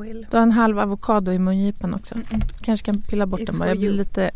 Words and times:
Will. 0.00 0.26
Du 0.30 0.36
har 0.36 0.42
en 0.42 0.52
halv 0.52 0.78
avokado 0.78 1.32
i 1.32 1.38
mungipan 1.38 1.94
också. 1.94 2.14
Mm 2.14 2.26
-mm. 2.26 2.62
Kanske 2.62 2.86
kan 2.86 3.02
pilla 3.02 3.26
bort 3.26 3.40
It's 3.40 3.46
den 3.46 3.58
bara. 3.58 3.68
Jag 3.68 3.78
blir 3.78 3.88
you. 3.88 3.98
lite 3.98 4.30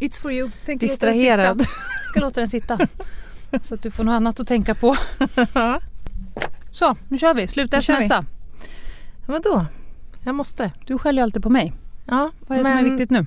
It's 0.00 0.20
for 0.20 0.32
you. 0.32 0.50
Tänker 0.66 0.86
distraherad. 0.86 1.58
Låta 1.58 1.70
ska 2.04 2.20
låta 2.20 2.40
den 2.40 2.48
sitta. 2.48 2.78
Så 3.62 3.74
att 3.74 3.82
du 3.82 3.90
får 3.90 4.04
något 4.04 4.12
annat 4.12 4.40
att 4.40 4.48
tänka 4.48 4.74
på. 4.74 4.96
Så, 6.72 6.96
nu 7.08 7.18
kör 7.18 7.34
vi. 7.34 7.48
Sluta 7.48 7.76
vi. 7.76 7.82
smsa. 7.82 8.24
Vadå? 9.26 9.66
Jag 10.24 10.34
måste. 10.34 10.70
Du 10.86 10.98
skäller 10.98 11.22
alltid 11.22 11.42
på 11.42 11.50
mig. 11.50 11.72
Ja, 12.06 12.30
Vad 12.46 12.58
är 12.58 12.62
det 12.62 12.68
som 12.68 12.78
är 12.78 12.82
viktigt 12.82 13.10
nu? 13.10 13.26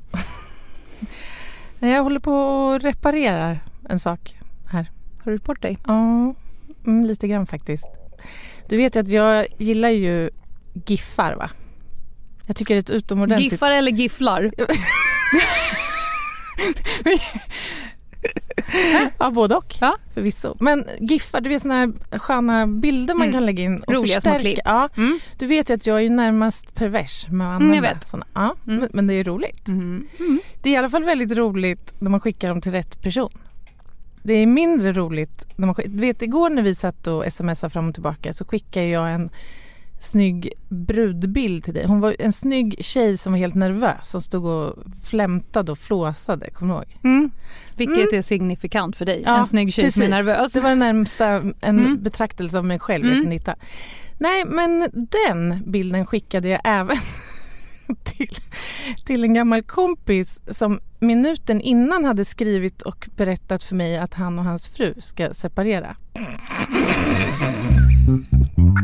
Jag 1.79 2.03
håller 2.03 2.19
på 2.19 2.33
och 2.33 2.81
reparerar 2.81 3.59
en 3.89 3.99
sak 3.99 4.37
här. 4.67 4.91
Har 5.17 5.31
du 5.31 5.31
gjort 5.31 5.43
bort 5.43 5.61
dig? 5.61 5.77
Ja, 5.87 6.33
mm, 6.85 7.05
lite 7.05 7.27
grann 7.27 7.47
faktiskt. 7.47 7.87
Du 8.69 8.77
vet 8.77 8.95
att 8.95 9.07
jag 9.07 9.45
gillar 9.57 9.89
ju 9.89 10.29
giffar 10.85 11.35
va? 11.35 11.49
Jag 12.47 12.55
tycker 12.55 12.73
det 12.75 12.79
är 12.79 12.81
ett 12.81 12.89
utomordentligt... 12.89 13.51
Giffar 13.51 13.71
eller 13.71 13.91
gifflar? 13.91 14.51
Ja, 19.19 19.31
både 19.31 19.55
och 19.55 19.75
Ja. 19.81 19.97
förvisso. 20.13 20.55
Men 20.59 20.85
giffar, 20.99 21.41
du 21.41 21.49
vet 21.49 21.61
såna 21.61 21.75
här 21.75 21.91
sköna 22.19 22.67
bilder 22.67 23.13
man 23.13 23.21
Mm. 23.27 23.33
kan 23.33 23.45
lägga 23.45 23.63
in 23.63 23.79
och 23.83 23.93
Roliga 23.93 24.21
små 24.21 24.31
förstärka. 24.31 24.39
klipp. 24.39 24.59
Ja, 24.65 24.89
Mm. 24.97 25.19
du 25.37 25.47
vet 25.47 25.69
ju 25.69 25.73
att 25.73 25.87
jag 25.87 26.01
är 26.05 26.09
närmast 26.09 26.75
pervers 26.75 27.27
med 27.29 27.47
att 27.55 27.61
Mm, 27.61 27.67
använda 27.71 27.93
vet. 27.93 28.07
såna. 28.09 28.25
Ja, 28.33 28.55
Mm. 28.67 28.89
men, 28.93 29.07
det 29.07 29.13
är 29.13 29.23
roligt. 29.23 29.67
Mm. 29.67 30.07
Det 30.61 30.69
är 30.69 30.73
i 30.73 30.77
alla 30.77 30.89
fall 30.89 31.03
väldigt 31.03 31.37
roligt 31.37 31.93
när 31.99 32.09
man 32.09 32.19
skickar 32.19 32.49
dem 32.49 32.61
till 32.61 32.71
rätt 32.71 33.01
person. 33.01 33.31
Det 34.23 34.33
är 34.33 34.45
mindre 34.45 34.93
roligt 34.93 35.45
när 35.55 35.65
man 35.65 35.75
skickar, 35.75 35.89
du 35.91 35.99
vet 35.99 36.21
igår 36.21 36.49
när 36.49 36.63
vi 36.63 36.75
satt 36.75 37.07
och 37.07 37.23
smsade 37.33 37.71
fram 37.71 37.87
och 37.87 37.93
tillbaka 37.93 38.33
så 38.33 38.45
skickade 38.45 38.87
jag 38.87 39.11
en 39.13 39.29
snygg 40.05 40.49
brudbild 40.69 41.63
till 41.63 41.73
dig. 41.73 41.85
Hon 41.85 41.99
var 41.99 42.15
en 42.19 42.33
snygg 42.33 42.75
tjej 42.79 43.17
som 43.17 43.33
var 43.33 43.37
helt 43.37 43.55
nervös 43.55 44.09
som 44.09 44.21
stod 44.21 44.45
och 44.45 44.75
flämtade 45.03 45.71
och 45.71 45.77
flåsade, 45.79 46.49
kommer 46.49 46.73
du 46.73 46.79
ihåg? 46.79 46.97
Mm. 47.03 47.31
Vilket 47.77 47.97
Mm. 47.97 48.17
är 48.17 48.21
signifikant 48.21 48.95
för 48.95 49.05
dig. 49.05 49.21
Ja, 49.25 49.37
en 49.37 49.45
snygg 49.45 49.73
tjej 49.73 49.91
som 49.91 50.01
är 50.01 50.07
precis. 50.07 50.25
nervös. 50.27 50.53
Det 50.53 50.61
var 50.61 50.69
det 50.69 50.75
närmsta 50.75 51.27
en 51.27 51.53
Mm. 51.61 52.03
betraktelse 52.03 52.57
av 52.57 52.65
mig 52.65 52.79
själv 52.79 53.03
Mm. 53.05 53.15
jag 53.15 53.23
kunde 53.23 53.35
hitta. 53.35 53.55
Nej, 54.17 54.45
men 54.45 54.89
den 55.11 55.63
bilden 55.71 56.05
skickade 56.05 56.47
jag 56.49 56.61
även 56.63 56.97
till, 58.03 58.29
till 59.05 59.23
en 59.23 59.33
gammal 59.33 59.63
kompis 59.63 60.39
som 60.51 60.79
minuten 60.99 61.61
innan 61.61 62.05
hade 62.05 62.25
skrivit 62.25 62.81
och 62.81 63.09
berättat 63.15 63.63
för 63.63 63.75
mig 63.75 63.97
att 63.97 64.13
han 64.13 64.39
och 64.39 64.45
hans 64.45 64.67
fru 64.69 64.93
ska 64.99 65.33
separera. 65.33 65.95
Men 68.75 68.83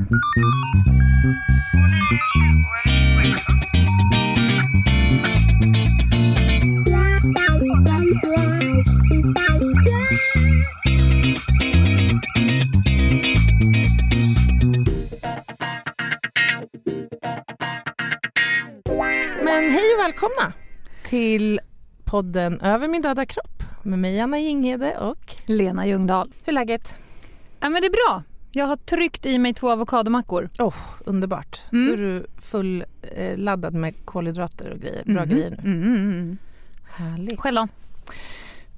hej 19.70 19.94
och 19.94 20.04
välkomna 20.04 20.54
till 21.04 21.60
podden 22.06 22.62
Över 22.62 22.88
min 22.88 23.02
döda 23.02 23.26
kropp 23.26 23.64
med 23.84 24.00
mig 24.00 24.20
Anna 24.20 24.40
Jinghede 24.40 24.98
och 24.98 25.36
Lena 25.46 25.88
Ljungdahl. 25.88 26.32
hur 26.46 26.52
är 26.52 26.54
läget? 26.54 26.96
Ja, 27.60 27.70
men 27.70 27.82
det 27.82 27.88
är 27.88 27.92
bra. 27.92 28.24
Jag 28.54 28.66
har 28.66 28.76
tryckt 28.76 29.26
i 29.26 29.38
mig 29.40 29.54
två 29.54 29.70
avokadomackor. 29.70 30.50
Oh, 30.60 30.76
underbart. 31.06 31.62
Mm. 31.72 31.88
Då 31.88 31.94
är 31.94 31.98
du 31.98 32.26
full 32.38 32.86
eh, 33.16 33.38
laddad 33.38 33.74
med 33.74 34.06
kolhydrater 34.06 34.70
och 34.70 34.80
grejer. 34.80 35.04
Bra 35.06 35.26
Mhm. 35.26 35.30
grejer 35.30 35.50
nu. 35.50 35.58
Mm, 35.58 35.84
mm, 35.84 35.96
mm. 36.12 36.38
Härligt. 36.90 37.40
Själv 37.40 37.56
då? 37.56 37.68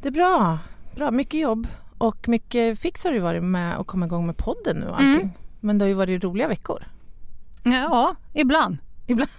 Det 0.01 0.07
är 0.07 0.11
bra. 0.11 0.59
bra. 0.95 1.11
Mycket 1.11 1.39
jobb 1.39 1.67
och 1.97 2.28
mycket 2.29 2.79
fix 2.79 3.03
har 3.03 3.11
det 3.11 3.19
varit 3.19 3.44
med 3.44 3.79
att 3.79 3.88
komma 3.88 4.06
igång 4.06 4.25
med 4.25 4.38
podden 4.38 4.78
nu 4.78 4.85
och 4.88 4.95
allting. 4.95 5.13
Mm. 5.16 5.29
Men 5.59 5.78
det 5.78 5.85
har 5.85 5.88
ju 5.88 5.94
varit 5.94 6.23
roliga 6.23 6.47
veckor. 6.47 6.84
Ja, 7.63 8.16
ibland. 8.34 8.78
Ibland. 9.07 9.29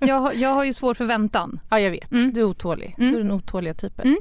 Jag, 0.00 0.20
har- 0.20 0.32
jag 0.32 0.48
har 0.54 0.64
ju 0.64 0.72
svår 0.72 0.94
förväntan. 0.94 1.60
Ja, 1.70 1.80
jag 1.80 1.90
vet. 1.90 2.12
Mm. 2.12 2.32
Du 2.32 2.40
är 2.40 2.44
otålig. 2.44 2.94
Mm. 2.98 3.10
Du 3.12 3.18
är 3.18 3.22
den 3.22 3.32
otåliga 3.32 3.74
typen. 3.74 4.16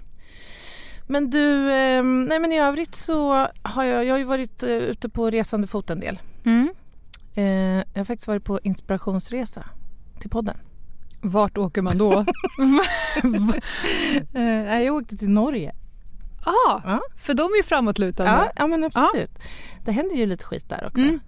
Men 1.07 1.29
du, 1.29 1.71
eh, 1.71 2.03
nej 2.03 2.39
men 2.39 2.51
i 2.51 2.59
övrigt 2.59 2.95
så 2.95 3.47
har 3.61 3.83
jag, 3.83 4.05
jag 4.05 4.13
har 4.13 4.17
ju 4.19 4.23
varit 4.23 4.63
eh, 4.63 4.69
ute 4.69 5.09
på 5.09 5.29
resande 5.29 5.67
fot 5.67 5.89
en 5.89 5.99
del. 5.99 6.19
Mm. 6.45 6.69
Eh, 7.35 7.45
jag 7.93 7.99
har 7.99 8.05
faktiskt 8.05 8.27
varit 8.27 8.43
på 8.43 8.59
inspirationsresa 8.63 9.63
till 10.19 10.29
podden. 10.29 10.57
Vart 11.21 11.57
åker 11.57 11.81
man 11.81 11.97
då? 11.97 12.25
Eh, 14.33 14.79
jag 14.83 14.95
åkte 14.95 15.17
till 15.17 15.29
Norge. 15.29 15.71
ah, 16.43 16.81
Ja. 16.85 17.01
för 17.17 17.33
de 17.33 17.43
är 17.43 17.57
ju 17.57 17.63
framåtlutande. 17.63 18.31
Ja, 18.31 18.51
ja 18.55 18.67
men 18.67 18.83
absolut. 18.83 19.31
Det 19.85 19.91
händer 19.91 20.15
ju 20.15 20.25
lite 20.25 20.43
skit 20.43 20.69
där 20.69 20.87
också. 20.87 21.03
Mm. 21.03 21.19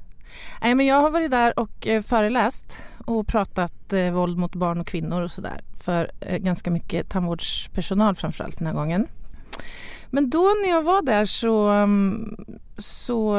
Nej, 0.62 0.76
men 0.76 0.86
jag 0.86 1.02
har 1.02 1.12
varit 1.12 1.32
där 1.32 1.60
och 1.60 1.88
eh, 1.88 2.02
föreläst 2.02 2.84
och 3.06 3.28
pratat 3.28 3.94
eh, 3.94 4.12
våld 4.12 4.38
mot 4.38 4.56
barn 4.56 4.80
och 4.80 4.88
kvinnor 4.88 5.22
och 5.22 5.32
sådär 5.32 5.62
för 5.84 6.12
eh, 6.20 6.38
ganska 6.38 6.72
mycket 6.72 7.10
tandvårdspersonal 7.10 8.16
framförallt 8.16 8.58
den 8.58 8.68
här 8.68 8.74
gången. 8.74 9.08
Men 10.12 10.30
då 10.30 10.40
när 10.64 10.70
jag 10.70 10.84
var 10.84 11.02
där 11.02 11.26
så, 11.26 11.70
mm, 11.70 12.36
så 12.78 13.36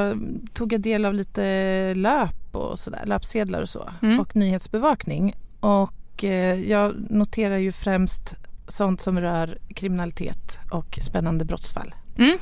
tog 0.53 0.73
jag 0.73 0.81
del 0.81 1.05
av 1.05 1.15
lite 1.15 1.95
löp 1.95 2.57
och 2.57 2.79
sådär, 2.79 3.03
löpsedlar 3.07 3.63
och 3.63 3.69
så 3.69 3.91
Mm. 4.03 4.21
och 4.21 4.37
nyhetsbevakning 4.37 5.35
och 5.61 6.25
eh, 6.25 6.61
jag 6.71 6.95
noterar 7.11 7.57
ju 7.57 7.73
främst 7.73 8.37
sånt 8.69 9.01
som 9.01 9.21
rör 9.21 9.59
kriminalitet 9.75 10.59
och 10.71 10.99
spännande 11.03 11.45
brottsfall. 11.45 11.95
Mm. 12.19 12.39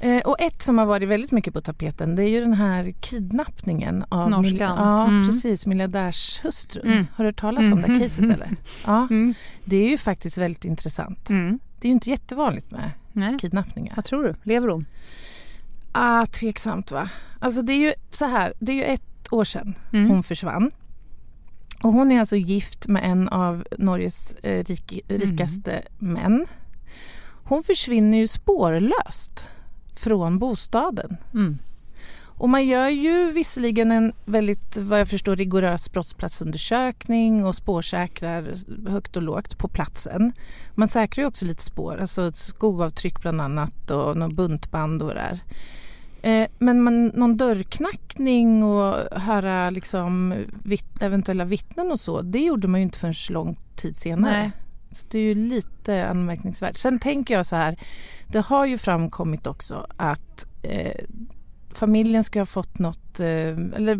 Eh, 0.00 0.22
och 0.26 0.40
ett 0.40 0.62
som 0.62 0.78
har 0.78 0.86
varit 0.86 1.08
väldigt 1.08 1.32
mycket 1.32 1.54
på 1.54 1.60
tapeten 1.60 2.16
det 2.16 2.22
är 2.22 2.28
ju 2.28 2.40
den 2.40 2.52
här 2.54 2.92
kidnappningen 3.00 4.04
av 4.08 4.30
Norskan. 4.30 4.58
ja, 4.78 5.06
Mm. 5.08 5.28
precis, 5.28 5.66
miljardärshustrun. 5.66 6.92
Mm. 6.92 7.06
Har 7.14 7.24
du 7.24 7.28
hört 7.28 7.40
talas 7.40 7.72
om 7.72 7.82
det 7.82 7.88
Mhm. 7.88 8.00
caset 8.00 8.18
eller? 8.34 8.56
Ja, 8.86 9.06
Mm. 9.10 9.34
det 9.64 9.76
är 9.76 9.90
ju 9.90 9.98
faktiskt 9.98 10.38
väldigt 10.38 10.64
intressant. 10.64 11.30
Mm. 11.30 11.58
Det 11.80 11.86
är 11.86 11.88
ju 11.88 11.92
inte 11.94 12.10
jättevanligt 12.10 12.70
med 12.70 12.90
Nej. 13.12 13.38
kidnappningar. 13.40 13.92
Vad 13.96 14.04
tror 14.04 14.24
du? 14.24 14.34
Lever 14.42 14.68
hon? 14.68 14.86
Ah, 15.92 16.26
tveksamt 16.26 16.90
va? 16.90 17.08
Alltså 17.38 17.62
det 17.62 17.72
är 17.72 17.78
ju 17.78 17.92
så 18.10 18.24
här, 18.24 18.52
det 18.58 18.72
är 18.72 18.76
ju 18.76 18.82
ett 18.84 19.32
år 19.32 19.44
sedan 19.44 19.74
Mm. 19.92 20.10
hon 20.10 20.22
försvann. 20.22 20.70
Och 21.82 21.92
hon 21.92 22.12
är 22.12 22.20
alltså 22.20 22.36
gift 22.36 22.88
med 22.88 23.02
en 23.04 23.28
av 23.28 23.64
Norges 23.78 24.34
eh, 24.34 24.64
rik, 24.64 25.00
rikaste 25.08 25.82
män. 25.98 26.46
Hon 27.44 27.62
försvinner 27.62 28.18
ju 28.18 28.26
spårlöst 28.28 29.48
från 29.94 30.38
bostaden. 30.38 31.16
Mm. 31.34 31.58
Och 32.38 32.48
man 32.48 32.66
gör 32.66 32.88
ju 32.88 33.32
visserligen 33.32 33.92
en 33.92 34.12
väldigt, 34.24 34.76
vad 34.76 35.00
jag 35.00 35.08
förstår, 35.08 35.36
rigorös 35.36 35.92
brottsplatsundersökning 35.92 37.44
och 37.44 37.54
spårsäkrar 37.54 38.54
högt 38.88 39.16
och 39.16 39.22
lågt 39.22 39.58
på 39.58 39.68
platsen. 39.68 40.32
Man 40.74 40.88
säkrar 40.88 41.22
ju 41.22 41.28
också 41.28 41.44
lite 41.44 41.62
spår, 41.62 41.98
alltså 42.00 42.32
skoavtryck 42.32 43.20
bland 43.20 43.40
annat 43.40 43.90
och 43.90 44.16
någon 44.16 44.34
buntband 44.34 45.02
och 45.02 45.08
det 45.08 45.14
där. 45.14 45.40
Eh, 46.22 46.48
Men 46.58 46.82
man, 46.82 47.06
någon 47.06 47.36
dörrknackning 47.36 48.62
och 48.64 49.20
höra 49.20 49.70
liksom 49.70 50.34
vitt, 50.64 51.02
eventuella 51.02 51.44
vittnen 51.44 51.90
och 51.90 52.00
så, 52.00 52.22
det 52.22 52.38
gjorde 52.38 52.68
man 52.68 52.80
ju 52.80 52.84
inte 52.84 52.98
förrän 52.98 53.14
lång 53.30 53.58
tid 53.76 53.96
senare. 53.96 54.38
Nej. 54.38 54.50
Så 54.90 55.06
det 55.10 55.18
är 55.18 55.22
ju 55.22 55.34
lite 55.34 56.08
anmärkningsvärt. 56.08 56.76
Sen 56.76 56.98
tänker 56.98 57.34
jag 57.34 57.46
så 57.46 57.56
här, 57.56 57.78
det 58.26 58.40
har 58.40 58.66
ju 58.66 58.78
framkommit 58.78 59.46
också 59.46 59.86
att 59.96 60.46
eh, 60.62 61.04
familjen 61.78 62.24
ska 62.24 62.38
ha 62.40 62.46
fått 62.46 62.78
något, 62.78 63.20
eh, 63.20 63.26
eller 63.76 63.98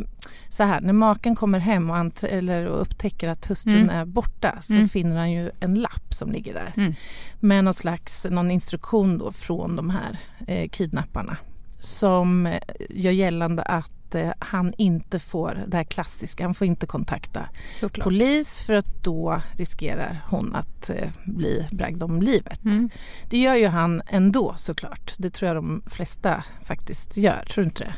så 0.48 0.62
här, 0.62 0.80
när 0.80 0.92
maken 0.92 1.36
kommer 1.36 1.58
hem 1.58 1.90
och, 1.90 1.96
antre- 1.96 2.26
eller, 2.28 2.66
och 2.66 2.80
upptäcker 2.82 3.28
att 3.28 3.46
hustrun 3.46 3.76
Mm. 3.76 3.90
är 3.90 4.04
borta 4.04 4.54
så 4.60 4.72
Mm. 4.74 4.88
finner 4.88 5.16
han 5.16 5.32
ju 5.32 5.50
en 5.60 5.74
lapp 5.74 6.14
som 6.14 6.32
ligger 6.32 6.54
där 6.54 6.72
Mm. 6.76 6.94
med 7.40 7.64
någon 7.64 7.74
slags, 7.74 8.26
någon 8.30 8.50
instruktion 8.50 9.18
då 9.18 9.32
från 9.32 9.76
de 9.76 9.90
här 9.90 10.18
eh, 10.46 10.68
kidnapparna 10.68 11.36
som 11.78 12.46
eh, 12.46 12.58
gör 12.90 13.12
gällande 13.12 13.62
att 13.62 13.92
eh, 14.14 14.30
han 14.38 14.74
inte 14.78 15.18
får 15.18 15.64
det 15.66 15.76
här 15.76 15.84
klassiska, 15.84 16.44
han 16.44 16.54
får 16.54 16.66
inte 16.66 16.86
kontakta 16.86 17.48
Såklart. 17.72 18.04
polis 18.04 18.60
för 18.60 18.74
att 18.74 19.04
då 19.04 19.40
riskerar 19.52 20.24
hon 20.30 20.54
att 20.54 20.90
eh, 20.90 21.08
bli 21.24 21.66
bragd 21.72 22.02
om 22.02 22.22
livet. 22.22 22.64
Mm. 22.64 22.90
Det 23.30 23.38
gör 23.38 23.54
ju 23.54 23.66
han 23.66 24.02
ändå 24.08 24.54
såklart. 24.58 25.14
Det 25.18 25.30
tror 25.30 25.46
jag 25.46 25.56
de 25.56 25.82
flesta 25.86 26.44
faktiskt 26.62 27.16
gör. 27.16 27.44
Tror 27.50 27.62
du 27.62 27.68
inte 27.68 27.84
det? 27.84 27.94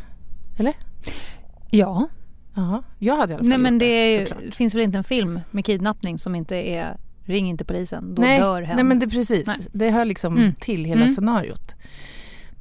Eller? 0.59 0.75
Ja, 1.71 2.09
Ja, 2.55 2.83
jag 2.99 3.17
hade 3.17 3.33
i 3.33 3.35
alla 3.35 3.43
fall 3.43 3.49
Nej, 3.49 3.59
men 3.59 3.79
det 3.79 3.87
är, 3.87 4.51
finns 4.53 4.75
väl 4.75 4.83
inte 4.83 4.99
en 4.99 5.05
film 5.05 5.41
med 5.51 5.65
kidnappning 5.65 6.19
som 6.19 6.35
inte 6.35 6.57
är 6.57 6.97
ring 7.25 7.49
inte 7.49 7.65
polisen, 7.65 8.15
då 8.15 8.23
nej, 8.23 8.41
dör 8.41 8.63
hen. 8.63 8.77
nej 8.77 8.85
men 8.85 8.99
det 8.99 9.09
precis. 9.09 9.47
Nej. 9.47 9.57
Det 9.73 9.91
hör 9.91 10.05
liksom 10.05 10.37
Mm. 10.37 10.55
till 10.61 10.85
hela 10.85 11.01
Mm. 11.01 11.15
scenariot. 11.15 11.77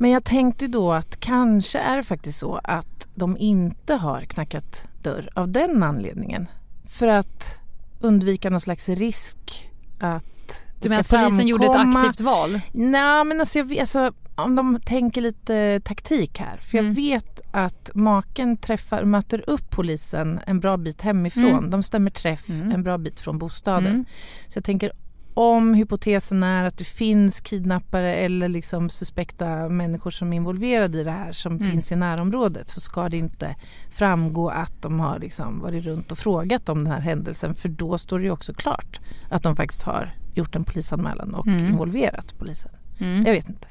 Men 0.01 0.11
jag 0.11 0.23
tänkte 0.23 0.67
då 0.67 0.91
att 0.91 1.19
kanske 1.19 1.79
är 1.79 1.97
det 1.97 2.03
faktiskt 2.03 2.39
så 2.39 2.59
att 2.63 3.07
de 3.15 3.37
inte 3.37 3.93
har 3.93 4.21
knackat 4.21 4.87
dörr 5.01 5.29
av 5.35 5.49
den 5.49 5.83
anledningen. 5.83 6.47
för 6.87 7.07
att 7.07 7.59
undvika 7.99 8.49
någon 8.49 8.61
slags 8.61 8.89
risk 8.89 9.69
att 9.99 10.65
du 10.81 10.89
menar 10.89 11.01
att 11.01 11.09
polisen 11.09 11.29
framkomma... 11.29 11.43
gjorde 11.43 11.65
ett 11.65 11.97
aktivt 11.97 12.19
val? 12.25 12.59
Nej, 12.71 13.25
men 13.25 13.39
alltså, 13.39 13.59
jag, 13.59 13.77
alltså, 13.79 14.11
om 14.35 14.55
de 14.55 14.79
tänker 14.85 15.21
lite 15.21 15.81
taktik 15.83 16.39
här. 16.39 16.57
För 16.57 16.77
jag 16.77 16.83
mm. 16.83 16.93
vet 16.93 17.41
att 17.51 17.91
maken 17.93 18.57
träffar, 18.57 19.03
möter 19.03 19.49
upp 19.49 19.69
polisen 19.69 20.39
en 20.45 20.59
bra 20.59 20.77
bit 20.77 21.01
hemifrån. 21.01 21.45
Mm. 21.45 21.69
De 21.69 21.83
stämmer 21.83 22.11
träff 22.11 22.49
mm. 22.49 22.71
en 22.71 22.83
bra 22.83 22.97
bit 22.97 23.19
från 23.19 23.37
bostaden. 23.37 23.87
Mm. 23.87 24.05
Så 24.47 24.57
jag 24.57 24.63
tänker 24.63 24.91
om 25.33 25.73
hypotesen 25.73 26.43
är 26.43 26.65
att 26.65 26.77
det 26.77 26.83
finns 26.83 27.41
kidnappare 27.41 28.15
eller 28.15 28.47
liksom 28.47 28.89
suspekta 28.89 29.69
människor 29.69 30.11
som 30.11 30.33
är 30.33 30.37
involverade 30.37 30.97
i 30.97 31.03
det 31.03 31.11
här 31.11 31.31
som 31.31 31.55
mm. 31.55 31.71
finns 31.71 31.91
i 31.91 31.95
närområdet 31.95 32.69
så 32.69 32.79
ska 32.79 33.09
det 33.09 33.17
inte 33.17 33.55
framgå 33.89 34.49
att 34.49 34.81
de 34.81 34.99
har 34.99 35.19
liksom 35.19 35.59
varit 35.59 35.85
runt 35.85 36.11
och 36.11 36.17
frågat 36.17 36.69
om 36.69 36.83
den 36.83 36.93
här 36.93 36.99
händelsen 36.99 37.55
för 37.55 37.69
då 37.69 37.97
står 37.97 38.19
det 38.19 38.25
ju 38.25 38.31
också 38.31 38.53
klart 38.53 38.99
att 39.29 39.43
de 39.43 39.55
faktiskt 39.55 39.83
har 39.83 40.15
gjort 40.33 40.55
en 40.55 40.63
polisanmälan 40.63 41.33
och 41.33 41.47
mm. 41.47 41.67
involverat 41.67 42.37
polisen. 42.37 42.71
Mm. 42.99 43.25
Jag 43.25 43.33
vet 43.33 43.49
inte. 43.49 43.67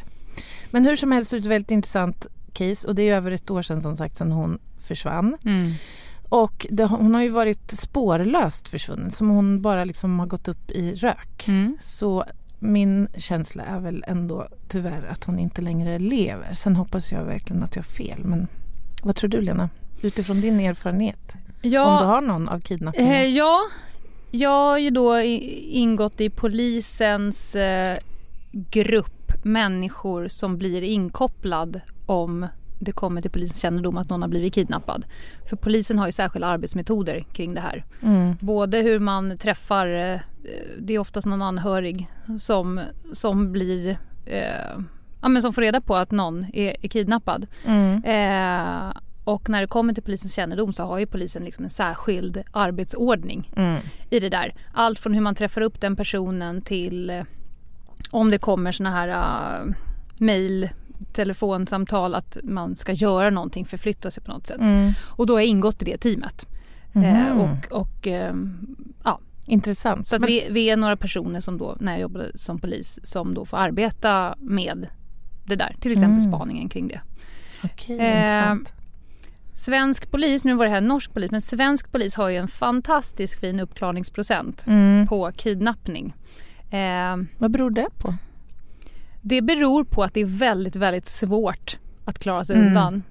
Men 0.70 0.86
hur 0.86 0.96
som 0.96 1.12
helst 1.12 1.32
är 1.32 1.36
det 1.36 1.42
ett 1.42 1.50
väldigt 1.50 1.70
intressant 1.70 2.26
case 2.52 2.88
och 2.88 2.94
det 2.94 3.02
är 3.02 3.16
över 3.16 3.30
ett 3.30 3.50
år 3.50 3.62
sedan 3.62 3.82
som 3.82 3.96
sagt 3.96 4.16
sedan 4.16 4.32
hon 4.32 4.58
försvann. 4.78 5.36
Och 6.28 6.66
det, 6.70 6.84
hon 6.84 7.14
har 7.14 7.22
ju 7.22 7.28
varit 7.28 7.70
spårlöst 7.70 8.68
försvunnen 8.68 9.10
som 9.10 9.28
hon 9.28 9.62
bara 9.62 9.84
liksom 9.84 10.18
har 10.18 10.26
gått 10.26 10.48
upp 10.48 10.70
i 10.70 10.94
rök. 10.94 11.48
Mm. 11.48 11.76
Så 11.80 12.24
min 12.58 13.08
känsla 13.16 13.62
är 13.62 13.80
väl 13.80 14.04
ändå 14.06 14.46
tyvärr 14.68 15.06
att 15.10 15.24
hon 15.24 15.38
inte 15.38 15.62
längre 15.62 15.98
lever. 15.98 16.54
Sen 16.54 16.76
hoppas 16.76 17.12
jag 17.12 17.24
verkligen 17.24 17.62
att 17.62 17.76
jag 17.76 17.82
har 17.82 17.88
fel. 17.88 18.24
Men 18.24 18.48
vad 19.02 19.16
tror 19.16 19.30
du 19.30 19.40
Lena? 19.40 19.70
Utifrån 20.02 20.40
din 20.40 20.60
erfarenhet. 20.60 21.36
Ja, 21.62 21.84
om 21.84 22.02
du 22.02 22.06
har 22.06 22.20
någon 22.20 22.48
av 22.48 22.60
kidnappningarna? 22.60 23.16
Eh, 23.16 23.26
ja, 23.26 23.60
jag 24.30 24.50
har 24.50 24.78
ju 24.78 24.90
då 24.90 25.20
ingått 25.20 26.20
i 26.20 26.30
polisens 26.30 27.54
eh, 27.54 27.98
grupp 28.52 29.44
människor 29.44 30.28
som 30.28 30.58
blir 30.58 30.82
inkopplad 30.82 31.80
om 32.06 32.46
det 32.78 32.92
kommer 32.92 33.20
till 33.20 33.30
polisens 33.30 33.60
kännedom 33.60 33.96
att 33.96 34.10
någon 34.10 34.22
har 34.22 34.28
blivit 34.28 34.54
kidnappad. 34.54 35.04
För 35.48 35.56
polisen 35.56 35.98
har 35.98 36.06
ju 36.06 36.12
särskilda 36.12 36.46
arbetsmetoder 36.46 37.24
kring 37.32 37.54
det 37.54 37.60
här. 37.60 37.84
Mm. 38.02 38.36
Både 38.40 38.78
hur 38.78 38.98
man 38.98 39.38
träffar, 39.38 39.86
eh, 39.86 40.20
det 40.78 40.94
är 40.94 40.98
oftast 40.98 41.26
någon 41.26 41.42
anhörig 41.42 42.10
som, 42.38 42.80
som 43.12 43.52
blir 43.52 43.98
eh, 44.26 44.78
ja, 45.22 45.28
men 45.28 45.42
som 45.42 45.52
får 45.52 45.62
reda 45.62 45.80
på 45.80 45.96
att 45.96 46.10
någon 46.10 46.46
är, 46.52 46.76
är 46.82 46.88
kidnappad. 46.88 47.46
Mm. 47.66 48.04
Eh, 48.04 48.92
och 49.24 49.48
när 49.48 49.60
det 49.60 49.66
kommer 49.66 49.94
till 49.94 50.02
polisens 50.02 50.34
kännedom 50.34 50.72
så 50.72 50.82
har 50.82 50.98
ju 50.98 51.06
polisen 51.06 51.44
liksom 51.44 51.64
en 51.64 51.70
särskild 51.70 52.42
arbetsordning 52.50 53.52
mm. 53.56 53.80
i 54.10 54.20
det 54.20 54.28
där. 54.28 54.54
Allt 54.72 54.98
från 54.98 55.14
hur 55.14 55.20
man 55.20 55.34
träffar 55.34 55.60
upp 55.60 55.80
den 55.80 55.96
personen 55.96 56.62
till 56.62 57.10
eh, 57.10 57.22
om 58.10 58.30
det 58.30 58.38
kommer 58.38 58.72
såna 58.72 58.90
här 58.90 59.08
uh, 59.08 59.74
mail 60.18 60.68
telefonsamtal 61.12 62.14
att 62.14 62.36
man 62.42 62.76
ska 62.76 62.92
göra 62.92 63.30
någonting, 63.30 63.64
förflytta 63.64 64.10
sig 64.10 64.22
på 64.22 64.32
något 64.32 64.46
sätt. 64.46 64.60
Mm. 64.60 64.92
Och 65.02 65.26
då 65.26 65.34
har 65.34 65.40
jag 65.40 65.46
ingått 65.46 65.82
i 65.82 65.84
det 65.84 65.96
teamet. 65.96 66.46
Mm. 66.92 67.16
Eh, 67.16 67.38
och, 67.38 67.80
och 67.80 68.06
eh, 68.06 68.34
ja. 69.04 69.20
Intressant. 69.46 70.06
Så 70.06 70.18
vi, 70.18 70.48
vi, 70.50 70.70
är 70.70 70.76
några 70.76 70.96
personer 70.96 71.40
som 71.40 71.58
då, 71.58 71.76
när 71.80 71.92
jag 71.92 72.00
jobbade 72.00 72.38
som 72.38 72.58
polis, 72.58 72.98
som 73.02 73.34
då 73.34 73.44
får 73.44 73.56
arbeta 73.56 74.34
med 74.38 74.88
det 75.44 75.56
där. 75.56 75.76
Till 75.80 75.92
exempel 75.92 76.18
mm. 76.18 76.32
spaningen 76.32 76.68
kring 76.68 76.88
det. 76.88 77.00
Okej, 77.64 77.98
eh, 77.98 78.54
Svensk 79.54 80.10
polis, 80.10 80.44
nu 80.44 80.54
var 80.54 80.64
det 80.64 80.70
här 80.70 80.80
norsk 80.80 81.12
polis, 81.14 81.30
men 81.30 81.40
svensk 81.40 81.92
polis 81.92 82.14
har 82.14 82.28
ju 82.28 82.36
en 82.36 82.48
fantastiskt 82.48 83.40
fin 83.40 83.60
uppklarningsprocent 83.60 84.66
mm. 84.66 85.06
på 85.06 85.32
kidnappning. 85.36 86.14
Eh, 86.70 87.16
Vad 87.38 87.50
beror 87.50 87.70
det 87.70 87.88
på? 87.98 88.14
Det 89.28 89.42
beror 89.42 89.84
på 89.84 90.02
att 90.02 90.14
det 90.14 90.20
är 90.20 90.24
väldigt, 90.24 90.76
väldigt 90.76 91.06
svårt 91.06 91.78
att 92.04 92.18
klara 92.18 92.44
sig 92.44 92.56
mm. 92.56 92.68
undan. 92.68 93.02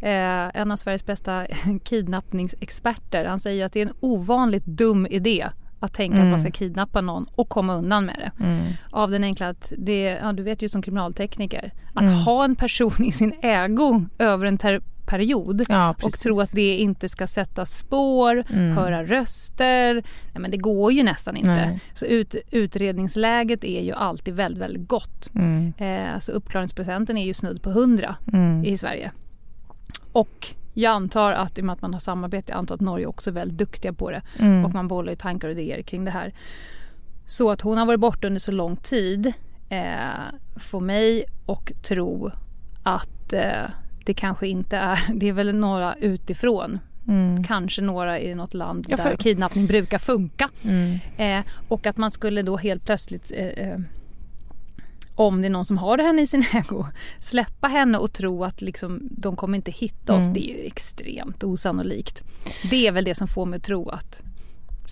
Eh, 0.00 0.60
en 0.60 0.72
av 0.72 0.76
Sveriges 0.76 1.06
bästa 1.06 1.46
kidnappningsexperter, 1.84 3.24
han 3.24 3.40
säger 3.40 3.66
att 3.66 3.72
det 3.72 3.80
är 3.80 3.86
en 3.86 3.94
ovanligt 4.00 4.66
dum 4.66 5.06
idé 5.10 5.48
att 5.80 5.94
tänka 5.94 6.16
mm. 6.16 6.26
att 6.26 6.30
man 6.30 6.38
ska 6.38 6.46
mm. 6.46 6.52
kidnappa 6.52 7.00
någon 7.00 7.26
och 7.34 7.48
komma 7.48 7.74
undan 7.74 8.06
med 8.06 8.16
det. 8.18 8.44
Mm. 8.44 8.72
Av 8.90 9.10
den 9.10 9.24
enkla 9.24 9.48
att 9.48 9.72
det, 9.78 10.18
ja, 10.22 10.32
du 10.32 10.42
vet 10.42 10.62
ju 10.62 10.68
som 10.68 10.82
kriminaltekniker, 10.82 11.72
att 11.94 12.02
mm. 12.02 12.14
ha 12.14 12.44
en 12.44 12.56
person 12.56 13.04
i 13.04 13.12
sin 13.12 13.32
ägo 13.42 14.04
över 14.18 14.46
en 14.46 14.58
period 15.10 15.64
ja, 15.68 15.94
och 16.02 16.12
tro 16.12 16.40
att 16.40 16.52
det 16.52 16.76
inte 16.76 17.08
ska 17.08 17.26
sätta 17.26 17.66
spår, 17.66 18.44
mm. 18.50 18.76
höra 18.76 19.04
röster. 19.04 19.94
Nej, 19.94 20.40
men 20.40 20.50
det 20.50 20.56
går 20.56 20.92
ju 20.92 21.02
nästan 21.02 21.36
inte. 21.36 21.50
Nej. 21.50 21.80
Så 21.92 22.06
ut, 22.06 22.34
utredningsläget 22.50 23.64
är 23.64 23.82
ju 23.82 23.92
alltid 23.92 24.34
väldigt, 24.34 24.62
väldigt 24.62 24.88
gott. 24.88 25.30
Mm. 25.34 25.72
Eh, 25.78 26.18
så 26.18 26.32
uppklaringsprocenten 26.32 27.16
är 27.16 27.24
ju 27.24 27.32
snudd 27.32 27.62
på 27.62 27.70
100 27.70 28.16
mm. 28.32 28.64
i 28.64 28.76
Sverige. 28.76 29.10
Och 30.12 30.54
jag 30.74 30.90
antar 30.90 31.32
att 31.32 31.58
i 31.58 31.60
och 31.60 31.64
med 31.64 31.72
att 31.72 31.82
man 31.82 31.92
har 31.92 32.00
samarbete, 32.00 32.52
jag 32.52 32.58
antar 32.58 32.74
att 32.74 32.80
Norge 32.80 33.06
också 33.06 33.30
är 33.30 33.34
väldigt 33.34 33.58
duktiga 33.58 33.92
på 33.92 34.10
det 34.10 34.22
mm. 34.38 34.64
och 34.64 34.74
man 34.74 34.88
bollar 34.88 35.10
ju 35.10 35.16
tankar 35.16 35.48
och 35.48 35.54
idéer 35.54 35.82
kring 35.82 36.04
det 36.04 36.10
här. 36.10 36.34
Så 37.26 37.50
att 37.50 37.60
hon 37.60 37.78
har 37.78 37.86
varit 37.86 38.00
borta 38.00 38.26
under 38.26 38.40
så 38.40 38.52
lång 38.52 38.76
tid 38.76 39.32
eh, 39.68 40.24
får 40.56 40.80
mig 40.80 41.24
att 41.46 41.82
tro 41.82 42.30
att 42.82 43.32
eh, 43.32 43.66
det 44.04 44.14
kanske 44.14 44.48
inte 44.48 44.76
är, 44.76 44.98
det 45.14 45.28
är 45.28 45.32
väl 45.32 45.54
några 45.54 45.94
utifrån 45.94 46.78
Mm. 47.08 47.44
Kanske 47.44 47.82
några 47.82 48.20
i 48.20 48.34
något 48.34 48.54
land 48.54 48.86
ja, 48.88 48.96
för... 48.96 49.10
där 49.10 49.16
kidnappning 49.16 49.66
brukar 49.66 49.98
funka. 49.98 50.50
Mm. 50.64 50.98
Eh, 51.16 51.44
och 51.68 51.86
att 51.86 51.96
man 51.96 52.10
skulle 52.10 52.42
då 52.42 52.56
helt 52.56 52.84
plötsligt 52.84 53.32
eh, 53.34 53.46
eh, 53.46 53.78
om 55.14 55.40
det 55.40 55.48
är 55.48 55.50
någon 55.50 55.64
som 55.64 55.78
har 55.78 55.98
henne 55.98 56.22
i 56.22 56.26
sin 56.26 56.44
ägo, 56.52 56.86
släppa 57.18 57.68
henne 57.68 57.98
och 57.98 58.12
tro 58.12 58.44
att 58.44 58.60
liksom, 58.60 59.08
de 59.10 59.36
kommer 59.36 59.56
inte 59.56 59.70
hitta 59.70 60.14
oss. 60.14 60.22
Mm. 60.22 60.32
Det 60.32 60.50
är 60.50 60.56
ju 60.56 60.66
extremt 60.66 61.44
osannolikt. 61.44 62.24
Det 62.70 62.86
är 62.86 62.92
väl 62.92 63.04
det 63.04 63.14
som 63.14 63.28
får 63.28 63.46
mig 63.46 63.56
att 63.56 63.62
tro 63.62 63.88
att 63.88 64.22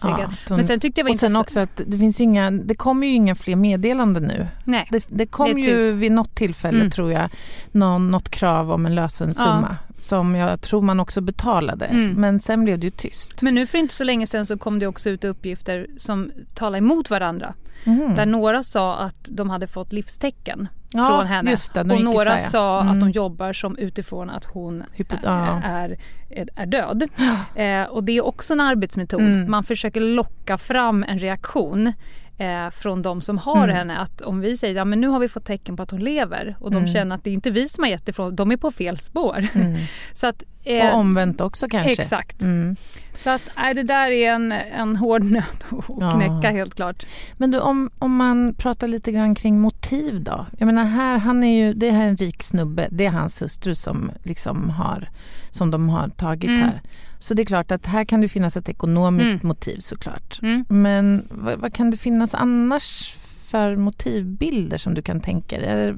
Ja, 0.05 0.31
men 0.49 0.65
sen 0.65 0.81
tyckte 0.81 1.01
jag 1.01 1.05
var 1.05 1.13
och 1.13 1.21
sen 1.21 1.37
också 1.37 1.61
att 1.61 1.81
det 1.87 1.99
finns 1.99 2.21
inga, 2.21 2.51
det 2.51 2.75
kommer 2.75 3.07
ju 3.07 3.13
inga 3.13 3.35
fler 3.35 3.57
meddelanden 3.57 4.23
nu. 4.23 4.47
Nej, 4.65 4.89
det, 4.91 5.07
det 5.09 5.27
kom 5.27 5.55
det 5.55 5.61
ju 5.61 5.93
vid 5.93 6.13
något 6.13 6.35
tillfälle 6.35 6.79
mm. 6.79 6.91
tror 6.91 7.13
jag 7.13 7.31
någon, 7.73 8.11
något 8.11 8.29
krav 8.29 8.73
om 8.73 8.87
en 8.87 8.95
lösensumma 8.95 9.77
ja. 9.89 9.95
som 9.99 10.35
jag 10.35 10.61
tror 10.61 10.83
man 10.83 11.01
också 11.01 11.21
betalade. 11.21 11.85
Mm. 11.85 12.13
Men 12.13 12.41
sen 12.41 12.65
blev 12.65 12.79
det 12.79 12.87
ju 12.87 12.91
tyst. 12.91 13.43
Men 13.43 13.55
nu 13.55 13.67
för 13.67 13.79
inte 13.79 13.95
så 13.95 14.05
länge 14.05 14.27
sen 14.27 14.47
så 14.47 14.59
kom 14.59 14.79
det 14.79 14.87
också 14.87 15.11
ut 15.11 15.25
uppgifter 15.25 15.87
som 15.99 16.31
talar 16.55 16.79
emot 16.79 17.11
varandra. 17.11 17.55
Mm. 17.85 18.15
Där 18.15 18.27
några 18.27 18.63
sa 18.63 18.97
att 18.97 19.29
de 19.31 19.51
hade 19.51 19.67
fått 19.67 19.93
livstecken 19.93 20.69
ja, 20.95 21.07
från 21.07 21.27
henne. 21.27 21.57
Det, 21.75 21.81
och 21.81 22.01
några 22.01 22.39
sa 22.39 22.81
mm. 22.81 22.93
att 22.93 23.01
de 23.01 23.11
jobbar 23.11 23.53
som 23.53 23.79
utifrån 23.79 24.31
att 24.31 24.45
hon 24.45 24.85
Hypo 24.93 25.17
är, 25.25 25.99
är, 26.31 26.49
är, 26.57 26.67
död. 26.67 27.09
Eh, 27.55 27.83
och 27.83 28.05
det 28.05 28.13
är 28.13 28.25
också 28.25 28.53
en 28.53 28.61
arbetsmetod. 28.61 29.21
Mm. 29.21 29.51
Man 29.51 29.65
försöker 29.65 30.01
locka 30.01 30.59
fram 30.59 31.05
en 31.09 31.19
reaktion 31.19 31.93
eh, 32.39 32.71
från 32.71 33.03
de 33.03 33.23
som 33.23 33.39
har 33.39 33.65
mm. 33.65 33.77
henne. 33.77 33.99
Att 33.99 34.23
om 34.23 34.41
vi 34.41 34.57
säger 34.57 34.75
ja 34.75 34.85
men 34.85 35.01
nu 35.01 35.09
har 35.09 35.21
vi 35.21 35.29
fått 35.29 35.45
tecken 35.45 35.77
på 35.77 35.83
att 35.83 35.91
hon 35.91 36.01
lever 36.01 36.57
och 36.61 36.71
de 36.71 36.77
mm. 36.77 36.89
känner 36.89 37.15
att 37.15 37.25
det 37.25 37.31
är 37.31 37.35
inte 37.35 37.51
vi 37.51 37.69
som 37.69 37.85
har 37.85 37.91
gett 37.91 38.09
ifrån, 38.09 38.37
de 38.37 38.53
är 38.53 38.57
på 38.57 38.71
fel 38.71 38.99
spår. 38.99 39.47
Mm. 39.55 39.77
så 40.13 40.27
att, 40.27 40.43
eh, 40.65 40.89
och 40.89 40.99
omvänt 40.99 41.41
också 41.41 41.69
kanske. 41.69 42.03
Exakt. 42.03 42.43
Mm. 42.43 42.77
Så 43.17 43.31
att 43.31 43.51
nej, 43.57 43.75
det 43.75 43.83
där 43.83 44.11
är 44.11 44.33
en, 44.33 44.53
en 44.53 44.97
hård 44.97 45.25
nöt 45.31 45.67
att 45.71 46.15
knäcka 46.15 46.41
ja. 46.43 46.51
helt 46.51 46.75
klart. 46.75 47.07
Men 47.37 47.51
du 47.51 47.59
om, 47.59 47.91
om 47.99 48.17
man 48.17 48.55
pratar 48.55 48.89
lite 48.89 49.13
grann 49.13 49.35
kring 49.35 49.61
motiv 49.61 50.23
då. 50.25 50.47
Jag 50.59 50.67
menar 50.67 50.85
här, 50.85 51.19
han 51.19 51.45
är 51.45 51.65
ju, 51.65 51.75
det 51.75 51.91
här 51.91 52.05
är 52.05 52.09
en 52.09 52.17
rik 52.17 52.43
snubbe. 52.43 52.89
Det 52.91 53.07
är 53.07 53.11
hans 53.11 53.43
hustru 53.43 53.75
som 53.75 54.11
liksom 54.23 54.71
har, 54.71 55.09
som 55.51 55.71
de 55.71 55.89
har 55.89 56.09
tagit 56.09 56.49
mm. 56.49 56.61
här. 56.61 56.81
Så 57.19 57.35
det 57.35 57.43
är 57.43 57.47
klart 57.47 57.71
att 57.71 57.87
här 57.87 58.05
kan 58.05 58.21
det 58.21 58.29
finnas 58.29 58.57
ett 58.57 58.69
ekonomiskt 58.69 59.43
mm. 59.43 59.49
motiv 59.49 59.79
såklart. 59.79 60.39
Mm. 60.43 60.65
Men 60.69 61.29
vad, 61.31 61.59
vad, 61.59 61.75
kan 61.75 61.91
det 61.91 61.97
finnas 61.97 62.35
annars 62.35 63.17
för 63.47 63.77
motivbilder 63.77 64.79
som 64.79 64.95
du 64.95 65.03
kan 65.03 65.21
tänka 65.21 65.59
dig? 65.59 65.69
Är 65.69 65.77
det, 65.77 65.97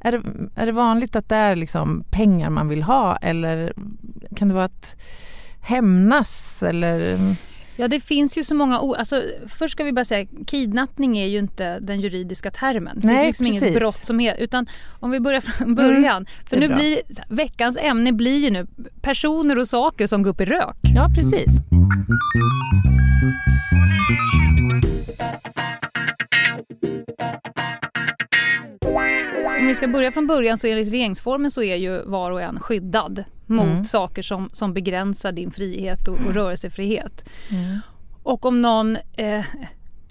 är, 0.00 0.12
det, 0.12 0.22
är 0.54 0.66
det 0.66 0.72
vanligt 0.72 1.16
att 1.16 1.28
det 1.28 1.36
är 1.36 1.56
liksom 1.56 2.04
pengar 2.10 2.50
man 2.50 2.68
vill 2.68 2.82
ha 2.82 3.16
eller 3.16 3.72
kan 4.36 4.48
det 4.48 4.54
vara 4.54 4.64
att 4.64 4.96
hämnas 5.60 6.62
eller? 6.62 7.18
Ja 7.76 7.88
det 7.88 8.00
finns 8.00 8.38
ju 8.38 8.44
så 8.44 8.54
många 8.54 8.80
ord. 8.80 8.96
Alltså, 8.96 9.22
först 9.46 9.72
ska 9.72 9.84
vi 9.84 9.92
bara 9.92 10.04
säga 10.04 10.26
kidnappning 10.46 11.18
är 11.18 11.26
ju 11.26 11.38
inte 11.38 11.78
den 11.78 12.00
juridiska 12.00 12.50
termen. 12.50 13.00
Det 13.00 13.08
finns 13.08 13.24
liksom 13.24 13.46
precis. 13.46 13.62
inget 13.62 13.74
brott 13.74 13.96
som 13.96 14.20
är 14.20 14.36
utan 14.36 14.66
om 15.00 15.10
vi 15.10 15.20
börjar 15.20 15.40
från 15.40 15.66
mm, 15.66 15.74
början. 15.86 16.16
Mm, 16.16 16.26
för 16.48 16.56
nu 16.56 16.68
bra. 16.68 16.76
blir 16.76 17.00
veckans 17.28 17.76
ämne 17.76 18.12
blir 18.12 18.38
ju 18.38 18.50
nu 18.50 18.66
personer 19.00 19.58
och 19.58 19.68
saker 19.68 20.06
som 20.06 20.22
går 20.22 20.30
upp 20.30 20.40
i 20.40 20.44
rök. 20.44 20.76
Ja 20.94 21.08
precis. 21.14 21.58
Om 29.62 29.68
vi 29.68 29.74
ska 29.74 29.88
börja 29.88 30.12
från 30.12 30.26
början 30.26 30.58
så 30.58 30.66
enligt 30.66 30.92
regeringsformen 30.92 31.50
så 31.50 31.62
är 31.62 31.76
ju 31.76 32.02
var 32.04 32.30
och 32.30 32.42
en 32.42 32.60
skyddad 32.60 33.24
mot 33.46 33.66
mm. 33.66 33.84
saker 33.84 34.22
som, 34.22 34.50
som 34.52 34.74
begränsar 34.74 35.32
din 35.32 35.50
frihet 35.50 36.08
och, 36.08 36.14
och 36.26 36.34
rörelsefrihet. 36.34 37.24
Mm. 37.50 37.78
Och 38.22 38.44
om 38.44 38.62
någon 38.62 38.96
eh, 39.16 39.44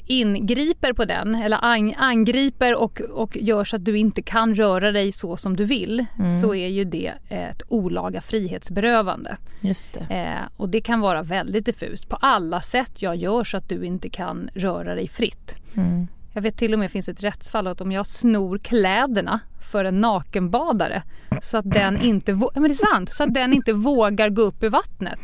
ingriper 0.06 0.94
på 0.94 1.06
den 1.06 1.36
eller 1.36 1.58
an, 1.62 1.94
angriper 1.98 2.76
och, 2.76 3.02
och 3.02 3.38
gör 3.38 3.64
så 3.64 3.76
att 3.76 3.86
du 3.86 3.98
inte 3.98 4.22
kan 4.22 4.56
röra 4.56 4.92
dig 4.92 5.12
så 5.12 5.38
som 5.38 5.56
du 5.56 5.66
vill 5.66 6.06
Mm. 6.20 6.32
så 6.32 6.56
är 6.56 6.68
ju 6.68 6.84
det 6.84 7.14
ett 7.30 7.62
olaga 7.68 8.22
frihetsberövande. 8.22 9.38
Just 9.62 9.94
det. 9.94 10.16
Eh, 10.16 10.50
och 10.58 10.70
det 10.70 10.82
kan 10.82 11.00
vara 11.00 11.24
väldigt 11.24 11.66
diffust. 11.66 12.10
På 12.10 12.16
alla 12.16 12.62
sätt 12.62 13.02
jag 13.02 13.16
gör 13.16 13.44
så 13.44 13.58
att 13.58 13.70
du 13.70 13.86
inte 13.86 14.10
kan 14.10 14.50
röra 14.54 14.96
dig 14.96 15.08
fritt. 15.08 15.56
Mm. 15.76 16.08
Jag 16.34 16.42
vet 16.42 16.58
till 16.58 16.74
och 16.74 16.80
med 16.80 16.92
finns 16.92 17.10
ett 17.10 17.24
rättsfall 17.24 17.68
att 17.68 17.82
om 17.82 17.92
jag 17.92 18.08
snor 18.08 18.58
kläderna 18.58 19.40
för 19.72 19.86
en 19.86 20.02
nakenbadare 20.02 21.04
så 21.42 21.58
att 21.58 21.72
den 21.72 22.02
inte, 22.02 22.32
ja, 22.32 22.52
men 22.54 22.64
det 22.64 22.70
är 22.72 22.94
sant, 22.94 23.10
så 23.14 23.24
att 23.24 23.34
den 23.34 23.54
inte 23.54 23.74
vågar 23.74 24.30
gå 24.30 24.42
upp 24.42 24.64
i 24.64 24.70
vattnet. 24.70 25.20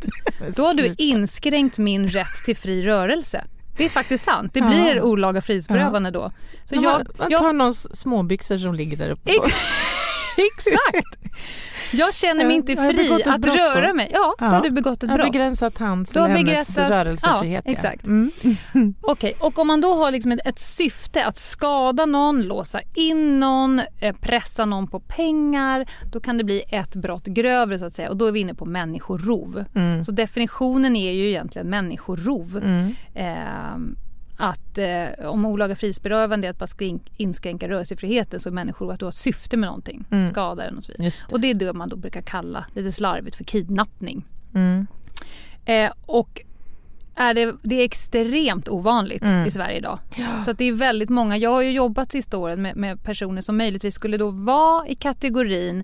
Då 0.56 0.64
har 0.64 0.74
du 0.74 0.94
inskränkt 0.98 1.78
min 1.78 2.08
rätt 2.08 2.34
till 2.46 2.58
fri 2.58 2.86
rörelse. 2.86 3.44
Det 3.78 3.86
är 3.86 3.90
faktiskt 3.90 4.24
sant. 4.24 4.54
Det 4.54 4.60
Ja. 4.60 4.68
blir 4.68 5.02
olaga 5.02 5.42
frihetsberövande 5.42 6.12
då. 6.12 6.32
Så 6.66 6.76
jag, 6.76 6.84
man, 6.84 7.08
man 7.18 7.28
jag, 7.32 7.42
tar 7.42 7.54
någons 7.54 7.98
småbyxor 8.00 8.58
som 8.58 8.74
ligger 8.74 8.98
där 8.98 9.10
uppe. 9.10 9.32
Ex- 10.38 10.68
exakt! 10.68 11.18
Jag 11.94 12.14
känner 12.14 12.46
mig 12.46 12.54
Ja, 12.54 12.58
inte 12.58 12.76
fri 12.76 13.24
att 13.26 13.42
brott 13.42 13.56
då. 13.56 13.62
röra 13.62 13.94
mig. 13.94 14.10
Ja, 14.14 14.36
då 14.40 14.46
Ja. 14.46 14.50
har 14.50 14.62
du 14.62 14.72
begått 14.72 14.94
ett 14.94 15.04
Jag 15.04 15.10
har 15.10 15.18
brott. 15.18 15.32
begränsat 15.32 15.78
hans 15.78 16.16
eller 16.16 16.28
hennes 16.28 16.44
begränsat- 16.46 16.90
rörelsefrihet. 16.90 17.64
ja, 17.66 17.72
exakt. 17.72 18.06
Mm. 18.06 18.32
Okej, 19.02 19.34
och 19.40 19.60
om 19.60 19.68
man 19.68 19.82
då 19.82 19.94
har 19.94 20.12
liksom 20.12 20.32
ett, 20.32 20.40
ett 20.46 20.60
syfte 20.60 21.26
att 21.26 21.38
skada 21.38 22.06
någon, 22.06 22.42
låsa 22.42 22.80
in 22.96 23.40
någon, 23.40 23.82
eh, 24.00 24.16
pressa 24.22 24.66
någon 24.66 24.88
på 24.88 25.00
pengar, 25.00 25.86
då 26.12 26.20
kan 26.20 26.38
det 26.38 26.44
bli 26.44 26.64
ett 26.70 26.96
brott 26.96 27.26
grövre 27.26 27.80
så 27.80 27.86
att 27.86 27.94
säga 27.94 28.10
och 28.10 28.18
då 28.18 28.26
är 28.26 28.32
vi 28.32 28.40
inne 28.40 28.54
på 28.54 28.66
människorov. 28.66 29.66
Mm. 29.76 30.04
Så 30.04 30.12
definitionen 30.12 30.96
är 30.96 31.12
ju 31.14 31.28
egentligen 31.30 31.70
människorov. 31.70 32.62
Mm. 32.66 32.96
Eh, 33.16 33.78
att 34.38 34.78
eh, 34.78 35.30
om 35.30 35.46
olaga 35.46 35.76
frihetsberövande 35.76 36.48
är 36.48 36.52
att 36.52 36.60
bara 36.60 37.00
inskränka 37.18 37.70
rörelsefriheten 37.70 38.40
så 38.40 38.50
är 38.50 38.54
människorov 38.54 38.92
att 38.92 39.00
du 39.00 39.06
har 39.06 39.12
syfte 39.12 39.58
med 39.58 39.68
någonting, 39.68 40.06
Mm. 40.12 40.28
skada 40.30 40.64
den 40.64 40.78
och 40.78 40.84
så 40.84 40.92
vidare. 40.92 41.12
Och 41.32 41.40
det 41.40 41.50
är 41.50 41.54
det 41.54 41.74
man 41.74 41.90
då 41.90 41.96
brukar 41.96 42.22
kalla 42.22 42.66
lite 42.76 42.92
slarvigt 42.92 43.36
för 43.36 43.44
kidnappning. 43.44 44.26
Mm. 44.56 44.88
Eh, 45.66 45.92
och 46.06 46.42
är 47.16 47.34
det, 47.34 47.56
det 47.64 47.76
är 47.76 47.84
extremt 47.86 48.68
ovanligt 48.70 49.22
Mm. 49.24 49.46
i 49.48 49.52
Sverige 49.52 49.78
idag. 49.78 50.00
Ja. 50.18 50.40
Så 50.40 50.54
det 50.54 50.66
är 50.66 50.74
väldigt 50.74 51.10
många. 51.10 51.38
Jag 51.38 51.50
har 51.50 51.62
ju 51.62 51.72
jobbat 51.72 52.12
sista 52.12 52.38
året 52.38 52.60
med, 52.60 52.76
med 52.76 53.04
personer 53.04 53.42
som 53.42 53.58
möjligtvis 53.58 53.96
skulle 53.96 54.18
då 54.18 54.30
vara 54.32 54.88
i 54.88 54.96
kategorin 54.96 55.84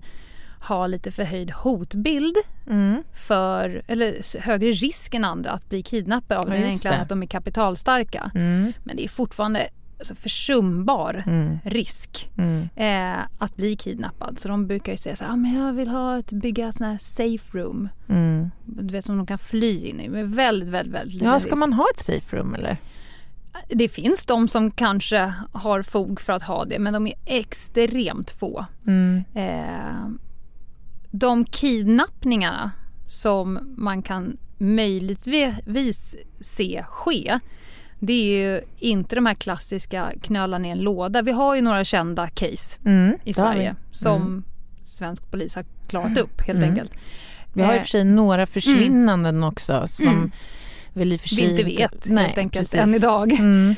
ha 0.68 0.86
lite 0.86 1.10
förhöjd 1.10 1.50
hotbild 1.50 2.36
Mm. 2.66 3.02
för, 3.14 3.82
eller 3.86 4.40
högre 4.40 4.70
risk 4.70 5.14
än 5.14 5.24
andra 5.24 5.50
att 5.50 5.68
bli 5.68 5.82
kidnappade 5.82 6.40
av 6.40 6.48
Ja, 6.48 6.54
den 6.54 6.64
enkla 6.64 6.92
att 6.92 7.08
de 7.08 7.22
är 7.22 7.26
kapitalstarka. 7.26 8.30
Mm. 8.34 8.72
Men 8.84 8.96
det 8.96 9.04
är 9.04 9.08
fortfarande 9.08 9.68
alltså, 9.98 10.14
försumbar 10.14 11.22
Mm. 11.26 11.58
risk 11.64 12.30
Mm. 12.38 12.68
eh, 12.76 13.24
att 13.38 13.56
bli 13.56 13.76
kidnappad. 13.76 14.38
Så 14.38 14.48
de 14.48 14.66
brukar 14.66 14.92
ju 14.92 14.98
säga 14.98 15.16
så 15.16 15.24
här, 15.24 15.32
ah, 15.32 15.36
men 15.36 15.54
jag 15.54 15.72
vill 15.72 15.88
ha 15.88 16.18
ett, 16.18 16.30
bygga 16.32 16.72
sån 16.72 16.86
här 16.86 16.98
safe 16.98 17.58
room. 17.58 17.88
Mm. 18.08 18.50
Du 18.64 18.92
vet 18.92 19.04
som 19.04 19.16
de 19.16 19.26
kan 19.26 19.38
fly 19.38 19.86
in 19.86 20.00
i. 20.00 20.08
Men 20.08 20.32
väldigt, 20.32 20.68
väldigt, 20.68 20.94
väldigt 20.94 21.22
Ja, 21.22 21.40
ska 21.40 21.48
risk. 21.50 21.58
man 21.58 21.72
ha 21.72 21.84
ett 21.94 21.98
safe 21.98 22.36
room 22.36 22.54
eller? 22.54 22.76
Det 23.68 23.88
finns 23.88 24.26
de 24.26 24.48
som 24.48 24.70
kanske 24.70 25.32
har 25.52 25.82
fog 25.82 26.20
för 26.20 26.32
att 26.32 26.42
ha 26.42 26.64
det 26.64 26.78
men 26.78 26.92
de 26.92 27.06
är 27.06 27.14
extremt 27.26 28.30
få. 28.30 28.66
Mm. 28.86 29.24
Eh, 29.34 30.08
de 31.18 31.44
kidnappningarna 31.44 32.70
som 33.06 33.74
man 33.76 34.02
kan 34.02 34.36
möjligtvis 34.58 36.14
se 36.40 36.84
ske 36.88 37.38
det 37.98 38.12
är 38.12 38.38
ju 38.54 38.60
inte 38.78 39.14
de 39.14 39.26
här 39.26 39.34
klassiska 39.34 40.12
knöla 40.22 40.58
ner 40.58 40.72
en 40.72 40.78
låda. 40.78 41.22
Vi 41.22 41.32
har 41.32 41.54
ju 41.54 41.60
några 41.62 41.84
kända 41.84 42.28
case 42.28 42.80
Mm. 42.84 43.18
i 43.24 43.32
Sverige 43.32 43.76
vi. 43.90 43.96
som 43.96 44.22
Mm. 44.22 44.44
svensk 44.82 45.30
polis 45.30 45.54
har 45.54 45.64
klarat 45.86 46.18
upp 46.18 46.40
helt 46.40 46.58
Mm. 46.58 46.70
enkelt. 46.70 46.92
Vi 47.52 47.62
har 47.62 47.72
i 47.72 47.72
och 47.72 47.76
Eh, 47.76 47.80
för 47.82 47.88
sig 47.88 48.04
några 48.04 48.46
försvinnanden 48.46 49.44
också 49.44 49.82
som 49.86 50.08
Mm. 50.08 50.30
väl 50.92 51.12
i 51.12 51.16
och 51.16 51.20
för 51.20 51.28
Vi 51.28 51.36
sig... 51.36 51.50
inte 51.50 51.62
vet 51.62 52.06
Nej, 52.08 52.24
helt 52.24 52.38
enkelt 52.38 52.60
precis. 52.72 52.80
än 52.80 52.94
idag. 52.94 53.32
Mm. 53.32 53.74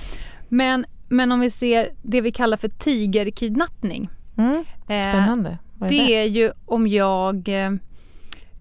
Men, 0.49 0.87
men 1.09 1.33
om 1.33 1.40
vi 1.40 1.50
ser 1.50 1.88
det 2.02 2.21
vi 2.21 2.33
kallar 2.33 2.57
för 2.57 2.69
tigerkidnappning. 2.69 4.09
Mm. 4.37 4.64
Eh, 4.88 5.00
Spännande. 5.02 5.59
Är 5.80 5.88
Det 5.88 5.97
det? 5.97 6.14
är 6.16 6.25
ju 6.25 6.52
om 6.66 6.87
jag 6.88 7.49
eh, 7.49 7.73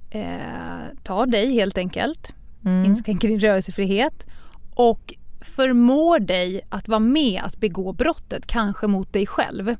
eh, 0.10 0.88
tar 1.04 1.26
dig 1.26 1.54
helt 1.54 1.78
enkelt, 1.78 2.34
Mm. 2.66 2.86
inskränker 2.86 3.28
din 3.28 3.40
rörelsefrihet 3.40 4.26
och 4.76 5.14
förmår 5.42 6.20
dig 6.20 6.62
att 6.70 6.88
vara 6.88 7.00
med 7.00 7.42
att 7.44 7.58
begå 7.60 7.94
brottet, 7.94 8.48
kanske 8.48 8.88
mot 8.88 9.14
dig 9.14 9.26
själv. 9.28 9.76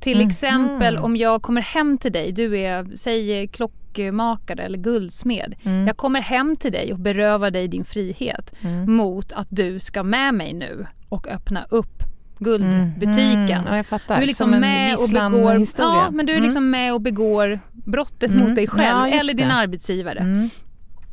Till 0.00 0.18
Mhm. 0.18 0.28
exempel 0.28 0.96
om 0.98 1.16
jag 1.16 1.42
kommer 1.42 1.60
hem 1.60 1.98
till 1.98 2.12
dig, 2.12 2.32
du 2.32 2.58
är, 2.58 2.96
säg 2.96 3.48
klockmakare 3.48 4.62
eller 4.62 4.78
guldsmed. 4.78 5.54
Mm. 5.62 5.86
Jag 5.86 5.96
kommer 5.96 6.20
hem 6.20 6.56
till 6.56 6.72
dig 6.72 6.92
och 6.92 6.98
berövar 6.98 7.50
dig 7.50 7.68
din 7.68 7.84
frihet 7.84 8.54
Mm. 8.60 8.92
mot 8.92 9.32
att 9.32 9.46
du 9.50 9.80
ska 9.80 10.02
med 10.02 10.34
mig 10.34 10.52
nu 10.52 10.86
och 11.08 11.28
öppna 11.28 11.64
upp 11.70 12.02
guldbutiken. 12.38 13.50
Mm. 13.50 13.62
Ja, 13.66 13.76
jag 13.76 13.86
fattar. 13.86 14.16
Du 14.16 14.22
är 14.22 14.26
liksom 14.26 14.50
med 14.50 14.94
och 14.98 15.08
begår, 15.08 15.62
ja, 15.78 16.10
men 16.10 16.26
du 16.26 16.32
är 16.32 16.36
Mm. 16.36 16.44
liksom 16.46 16.70
med 16.70 16.94
och 16.94 17.00
begår 17.00 17.60
brottet 17.72 18.30
Mm. 18.30 18.44
mot 18.44 18.54
dig 18.54 18.66
själv 18.68 18.82
Ja, 18.88 19.06
eller 19.08 19.34
din 19.34 19.48
det. 19.48 19.54
arbetsgivare. 19.54 20.18
Mm. 20.18 20.48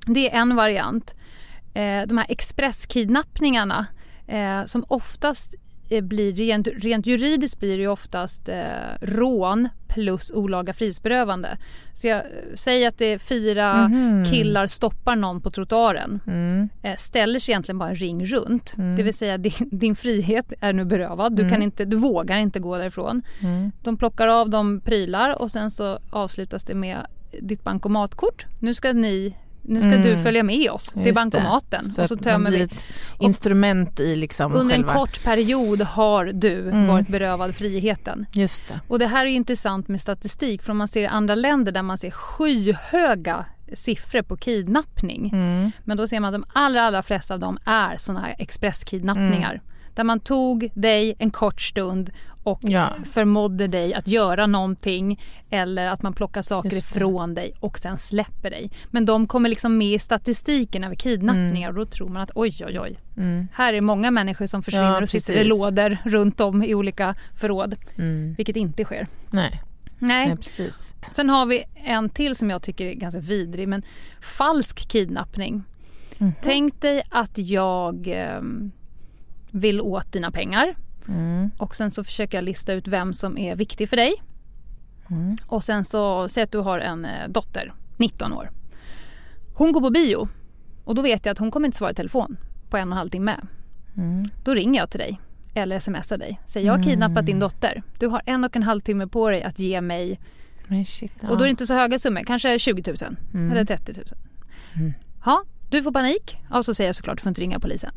Det 0.08 0.32
är 0.34 0.40
en 0.42 0.56
variant. 0.56 1.16
Eh, 1.74 2.08
de 2.08 2.18
här 2.18 2.26
expresskidnappningarna 2.30 3.86
eh, 4.28 4.66
som 4.66 4.86
oftast 4.88 5.56
blir 6.02 6.34
rent, 6.34 6.68
rent 6.68 7.06
juridiskt 7.08 7.60
blir 7.60 7.78
det 7.78 7.88
oftast 7.88 8.50
eh, 8.50 8.56
rån 9.02 9.70
plus 9.88 10.32
olaga 10.32 10.74
frihetsberövande. 10.74 11.58
Så 11.94 12.08
jag 12.08 12.18
eh, 12.18 12.26
säger 12.56 12.88
att 12.88 12.98
det 12.98 13.06
är 13.06 13.18
fyra 13.20 13.88
Mhm. 13.88 14.26
killar 14.26 14.68
stoppar 14.68 15.16
någon 15.16 15.42
på 15.42 15.52
trottoaren 15.52 16.20
Mm. 16.28 16.70
eh, 16.84 16.96
ställer 16.98 17.40
sig 17.40 17.52
egentligen 17.52 17.78
bara 17.78 17.90
en 17.90 17.96
ring 17.96 18.26
runt. 18.26 18.76
Mm. 18.78 18.96
Det 18.96 19.04
vill 19.04 19.14
säga 19.14 19.38
din, 19.38 19.54
din 19.72 19.96
frihet 19.96 20.54
är 20.62 20.74
nu 20.74 20.86
berövad. 20.86 21.36
Du, 21.36 21.42
Mm. 21.44 21.54
kan 21.54 21.62
inte, 21.62 21.86
du 21.86 21.98
vågar 21.98 22.38
inte 22.38 22.60
gå 22.60 22.78
därifrån. 22.78 23.22
Mm. 23.44 23.72
De 23.84 23.98
plockar 23.98 24.28
av 24.28 24.50
dem 24.50 24.82
prylar 24.86 25.42
och 25.42 25.52
sen 25.52 25.72
så 25.72 26.00
avslutas 26.10 26.64
det 26.64 26.76
med 26.76 26.98
ditt 27.42 27.64
bankomatkort. 27.64 28.46
Nu 28.60 28.74
ska 28.74 28.94
ni 28.94 29.36
nu 29.68 29.82
ska 29.82 29.90
Mm. 29.92 30.02
du 30.04 30.18
följa 30.24 30.44
med 30.44 30.72
oss 30.72 30.86
till 30.86 31.06
Just 31.06 31.16
bankomaten. 31.16 31.86
Så, 31.86 32.02
och 32.02 32.08
så 32.08 32.18
tömmer 32.18 32.52
vi. 32.52 32.62
ett 32.62 32.84
instrument 33.20 34.00
i 34.00 34.16
liksom 34.16 34.54
Under 34.56 34.76
en 34.76 34.84
själva... 34.84 34.94
kort 35.00 35.24
period 35.24 35.82
har 35.82 36.26
du 36.26 36.62
Mm. 36.70 36.88
varit 36.88 37.08
berövad 37.08 37.56
friheten. 37.56 38.26
Just 38.34 38.68
det. 38.68 38.80
Och 38.88 39.00
det 39.00 39.08
här 39.08 39.26
är 39.26 39.30
intressant 39.30 39.88
med 39.88 40.02
statistik 40.02 40.62
för 40.64 40.72
om 40.72 40.78
man 40.78 40.88
ser 40.88 41.02
i 41.04 41.08
andra 41.08 41.36
länder 41.36 41.72
där 41.72 41.84
man 41.84 41.98
ser 41.98 42.12
skyhöga 42.12 43.46
siffror 43.74 44.22
på 44.22 44.38
kidnappning. 44.38 45.30
Mm. 45.34 45.72
Men 45.84 45.98
då 45.98 46.08
ser 46.08 46.20
man 46.20 46.36
att 46.36 46.42
de 46.42 46.48
allra, 46.54 46.82
allra 46.84 47.04
flesta 47.04 47.34
av 47.34 47.40
dem 47.40 47.58
är 47.66 47.98
sådana 47.98 48.22
här 48.26 48.36
expresskidnappningar. 48.40 49.52
Mm. 49.52 49.62
Där 49.96 50.04
man 50.04 50.20
tog 50.20 50.70
dig 50.74 51.16
en 51.20 51.32
kort 51.32 51.62
stund 51.62 52.10
och 52.44 52.60
Ja. 52.62 52.90
förmådde 53.14 53.68
dig 53.68 53.94
att 53.94 54.08
göra 54.08 54.48
någonting 54.48 55.22
eller 55.50 55.86
att 55.88 56.02
man 56.02 56.14
plockar 56.14 56.42
saker 56.42 56.78
ifrån 56.78 57.34
dig 57.34 57.54
och 57.60 57.80
sen 57.80 57.98
släpper 57.98 58.50
dig. 58.50 58.72
Men 58.92 59.06
de 59.06 59.28
kommer 59.28 59.50
liksom 59.50 59.78
med 59.78 59.94
i 59.94 60.00
statistiken 60.00 60.84
över 60.84 60.96
kidnappningar 60.96 61.70
och 61.70 61.76
då 61.76 61.86
tror 61.86 62.10
man 62.10 62.22
att 62.22 62.32
oj 62.36 62.66
oj 62.68 62.80
oj. 62.80 63.00
Mm. 63.18 63.48
Här 63.54 63.74
är 63.74 63.82
många 63.82 64.12
människor 64.12 64.46
som 64.46 64.64
försvinner 64.64 64.92
Ja, 64.94 65.02
och 65.02 65.10
sitter 65.10 65.34
i 65.42 65.44
lådor 65.44 65.98
runt 66.06 66.42
om 66.42 66.64
i 66.64 66.76
olika 66.76 67.16
förråd. 67.36 67.76
Mm. 67.98 68.34
Vilket 68.38 68.56
inte 68.56 68.84
sker. 68.84 69.08
Nej. 69.30 69.62
Nej. 70.00 70.28
Nej, 70.28 70.38
precis. 70.38 70.96
Sen 71.12 71.30
har 71.30 71.46
vi 71.46 71.64
en 71.76 72.10
till 72.10 72.36
som 72.36 72.50
jag 72.50 72.62
tycker 72.62 72.86
är 72.86 72.94
ganska 72.94 73.20
vidrig 73.20 73.68
men 73.68 73.84
falsk 74.22 74.88
kidnappning. 74.90 75.64
Mhm. 76.18 76.34
Tänk 76.42 76.82
dig 76.82 77.04
att 77.10 77.38
jag 77.38 78.08
ehm, 78.08 78.72
vill 79.60 79.82
åt 79.82 80.12
dina 80.12 80.32
pengar 80.32 80.76
Mm. 81.08 81.50
och 81.58 81.76
sen 81.76 81.92
så 81.92 82.04
försöker 82.04 82.38
jag 82.38 82.44
lista 82.44 82.74
ut 82.74 82.88
vem 82.88 83.14
som 83.14 83.38
är 83.38 83.56
viktig 83.56 83.90
för 83.90 83.98
dig. 83.98 84.14
Mm. 85.10 85.38
Och 85.48 85.64
sen 85.64 85.84
så, 85.84 86.30
säg 86.30 86.44
att 86.44 86.52
du 86.52 86.58
har 86.58 86.80
en 86.80 87.06
eh, 87.06 87.28
dotter, 87.30 87.74
19 87.98 88.34
år. 88.34 88.50
Hon 89.54 89.72
går 89.72 89.82
på 89.82 89.90
bio 89.90 90.28
och 90.84 90.96
då 90.96 91.02
vet 91.02 91.26
jag 91.26 91.32
att 91.32 91.40
hon 91.40 91.52
kommer 91.52 91.66
inte 91.66 91.78
svara 91.78 91.92
i 91.92 91.96
telefon 91.96 92.38
på 92.70 92.78
en 92.78 92.88
och 92.88 92.94
en 92.94 92.98
halv 92.98 93.10
timme. 93.10 93.36
Mm. 93.98 94.30
Då 94.44 94.54
ringer 94.54 94.80
jag 94.80 94.90
till 94.90 95.00
dig 95.00 95.20
eller 95.54 95.80
smsar 95.80 96.18
dig. 96.18 96.40
Säger 96.46 96.68
jag 96.68 96.74
har 96.78 96.84
kidnappat 96.84 97.26
din 97.26 97.40
dotter. 97.40 97.84
Du 98.00 98.08
har 98.08 98.22
en 98.26 98.44
och 98.44 98.56
en 98.56 98.64
halv 98.64 98.82
timme 98.82 99.08
på 99.08 99.30
dig 99.30 99.44
att 99.44 99.60
ge 99.60 99.82
mig 99.82 100.20
shit, 100.86 101.14
ja. 101.22 101.30
och 101.30 101.38
då 101.38 101.44
är 101.44 101.46
det 101.48 101.52
inte 101.52 101.68
så 101.68 101.74
höga 101.74 102.00
summor, 102.00 102.22
kanske 102.28 102.60
20 102.60 102.84
000 103.02 103.16
Mm. 103.34 103.52
eller 103.52 103.66
30 103.66 103.94
000. 103.94 104.94
Ja, 105.26 105.44
du 105.70 105.84
får 105.84 105.92
panik. 105.92 106.38
Ja, 106.52 106.64
så 106.64 106.74
säger 106.74 106.88
jag 106.88 106.96
såklart 106.96 107.18
du 107.18 107.22
får 107.22 107.30
inte 107.30 107.42
ringa 107.42 107.60
polisen. 107.60 107.92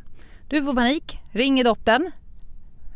Du 0.48 0.62
får 0.62 0.74
panik, 0.74 1.18
ringer 1.30 1.64
dottern. 1.64 2.10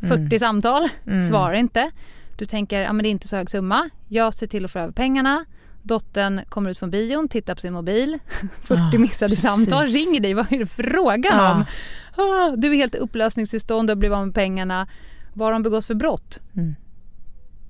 40 0.08 0.38
samtal, 0.38 0.88
Mm. 1.06 1.22
svarar 1.28 1.52
inte. 1.54 1.90
Du 2.36 2.46
tänker, 2.46 2.80
ja 2.80 2.92
men 2.92 3.02
det 3.02 3.08
är 3.08 3.10
inte 3.10 3.28
så 3.28 3.36
hög 3.36 3.50
summa. 3.50 3.90
Jag 4.08 4.34
ser 4.34 4.46
till 4.46 4.64
att 4.64 4.70
få 4.70 4.78
över 4.78 4.92
pengarna. 4.92 5.44
Dottern 5.82 6.40
kommer 6.48 6.70
ut 6.70 6.78
från 6.78 6.90
bion, 6.90 7.28
tittar 7.28 7.54
på 7.54 7.60
sin 7.60 7.72
mobil, 7.72 8.18
40 8.62 8.80
Ja, 8.92 8.98
missade 8.98 9.28
precis. 9.30 9.44
samtal, 9.44 9.84
ringer 9.84 10.20
dig, 10.20 10.34
vad 10.34 10.52
är 10.52 10.58
det 10.58 10.66
frågan 10.66 11.32
Ja. 11.36 11.52
om? 11.54 11.64
Ah, 12.16 12.56
du 12.56 12.72
är 12.72 12.76
helt 12.76 12.94
upplösningstillstånd, 12.94 13.88
du 13.88 13.90
har 13.90 13.96
blivit 13.96 14.16
av 14.16 14.26
med 14.26 14.34
pengarna. 14.34 14.86
Vad 15.34 15.46
har 15.46 15.52
de 15.52 15.62
begått 15.62 15.84
för 15.84 15.94
brott? 15.94 16.40
Mm. 16.56 16.74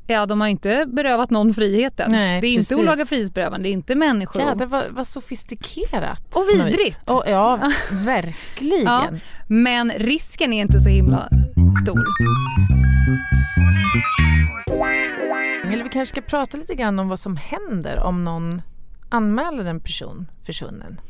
Ja, 0.07 0.27
de 0.27 0.41
har 0.41 0.49
inte 0.49 0.85
berövat 0.87 1.31
någon 1.31 1.55
friheten. 1.55 2.11
Nej, 2.11 2.41
det 2.41 2.47
är 2.47 2.57
precis. 2.57 2.73
inte 2.73 2.83
olaga 2.83 3.05
frihetsberövande, 3.05 3.69
det 3.69 3.71
är 3.71 3.73
inte 3.73 3.95
människorov. 3.95 4.49
Jädrar 4.49 4.67
vad, 4.67 4.85
vad 4.91 5.07
sofistikerat. 5.07 6.37
Och 6.37 6.49
vidrigt. 6.49 7.11
Och, 7.11 7.25
ja, 7.27 7.73
verkligen. 7.91 8.85
Ja. 8.85 9.09
Men 9.47 9.91
risken 9.91 10.53
är 10.53 10.61
inte 10.61 10.79
så 10.79 10.89
himla 10.89 11.29
stor. 11.83 12.05
Eller 15.73 15.85
vi 15.85 15.91
kanske 15.91 16.07
ska 16.07 16.21
prata 16.21 16.57
lite 16.57 16.75
grann 16.75 16.99
om 16.99 17.09
vad 17.09 17.21
som 17.21 17.37
händer 17.37 17.99
om 17.99 18.25
någon 18.25 18.63
anmäler 19.09 19.65
en 19.65 19.81
person 19.81 20.27
försvunnen. 20.47 21.01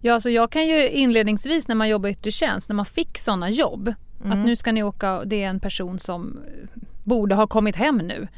Ja, 0.00 0.14
alltså 0.14 0.30
jag 0.30 0.50
kan 0.50 0.66
ju 0.66 0.90
inledningsvis 0.90 1.68
när 1.68 1.74
man 1.74 1.88
jobbar 1.88 2.08
i 2.08 2.12
yttre 2.12 2.30
tjänst, 2.30 2.68
när 2.68 2.76
man 2.76 2.86
fick 2.86 3.18
sådana 3.18 3.50
jobb, 3.50 3.94
att 4.24 4.38
nu 4.38 4.56
ska 4.56 4.72
ni 4.72 4.82
åka, 4.82 5.24
det 5.24 5.42
är 5.42 5.48
en 5.48 5.60
person 5.60 5.98
som 5.98 6.38
borde 7.06 7.34
ha 7.34 7.46
kommit 7.46 7.76
hem 7.76 7.96
nu. 7.98 8.28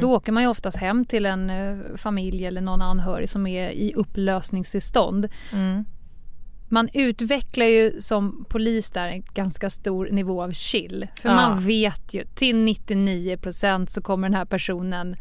Då 0.00 0.12
åker 0.14 0.32
man 0.32 0.42
ju 0.42 0.48
oftast 0.48 0.76
hem 0.76 1.04
till 1.04 1.26
en 1.26 1.50
eh, 1.50 1.76
familj 1.96 2.46
eller 2.46 2.60
någon 2.60 2.82
anhörig 2.82 3.28
som 3.28 3.46
är 3.46 3.70
i 3.70 3.92
upplösningstillstånd. 3.94 5.28
Mm. 5.52 5.84
Man 6.68 6.88
utvecklar 6.92 7.66
ju 7.66 8.00
som 8.00 8.44
polis 8.48 8.90
där 8.90 9.08
en 9.08 9.22
ganska 9.34 9.70
stor 9.70 10.08
nivå 10.12 10.42
av 10.42 10.52
chill. 10.52 11.06
För 11.20 11.28
Ja. 11.28 11.34
man 11.34 11.60
vet 11.66 12.14
ju 12.14 12.24
till 12.34 12.56
99% 12.56 13.86
så 13.86 14.02
kommer 14.02 14.28
den 14.28 14.34
här 14.34 14.44
personen 14.44 15.16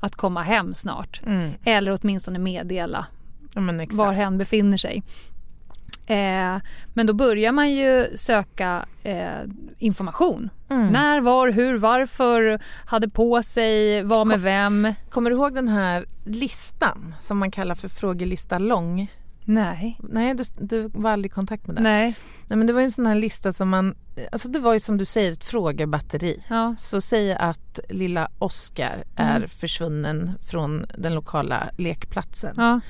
att 0.00 0.14
komma 0.16 0.42
hem 0.42 0.74
snart. 0.74 1.20
Mm. 1.26 1.50
Eller 1.64 1.98
åtminstone 2.02 2.38
meddela 2.38 3.06
Ja, 3.54 3.60
var 3.90 4.12
hen 4.12 4.38
befinner 4.38 4.76
sig. 4.76 5.02
Eh, 6.10 6.60
men 6.94 7.06
då 7.06 7.12
börjar 7.12 7.52
man 7.52 7.70
ju 7.70 8.16
söka 8.16 8.84
eh, 9.02 9.40
information. 9.78 10.50
Mm. 10.70 10.86
När, 10.86 11.20
var, 11.20 11.48
hur, 11.48 11.78
varför, 11.78 12.60
hade 12.86 13.08
på 13.08 13.42
sig, 13.42 14.02
var 14.02 14.24
med 14.24 14.40
vem. 14.40 14.94
Kommer 15.10 15.30
du 15.30 15.36
ihåg 15.36 15.54
den 15.54 15.68
här 15.68 16.06
listan 16.24 17.14
som 17.20 17.38
man 17.38 17.50
kallar 17.50 17.74
för 17.74 17.88
frågelista 17.88 18.58
lång? 18.58 19.12
Nej. 19.44 19.98
Nej, 20.02 20.34
du, 20.34 20.44
du 20.58 20.90
var 20.94 21.10
aldrig 21.10 21.32
i 21.32 21.34
kontakt 21.34 21.66
med 21.66 21.76
den? 21.76 21.82
Nej. 21.82 22.14
Nej, 22.46 22.56
men 22.56 22.66
det 22.66 22.72
var 22.72 22.80
ju 22.80 22.84
en 22.84 22.92
sån 22.92 23.06
här 23.06 23.14
lista 23.14 23.52
som 23.52 23.68
man... 23.68 23.94
Alltså 24.32 24.48
det 24.48 24.58
var 24.58 24.74
ju 24.74 24.80
som 24.80 24.98
du 24.98 25.04
säger 25.04 25.32
ett 25.32 25.44
frågebatteri. 25.44 26.42
Ja. 26.48 26.74
Så 26.78 27.00
säg 27.00 27.34
att 27.34 27.80
lilla 27.88 28.28
Oscar 28.38 29.04
är 29.16 29.46
försvunnen 29.46 30.32
från 30.50 30.86
den 30.98 31.14
lokala 31.14 31.70
lekplatsen. 31.76 32.54
Ja. 32.56 32.80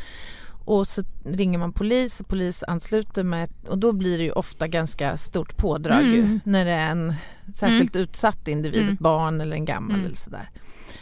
Och 0.65 0.89
så 0.89 1.03
ringer 1.25 1.59
man 1.59 1.73
polis 1.73 2.21
och 2.21 2.29
polis 2.29 2.65
ansluter 2.69 3.23
med 3.23 3.49
och 3.69 3.79
då 3.79 3.93
blir 3.93 4.19
det 4.19 4.25
ju 4.25 4.33
ofta 4.33 4.69
ganska 4.69 5.17
stort 5.17 5.57
pådrag 5.57 6.01
Mm. 6.01 6.15
ju, 6.15 6.41
när 6.45 6.65
det 6.65 6.71
är 6.71 6.91
en 6.91 7.15
särskilt 7.55 7.97
utsatt 7.97 8.49
individ, 8.49 8.83
Mm. 8.83 8.95
ett 8.95 9.01
barn 9.01 9.41
eller 9.41 9.57
en 9.57 9.65
gammal 9.65 9.95
Mm. 9.95 10.07
eller 10.07 10.17
sådär. 10.17 10.51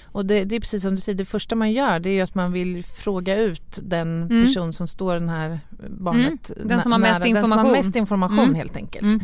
Och 0.04 0.26
det, 0.26 0.44
det 0.44 0.56
är 0.56 0.60
precis 0.60 0.82
som 0.82 0.94
du 0.94 1.00
säger, 1.00 1.18
det 1.18 1.24
första 1.24 1.54
man 1.54 1.72
gör 1.72 2.00
det 2.00 2.10
är 2.10 2.22
att 2.22 2.34
man 2.34 2.52
vill 2.52 2.84
fråga 2.84 3.36
ut 3.36 3.78
den 3.82 4.22
Mm. 4.22 4.44
person 4.44 4.72
som 4.72 4.86
står 4.86 5.14
den 5.14 5.28
här 5.28 5.60
barnet 5.88 6.50
Mm. 6.56 6.68
Den 6.68 6.82
som 6.82 6.92
har 6.92 6.98
mest 6.98 7.22
Den 7.22 7.28
som 7.34 7.52
har 7.52 7.58
information. 7.58 7.72
mest 7.72 7.96
information 7.96 8.38
Mm. 8.38 8.54
helt 8.54 8.76
enkelt. 8.76 9.22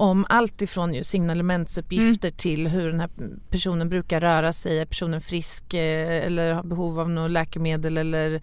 Mm. 0.00 0.10
Om 0.10 0.26
allt 0.28 0.62
ifrån 0.62 0.94
ju 0.94 1.04
signalementsuppgifter 1.04 2.28
Mm. 2.28 2.36
till 2.36 2.66
hur 2.68 2.90
den 2.90 3.00
här 3.00 3.10
personen 3.50 3.88
brukar 3.88 4.20
röra 4.20 4.52
sig. 4.52 4.78
Är 4.78 4.84
personen 4.86 5.20
frisk 5.20 5.74
eh, 5.74 6.26
eller 6.26 6.52
har 6.52 6.62
behov 6.62 7.00
av 7.00 7.10
något 7.10 7.30
läkemedel 7.30 7.98
eller 7.98 8.40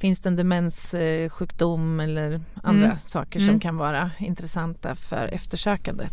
finns 0.00 0.20
det 0.20 0.28
en 0.28 0.36
demenssjukdom 0.36 2.00
eller 2.00 2.40
andra 2.62 2.86
Mm. 2.86 2.98
saker 3.06 3.38
Mm. 3.40 3.48
som 3.52 3.60
kan 3.60 3.76
vara 3.76 4.10
intressanta 4.18 4.94
för 4.94 5.26
eftersökandet. 5.32 6.12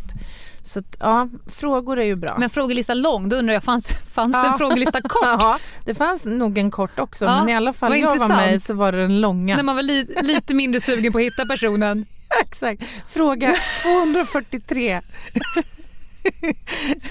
Så 0.63 0.79
att, 0.79 0.97
ja, 0.99 1.27
frågor 1.47 1.99
är 1.99 2.03
ju 2.05 2.15
bra. 2.15 2.35
Men 2.39 2.49
frågelista 2.49 2.93
lång, 2.93 3.29
då 3.29 3.35
undrar 3.35 3.53
jag, 3.53 3.63
fanns, 3.63 3.93
fanns 3.93 4.35
det 4.35 4.39
en 4.39 4.45
Ja. 4.45 4.57
frågelista 4.57 5.01
kort? 5.01 5.21
Ja, 5.23 5.59
det 5.85 5.95
fanns 5.95 6.25
nog 6.25 6.57
en 6.57 6.71
kort 6.71 6.99
också 6.99 7.25
Ja, 7.25 7.39
men 7.39 7.49
i 7.49 7.53
alla 7.55 7.73
fall 7.73 7.97
jag 7.97 8.05
var 8.07 8.13
intressant. 8.13 8.41
med 8.41 8.61
så 8.61 8.73
var 8.73 8.91
det 8.91 8.97
den 9.01 9.21
långa. 9.21 9.55
När 9.55 9.63
man 9.63 9.75
var 9.75 9.83
li, 9.83 10.07
lite 10.23 10.53
mindre 10.53 10.81
sugen 10.81 11.11
på 11.13 11.17
att 11.17 11.23
hitta 11.23 11.45
personen. 11.45 12.05
Exakt. 12.41 12.83
Fråga 13.07 13.55
243. 13.81 15.01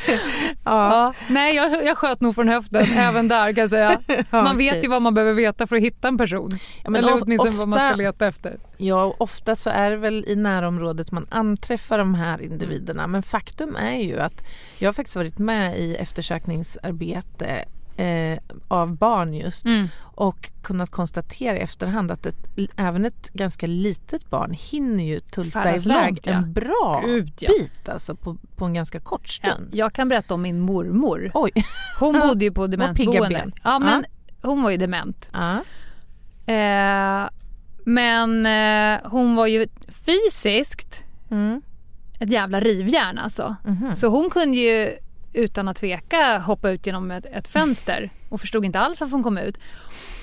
ja, 0.07 0.20
Ja. 0.64 1.14
Nej, 1.29 1.55
jag, 1.55 1.85
jag 1.85 1.98
sköt 1.98 2.20
nog 2.20 2.35
från 2.35 2.48
höften 2.48 2.83
även 2.96 3.29
där 3.29 3.52
kan 3.52 3.61
jag 3.62 3.70
säga. 3.70 4.00
Man 4.31 4.57
vet 4.59 4.85
ju 4.85 4.88
vad 4.88 5.02
man 5.02 5.14
behöver 5.14 5.33
veta 5.35 5.66
för 5.66 5.76
att 5.76 5.83
hitta 5.83 6.09
en 6.09 6.18
person. 6.18 6.50
Ja, 6.85 6.90
men 6.90 6.94
Eller 7.05 7.14
of- 7.14 7.22
åtminstone 7.22 7.57
vad 7.57 7.68
man 7.68 7.79
ska 7.79 7.87
ofta- 7.88 7.96
leta 7.98 8.26
efter. 8.26 8.57
Ja, 8.76 9.14
ofta 9.18 9.57
så 9.57 9.70
är 9.70 9.90
det 9.90 9.96
väl 9.96 10.24
i 10.29 10.37
närområdet 10.37 11.12
man 11.12 11.26
anträffar 11.31 11.98
de 11.98 12.14
här 12.14 12.42
individerna. 12.42 13.07
Men 13.07 13.22
faktum 13.22 13.76
är 13.76 13.98
ju 13.98 14.20
att 14.20 14.42
jag 14.79 14.88
har 14.88 14.92
faktiskt 14.92 15.16
varit 15.16 15.38
med 15.38 15.79
i 15.79 15.94
eftersökningsarbete 15.94 17.64
eh, 17.96 18.38
av 18.68 18.96
barn 18.96 19.35
just 19.35 19.64
Mm. 19.66 19.88
och 20.02 20.50
kunnat 20.62 20.90
konstatera 20.90 21.56
i 21.56 21.61
efterhand 21.61 22.11
att 22.11 22.26
ett, 22.26 22.37
även 22.76 23.04
ett 23.04 23.30
ganska 23.32 23.66
litet 23.66 24.30
barn 24.30 24.50
hinner 24.59 25.04
ju 25.04 25.20
tulta 25.20 25.74
iväg 25.76 26.20
ja. 26.24 26.32
en 26.32 26.52
bra 26.52 27.02
Gud, 27.06 27.32
ja. 27.38 27.48
bit 27.59 27.88
alltså 27.88 28.14
på, 28.16 28.37
på 28.56 28.64
en 28.64 28.74
ganska 28.74 29.00
kort 29.00 29.40
Ja, 29.42 29.52
stund. 29.52 29.68
jag 29.72 29.92
kan 29.92 30.09
berätta 30.09 30.35
om 30.35 30.42
min 30.42 30.61
mormor. 30.61 31.30
Oj. 31.35 31.50
Hon 32.00 32.20
bodde 32.26 32.44
ju 32.44 32.52
på 32.52 32.66
demensboende. 32.66 33.50
Ja, 33.64 33.78
men 33.78 34.04
hon 34.42 34.62
var 34.62 34.70
ju 34.70 34.76
dement. 34.76 35.30
Ja. 35.32 35.54
Eh, 36.52 37.28
men 37.85 38.46
eh, 38.46 39.11
hon 39.11 39.37
var 39.37 39.46
ju 39.46 39.66
fysiskt 39.88 41.02
Mm. 41.30 41.62
ett 42.20 42.30
jävla 42.30 42.61
rivjärn 42.61 43.18
alltså. 43.18 43.56
Mhm. 43.64 43.94
Så 43.94 44.09
hon 44.09 44.30
kunde 44.30 44.56
ju 44.56 44.90
utan 45.37 45.68
att 45.68 45.77
tveka 45.77 46.38
hoppa 46.38 46.70
ut 46.70 46.87
genom 46.87 47.11
ett, 47.11 47.27
ett 47.27 47.49
fönster 47.49 48.11
och 48.29 48.40
förstod 48.40 48.64
inte 48.64 48.79
alls 48.79 49.01
varför 49.01 49.12
hon 49.12 49.22
kom 49.22 49.38
ut. 49.38 49.59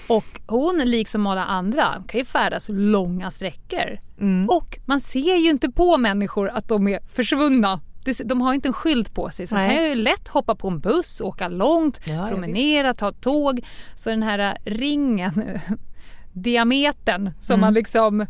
Och 0.07 0.41
hon, 0.47 0.77
liksom 0.77 1.27
alla 1.27 1.45
andra, 1.45 2.03
kan 2.07 2.19
ju 2.19 2.25
färdas 2.25 2.65
långa 2.69 3.31
sträckor. 3.31 3.99
Mm. 4.19 4.49
Och 4.49 4.79
man 4.85 4.99
ser 4.99 5.35
ju 5.35 5.49
inte 5.49 5.69
på 5.69 5.97
människor 5.97 6.49
att 6.49 6.67
de 6.67 6.87
är 6.87 6.99
försvunna. 7.13 7.81
De 8.25 8.41
har 8.41 8.53
inte 8.53 8.67
en 8.69 8.73
skylt 8.73 9.13
på 9.15 9.29
sig 9.29 9.47
så 9.47 9.55
Nej. 9.55 9.75
kan 9.77 9.85
ju 9.89 9.95
lätt 9.95 10.27
hoppa 10.27 10.55
på 10.55 10.67
en 10.67 10.79
buss, 10.79 11.21
åka 11.21 11.47
långt, 11.47 11.99
Ja, 12.05 12.13
ja, 12.13 12.27
promenera, 12.27 12.93
ta 12.93 13.11
tåg. 13.11 13.61
Så 13.95 14.09
den 14.09 14.23
här 14.23 14.57
ringen, 14.65 15.59
diametern 16.33 17.31
som 17.39 17.53
Mm. 17.53 17.61
man 17.61 17.73
liksom 17.73 18.21
eh, 18.21 18.27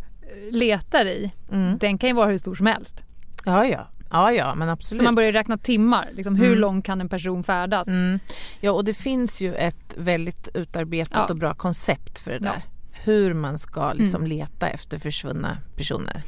letar 0.51 1.05
i, 1.05 1.31
Mm. 1.51 1.77
den 1.77 1.97
kan 1.97 2.09
ju 2.09 2.15
vara 2.15 2.29
hur 2.31 2.37
stor 2.37 2.55
som 2.55 2.65
helst. 2.65 3.01
Ja, 3.45 3.65
ja. 3.65 3.87
Ja, 4.13 4.31
ja, 4.31 4.55
men 4.55 4.69
absolut. 4.69 4.97
Så 4.97 5.03
man 5.03 5.15
börjar 5.15 5.31
räkna 5.31 5.57
timmar. 5.57 6.09
Liksom, 6.13 6.35
hur 6.35 6.47
Mm. 6.47 6.59
långt 6.59 6.85
kan 6.85 7.01
en 7.01 7.09
person 7.09 7.43
färdas? 7.43 7.87
Mm. 7.87 8.19
Ja, 8.59 8.71
och 8.71 8.85
det 8.85 8.93
finns 8.93 9.41
ju 9.41 9.55
ett 9.55 9.93
väldigt 9.97 10.49
utarbetat 10.53 11.13
Ja. 11.15 11.25
och 11.29 11.37
bra 11.37 11.53
koncept 11.53 12.19
för 12.19 12.31
det 12.31 12.37
Ja. 12.45 12.51
där. 12.51 12.63
Hur 12.91 13.33
man 13.33 13.57
ska 13.59 13.93
liksom 13.93 14.21
Mm. 14.21 14.37
leta 14.37 14.67
efter 14.69 14.99
försvunna 14.99 15.57
personer. 15.75 16.21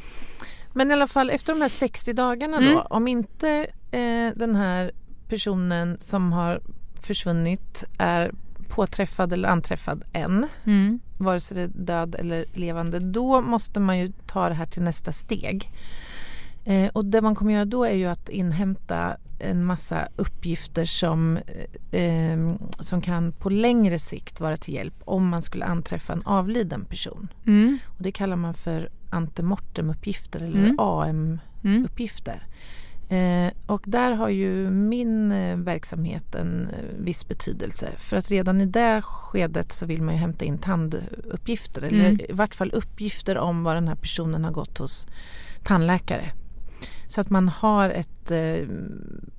Men 0.74 0.92
i 0.92 0.94
alla 0.94 1.08
fall 1.08 1.30
efter 1.30 1.54
de 1.54 1.62
här 1.62 1.70
60 1.70 2.14
dagarna 2.14 2.58
Mm. 2.58 2.74
då, 2.74 2.82
om 2.82 3.08
inte 3.08 3.68
eh, 3.92 4.32
den 4.36 4.56
här 4.56 4.92
personen 5.30 5.98
som 6.00 6.32
har 6.34 6.62
försvunnit 7.02 7.84
är 7.98 8.32
påträffad 8.70 9.34
eller 9.34 9.50
anträffad 9.50 10.04
än, 10.14 10.48
Mm. 10.66 11.00
vare 11.18 11.40
sig 11.40 11.58
det 11.58 11.64
är 11.64 11.68
död 11.86 12.16
eller 12.20 12.46
levande, 12.54 13.00
då 13.00 13.42
måste 13.42 13.80
man 13.80 14.00
ju 14.00 14.12
ta 14.26 14.50
det 14.50 14.56
här 14.56 14.66
till 14.66 14.82
nästa 14.84 15.12
steg. 15.12 15.70
Eh, 16.66 16.90
och 16.94 17.06
det 17.06 17.22
man 17.22 17.36
kommer 17.36 17.54
göra 17.54 17.66
då 17.66 17.84
är 17.84 17.94
ju 17.94 18.06
att 18.06 18.30
inhämta 18.30 19.18
en 19.40 19.66
massa 19.66 20.08
uppgifter 20.16 20.86
som, 20.86 21.40
eh, 21.92 22.56
som 22.80 23.02
kan 23.02 23.32
på 23.32 23.50
längre 23.50 24.00
sikt 24.00 24.42
vara 24.42 24.58
till 24.58 24.74
hjälp 24.74 24.94
om 25.06 25.28
man 25.28 25.42
skulle 25.42 25.66
anträffa 25.66 26.14
en 26.14 26.22
avliden 26.26 26.86
person. 26.86 27.28
Mm. 27.48 27.78
Och 27.86 28.04
det 28.04 28.12
kallar 28.12 28.36
man 28.36 28.54
för 28.54 28.90
antemortemuppgifter 29.10 30.40
eller 30.40 30.60
Mm. 30.60 30.76
AM-uppgifter. 30.80 32.48
Eh, 33.10 33.52
och 33.66 33.84
där 33.86 34.12
har 34.12 34.30
ju 34.30 34.70
min 34.70 35.32
eh, 35.32 35.58
verksamhet 35.58 36.36
en 36.36 36.68
eh, 36.68 37.04
viss 37.04 37.28
betydelse. 37.28 37.90
För 37.98 38.18
att 38.18 38.32
redan 38.32 38.62
i 38.62 38.66
det 38.66 39.02
skedet 39.02 39.72
så 39.72 39.86
vill 39.86 40.02
man 40.02 40.14
ju 40.16 40.20
hämta 40.20 40.46
in 40.46 40.58
tanduppgifter. 40.58 41.84
Mm. 41.84 42.00
Eller 42.00 42.32
i 42.32 42.34
vart 42.34 42.56
fall 42.56 42.72
uppgifter 42.72 43.38
om 43.38 43.64
var 43.64 43.76
den 43.76 43.88
här 43.88 43.96
personen 43.96 44.44
har 44.44 44.52
gått 44.52 44.78
hos 44.78 45.08
tandläkare. 45.64 46.32
Så 47.08 47.22
att 47.22 47.30
man 47.30 47.50
har, 47.50 47.90
ett, 47.90 48.32
eh, 48.32 48.68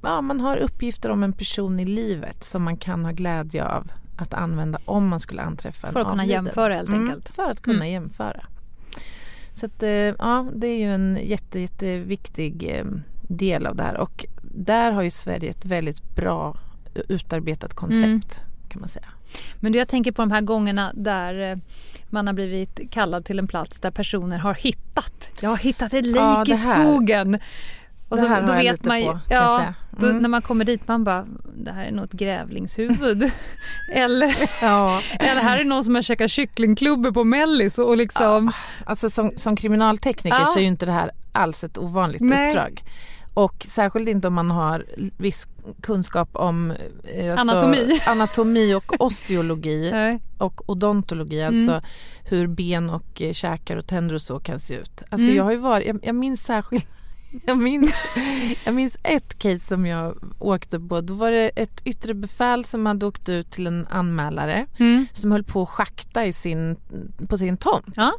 ja, 0.02 0.20
man 0.20 0.40
har 0.40 0.56
uppgifter 0.56 1.10
om 1.10 1.22
en 1.22 1.32
person 1.32 1.80
i 1.80 1.84
livet 1.84 2.44
som 2.44 2.62
man 2.62 2.76
kan 2.76 3.04
ha 3.04 3.12
glädje 3.12 3.64
av 3.64 3.92
att 4.16 4.34
använda 4.34 4.78
om 4.84 5.08
man 5.08 5.20
skulle 5.20 5.42
anträffa 5.42 5.86
en 5.86 5.92
För 5.92 6.00
att 6.00 6.06
kunna 6.08 6.22
avliden. 6.22 6.44
jämföra 6.44 6.74
helt 6.74 6.88
Mm, 6.88 7.00
enkelt. 7.08 7.28
för 7.28 7.50
att 7.50 7.60
kunna 7.62 7.76
Mm. 7.86 7.90
jämföra. 7.92 8.46
Så 9.52 9.66
att, 9.66 9.82
eh, 9.82 9.90
ja, 9.90 10.46
det 10.54 10.66
är 10.66 10.78
ju 10.78 10.94
en 10.94 11.18
jätte, 11.22 11.60
jätteviktig 11.60 12.68
eh, 12.78 12.84
del 13.28 13.66
av 13.66 13.76
det 13.76 13.82
här 13.82 13.96
och 13.96 14.26
där 14.42 14.92
har 14.92 15.02
ju 15.02 15.10
Sverige 15.10 15.50
ett 15.50 15.64
väldigt 15.64 16.14
bra 16.16 16.56
utarbetat 17.08 17.74
koncept 17.74 18.38
kan 18.38 18.46
kan 18.76 18.80
man 18.80 18.88
säga. 18.88 19.06
Men 19.60 19.72
du, 19.72 19.78
jag 19.78 19.88
tänker 19.88 20.12
på 20.12 20.22
de 20.22 20.30
här 20.30 20.40
gångerna 20.40 20.92
där 20.94 21.50
eh, 21.52 21.56
man 22.10 22.26
har 22.26 22.34
blivit 22.34 22.80
kallad 22.90 23.24
till 23.24 23.38
en 23.38 23.46
plats 23.46 23.80
där 23.80 23.90
personer 23.90 24.38
har 24.38 24.54
hittat. 24.54 25.30
Jag 25.40 25.50
har 25.50 25.56
hittat 25.56 25.92
ett 25.94 26.06
lik 26.06 26.16
Ja, 26.16 26.44
i 26.46 26.54
skogen. 26.54 27.38
Och 28.08 28.18
så, 28.18 28.40
då 28.46 28.52
vet 28.52 28.84
man 28.84 29.00
ju, 29.00 29.06
på, 29.06 29.20
ja, 29.28 29.58
säga. 29.58 29.74
då, 29.90 30.06
Mm. 30.06 30.18
när 30.22 30.28
man 30.28 30.42
kommer 30.42 30.64
dit 30.64 30.88
man 30.88 31.04
bara, 31.04 31.26
det 31.56 31.72
här 31.72 31.84
är 31.84 31.92
nog 31.92 32.04
ett 32.04 32.12
grävlingshuvud. 32.12 33.30
eller, 33.94 34.34
Ja, 34.62 35.00
eller 35.18 35.40
här 35.42 35.58
är 35.58 35.64
någon 35.64 35.84
som 35.84 35.94
har 35.94 36.02
käkat 36.02 36.30
kycklingklubbor 36.30 37.12
på 37.12 37.24
mellis 37.24 37.78
och 37.78 37.96
liksom, 37.96 38.52
alltså 38.86 39.10
som, 39.10 39.30
som 39.36 39.56
kriminaltekniker 39.56 40.38
Ja. 40.38 40.46
så 40.46 40.58
är 40.58 40.62
ju 40.62 40.68
inte 40.68 40.86
det 40.86 40.92
här 40.92 41.10
alls 41.32 41.64
ett 41.64 41.78
ovanligt 41.78 42.20
Nej. 42.20 42.48
uppdrag. 42.48 42.82
Och 43.36 43.64
särskilt 43.68 44.08
inte 44.08 44.28
om 44.28 44.34
man 44.34 44.50
har 44.50 44.84
viss 45.18 45.46
kunskap 45.82 46.28
om 46.32 46.70
eh, 47.14 47.32
alltså, 47.32 47.52
Anatomi. 47.56 48.00
anatomi 48.06 48.74
och 48.74 48.92
osteologi 49.00 49.92
och 50.38 50.70
odontologi, 50.70 51.40
Mm. 51.40 51.54
alltså 51.58 51.88
hur 52.24 52.46
ben 52.46 52.90
och 52.90 53.22
eh, 53.22 53.32
käkar 53.32 53.76
och 53.76 53.86
tänder 53.86 54.14
och 54.14 54.22
så 54.22 54.40
kan 54.40 54.58
se 54.58 54.74
ut. 54.74 55.02
Alltså 55.10 55.24
Mm. 55.26 55.36
jag 55.36 55.44
har 55.44 55.56
varit, 55.56 55.86
jag, 55.86 55.98
jag 56.02 56.14
minns 56.14 56.40
särskilt 56.44 56.88
jag 57.46 57.58
minns, 57.58 57.94
jag 58.64 58.74
minns 58.74 58.96
ett 59.02 59.38
case 59.38 59.58
som 59.66 59.86
jag 59.86 60.16
åkte 60.38 60.80
på. 60.80 61.00
Då 61.00 61.14
var 61.14 61.30
det 61.30 61.48
ett 61.48 61.80
yttre 61.84 62.14
befäl 62.14 62.64
som 62.64 62.86
hade 62.86 63.06
åkt 63.06 63.28
ut 63.28 63.50
till 63.50 63.66
en 63.66 63.86
anmälare 63.90 64.66
Mm. 64.78 65.06
som 65.12 65.32
höll 65.32 65.44
på 65.44 65.62
att 65.62 65.68
schakta 65.68 66.24
i 66.26 66.32
sin, 66.32 66.76
på 67.28 67.38
sin 67.38 67.56
tomt. 67.56 67.86
Ja. 67.96 68.12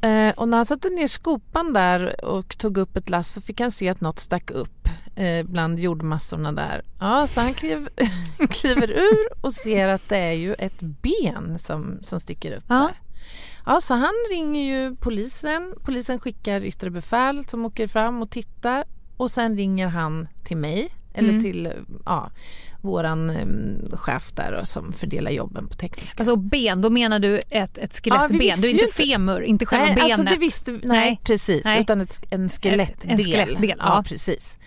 Eh, 0.00 0.34
och 0.36 0.48
när 0.48 0.56
han 0.56 0.66
satte 0.66 0.88
ner 0.88 1.08
skopan 1.08 1.72
där 1.72 2.24
och 2.24 2.58
tog 2.58 2.78
upp 2.78 2.96
ett 2.96 3.08
lass 3.10 3.32
så 3.32 3.40
fick 3.40 3.60
han 3.60 3.70
se 3.72 3.88
att 3.88 4.00
något 4.00 4.18
stack 4.18 4.50
upp 4.50 4.88
eh, 5.16 5.46
bland 5.46 5.78
jordmassorna 5.78 6.52
där. 6.52 6.82
Ja, 7.00 7.26
så 7.26 7.40
han 7.40 7.54
kliv, 7.54 7.88
kliver 8.50 8.90
ur 8.90 9.44
och 9.44 9.52
ser 9.52 9.88
att 9.88 10.08
det 10.08 10.16
är 10.18 10.32
ju 10.32 10.54
ett 10.54 10.80
ben 10.80 11.58
som, 11.58 11.98
som 12.02 12.20
sticker 12.20 12.56
upp 12.56 12.64
Ja. 12.68 12.74
där. 12.74 12.98
Ja, 13.66 13.80
så 13.80 13.94
han 13.94 14.14
ringer 14.30 14.62
ju 14.74 14.96
polisen. 14.96 15.74
Polisen 15.84 16.18
skickar 16.18 16.64
yttre 16.64 16.90
befäl 16.90 17.44
som 17.44 17.64
åker 17.64 17.86
fram 17.86 18.22
och 18.22 18.30
tittar 18.30 18.84
och 19.16 19.30
sen 19.30 19.56
ringer 19.56 19.86
han 19.86 20.28
till 20.44 20.56
mig 20.56 20.88
eller 21.14 21.28
Mm. 21.28 21.42
till 21.42 21.72
ja, 22.06 22.30
våran 22.80 23.30
eh, 23.30 23.96
chef 23.96 24.32
där 24.32 24.60
som 24.64 24.92
fördelar 24.92 25.30
jobben 25.30 25.68
på 25.68 25.74
tekniska. 25.74 26.22
Alltså 26.22 26.36
ben, 26.36 26.80
då 26.80 26.90
menar 26.90 27.18
du 27.18 27.38
ett, 27.50 27.78
ett 27.78 28.00
Ja, 28.04 28.14
skelettben, 28.28 28.38
visste 28.38 28.60
du 28.60 28.68
är 28.68 28.72
inte 28.72 28.92
femur, 28.94 29.42
inte 29.42 29.66
själva 29.66 29.84
nej, 29.86 29.94
benet. 29.94 30.04
Alltså 30.12 30.22
det 30.34 30.38
visste 30.38 30.72
vi, 30.72 30.78
nej, 30.78 30.88
Nej. 31.00 31.20
precis, 31.24 31.64
Nej. 31.64 31.80
utan 31.80 32.00
ett, 32.00 32.22
en 32.30 32.48
skelettdel. 32.48 33.10
En 33.10 33.18
skelettdel, 33.18 33.74
ja. 33.78 33.84
ja. 33.96 34.02
precis. 34.06 34.58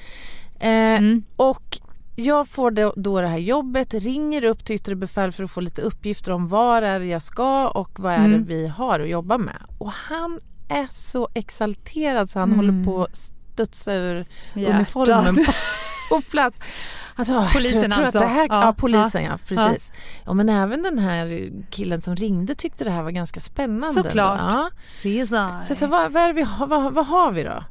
Eh, 0.60 0.70
Mm. 0.72 1.24
Och 1.36 1.78
jag 2.16 2.48
får 2.48 2.72
då, 2.72 2.94
då 2.98 3.22
det 3.22 3.28
här 3.28 3.38
jobbet, 3.38 3.94
ringer 3.94 4.44
upp 4.44 4.66
till 4.66 4.76
yttre 4.76 4.96
befäl 4.96 5.32
för 5.32 5.44
att 5.44 5.52
få 5.52 5.62
lite 5.62 5.82
uppgifter 5.82 6.32
om 6.32 6.48
var 6.48 6.82
är 6.82 7.00
jag 7.00 7.22
ska 7.22 7.68
och 7.70 8.00
vad 8.00 8.14
är 8.14 8.18
Mm. 8.26 8.32
det 8.32 8.54
vi 8.54 8.68
har 8.68 9.00
att 9.00 9.10
jobba 9.10 9.38
med. 9.38 9.58
Och 9.78 9.92
han 9.92 10.40
är 10.70 10.88
så 10.92 11.30
exalterad 11.34 12.30
så 12.30 12.40
han 12.40 12.54
Mm. 12.54 12.66
håller 12.66 12.84
på 12.84 13.04
att 13.04 13.16
studsa 13.16 13.94
ur 13.94 14.26
Hjärtat. 14.54 14.76
uniformen 14.76 15.36
på, 16.16 16.22
plats. 16.22 16.60
Alltså, 17.16 17.34
jag 17.34 17.54
Polisen 17.54 17.82
tror, 17.82 17.90
tror 17.90 18.04
alltså? 18.04 18.20
Att 18.20 18.26
det 18.26 18.30
här, 18.30 18.48
ja, 18.50 18.66
Ja, 18.66 18.74
polisen 18.74 19.24
ja, 19.24 19.38
precis. 19.48 19.92
Ja. 20.26 20.34
men 20.34 20.50
även 20.50 20.84
den 20.84 21.00
här 21.00 21.52
killen 21.70 22.02
som 22.02 22.16
ringde 22.16 22.56
tyckte 22.56 22.84
det 22.84 22.92
här 22.92 23.04
var 23.04 23.12
ganska 23.12 23.40
spännande. 23.40 23.88
Såklart. 23.88 24.40
Ja. 24.40 24.70
Caesar. 25.04 25.62
Så 25.62 25.72
jag 25.72 25.78
sa, 25.78 25.88
vad, 25.88 26.12
vad, 26.12 26.36
vi 26.36 26.42
har, 26.42 26.68
vad, 26.68 26.94
vad 26.94 27.08
har 27.08 27.32
vi 27.32 27.44
då? 27.44 27.64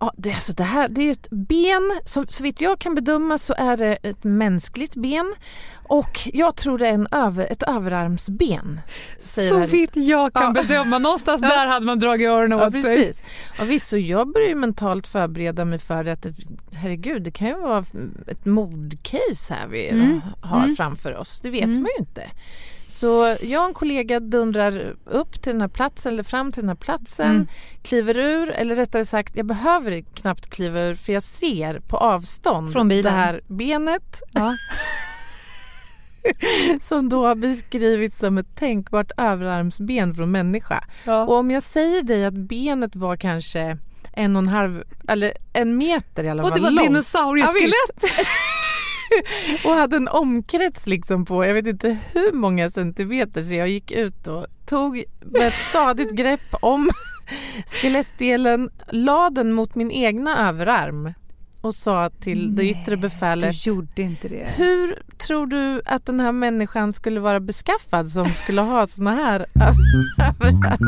Ja, 0.00 0.12
det, 0.16 0.30
är 0.30 0.34
alltså 0.34 0.52
det 0.52 0.62
här 0.62 0.88
det 0.88 1.02
är 1.02 1.10
ett 1.10 1.30
ben, 1.30 2.00
som 2.04 2.26
så 2.26 2.42
vitt 2.42 2.60
jag 2.60 2.78
kan 2.78 2.94
bedöma 2.94 3.38
så 3.38 3.54
är 3.58 3.76
det 3.76 3.98
ett 4.02 4.24
mänskligt 4.24 4.94
ben 4.94 5.34
och 5.88 6.20
jag 6.32 6.56
tror 6.56 6.78
det 6.78 6.88
är 6.88 6.92
en 6.92 7.08
över, 7.10 7.46
ett 7.52 7.62
överarmsben. 7.62 8.80
Så 9.20 9.58
vitt 9.58 9.90
jag 9.96 10.32
kan 10.32 10.42
Ja. 10.56 10.62
bedöma, 10.62 10.98
någonstans 10.98 11.42
Ja. 11.42 11.48
där 11.48 11.66
hade 11.66 11.86
man 11.86 11.98
dragit 11.98 12.28
öronen 12.28 12.58
Ja, 12.58 12.66
åt 12.66 12.72
sig. 12.82 12.96
precis. 12.96 13.22
Ja, 13.58 13.64
visst, 13.64 13.86
så 13.88 13.98
jag 13.98 14.32
börjar 14.32 14.48
ju 14.48 14.54
mentalt 14.54 15.06
förbereda 15.06 15.64
mig 15.64 15.78
för 15.78 16.04
att 16.04 16.26
herregud, 16.72 17.22
det 17.22 17.30
kan 17.30 17.48
ju 17.48 17.54
vara 17.54 17.84
ett 18.26 18.44
mordcase 18.44 19.54
här 19.54 19.68
vi 19.68 19.88
Mm. 19.88 20.20
har 20.42 20.62
Mm. 20.64 20.76
framför 20.76 21.16
oss. 21.16 21.40
Det 21.40 21.50
vet 21.50 21.64
Mm. 21.64 21.76
man 21.82 21.88
ju 21.98 22.04
inte. 22.04 22.22
Så 22.86 23.36
jag 23.42 23.62
och 23.62 23.68
en 23.68 23.74
kollega 23.74 24.20
dundrar 24.20 24.94
upp 25.04 25.42
till 25.42 25.52
den 25.52 25.60
här 25.60 25.68
platsen, 25.68 26.12
eller 26.12 26.22
fram 26.22 26.52
till 26.52 26.62
den 26.62 26.68
här 26.68 26.76
platsen, 26.76 27.30
Mm. 27.30 27.46
kliver 27.82 28.16
ur, 28.18 28.48
eller 28.50 28.74
rättare 28.76 29.04
sagt, 29.04 29.36
jag 29.36 29.46
behöver 29.46 30.00
knappt 30.00 30.50
kliva 30.50 30.80
ur 30.80 30.94
för 30.94 31.12
jag 31.12 31.22
ser 31.22 31.80
på 31.80 31.96
avstånd 31.96 32.72
Från 32.72 32.88
bilen. 32.88 33.04
det 33.12 33.18
här 33.18 33.40
benet 33.48 34.22
Ja. 34.32 34.54
som 36.80 37.08
då 37.08 37.26
har 37.26 37.34
beskrivits 37.34 38.18
som 38.18 38.38
ett 38.38 38.56
tänkbart 38.56 39.10
överarmsben 39.16 40.14
från 40.14 40.30
människa. 40.30 40.84
Ja. 41.06 41.22
Och 41.26 41.34
om 41.36 41.50
jag 41.50 41.62
säger 41.62 42.02
dig 42.02 42.24
att 42.24 42.34
benet 42.34 42.96
var 42.96 43.16
kanske 43.16 43.78
en 44.12 44.36
och 44.36 44.42
en 44.42 44.48
halv, 44.48 44.82
eller 45.08 45.32
en 45.52 45.76
meter 45.76 46.24
i 46.24 46.28
alla 46.28 46.42
Och 46.42 46.48
fall 46.48 46.58
det 46.58 46.64
var 46.64 46.70
långt. 46.70 46.88
dinosaurieskelett. 46.88 48.04
och 49.64 49.70
hade 49.72 49.96
en 49.96 50.08
omkrets 50.08 50.86
liksom 50.86 51.24
på, 51.24 51.46
jag 51.46 51.54
vet 51.54 51.66
inte 51.66 51.98
hur 52.12 52.32
många 52.32 52.70
centimeter 52.70 53.42
så 53.42 53.54
jag 53.54 53.68
gick 53.68 53.90
ut 53.90 54.26
och 54.26 54.46
tog 54.66 55.04
med 55.20 55.46
ett 55.48 55.54
stadigt 55.54 56.10
grepp 56.10 56.54
om 56.60 56.90
skelettdelen, 57.66 58.70
la 58.88 59.30
den 59.30 59.52
mot 59.52 59.74
min 59.74 59.90
egna 59.90 60.48
överarm 60.48 61.14
och 61.60 61.74
sa 61.74 62.10
till 62.10 62.56
det 62.56 62.64
yttre 62.64 62.96
befälet 62.96 63.62
Du 63.64 63.70
gjorde 63.70 64.02
inte 64.02 64.28
det. 64.28 64.48
hur 64.56 65.02
tror 65.26 65.46
du 65.46 65.82
att 65.84 66.06
den 66.06 66.20
här 66.20 66.32
människan 66.32 66.92
skulle 66.92 67.20
vara 67.20 67.40
beskaffad 67.40 68.10
som 68.10 68.28
skulle 68.30 68.60
ha 68.60 68.86
såna 68.86 69.14
här 69.14 69.46
överarms... 69.56 70.78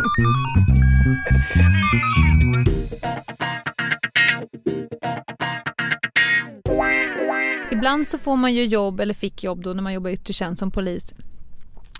Ibland 7.72 8.08
så 8.08 8.18
får 8.18 8.36
man 8.36 8.54
ju 8.54 8.64
jobb, 8.64 9.00
eller 9.00 9.14
fick 9.14 9.42
jobb 9.44 9.62
då 9.62 9.72
när 9.72 9.82
man 9.82 9.92
jobbar 9.92 10.10
i 10.10 10.12
yttre 10.12 10.32
tjänst 10.32 10.60
som 10.60 10.70
polis 10.70 11.14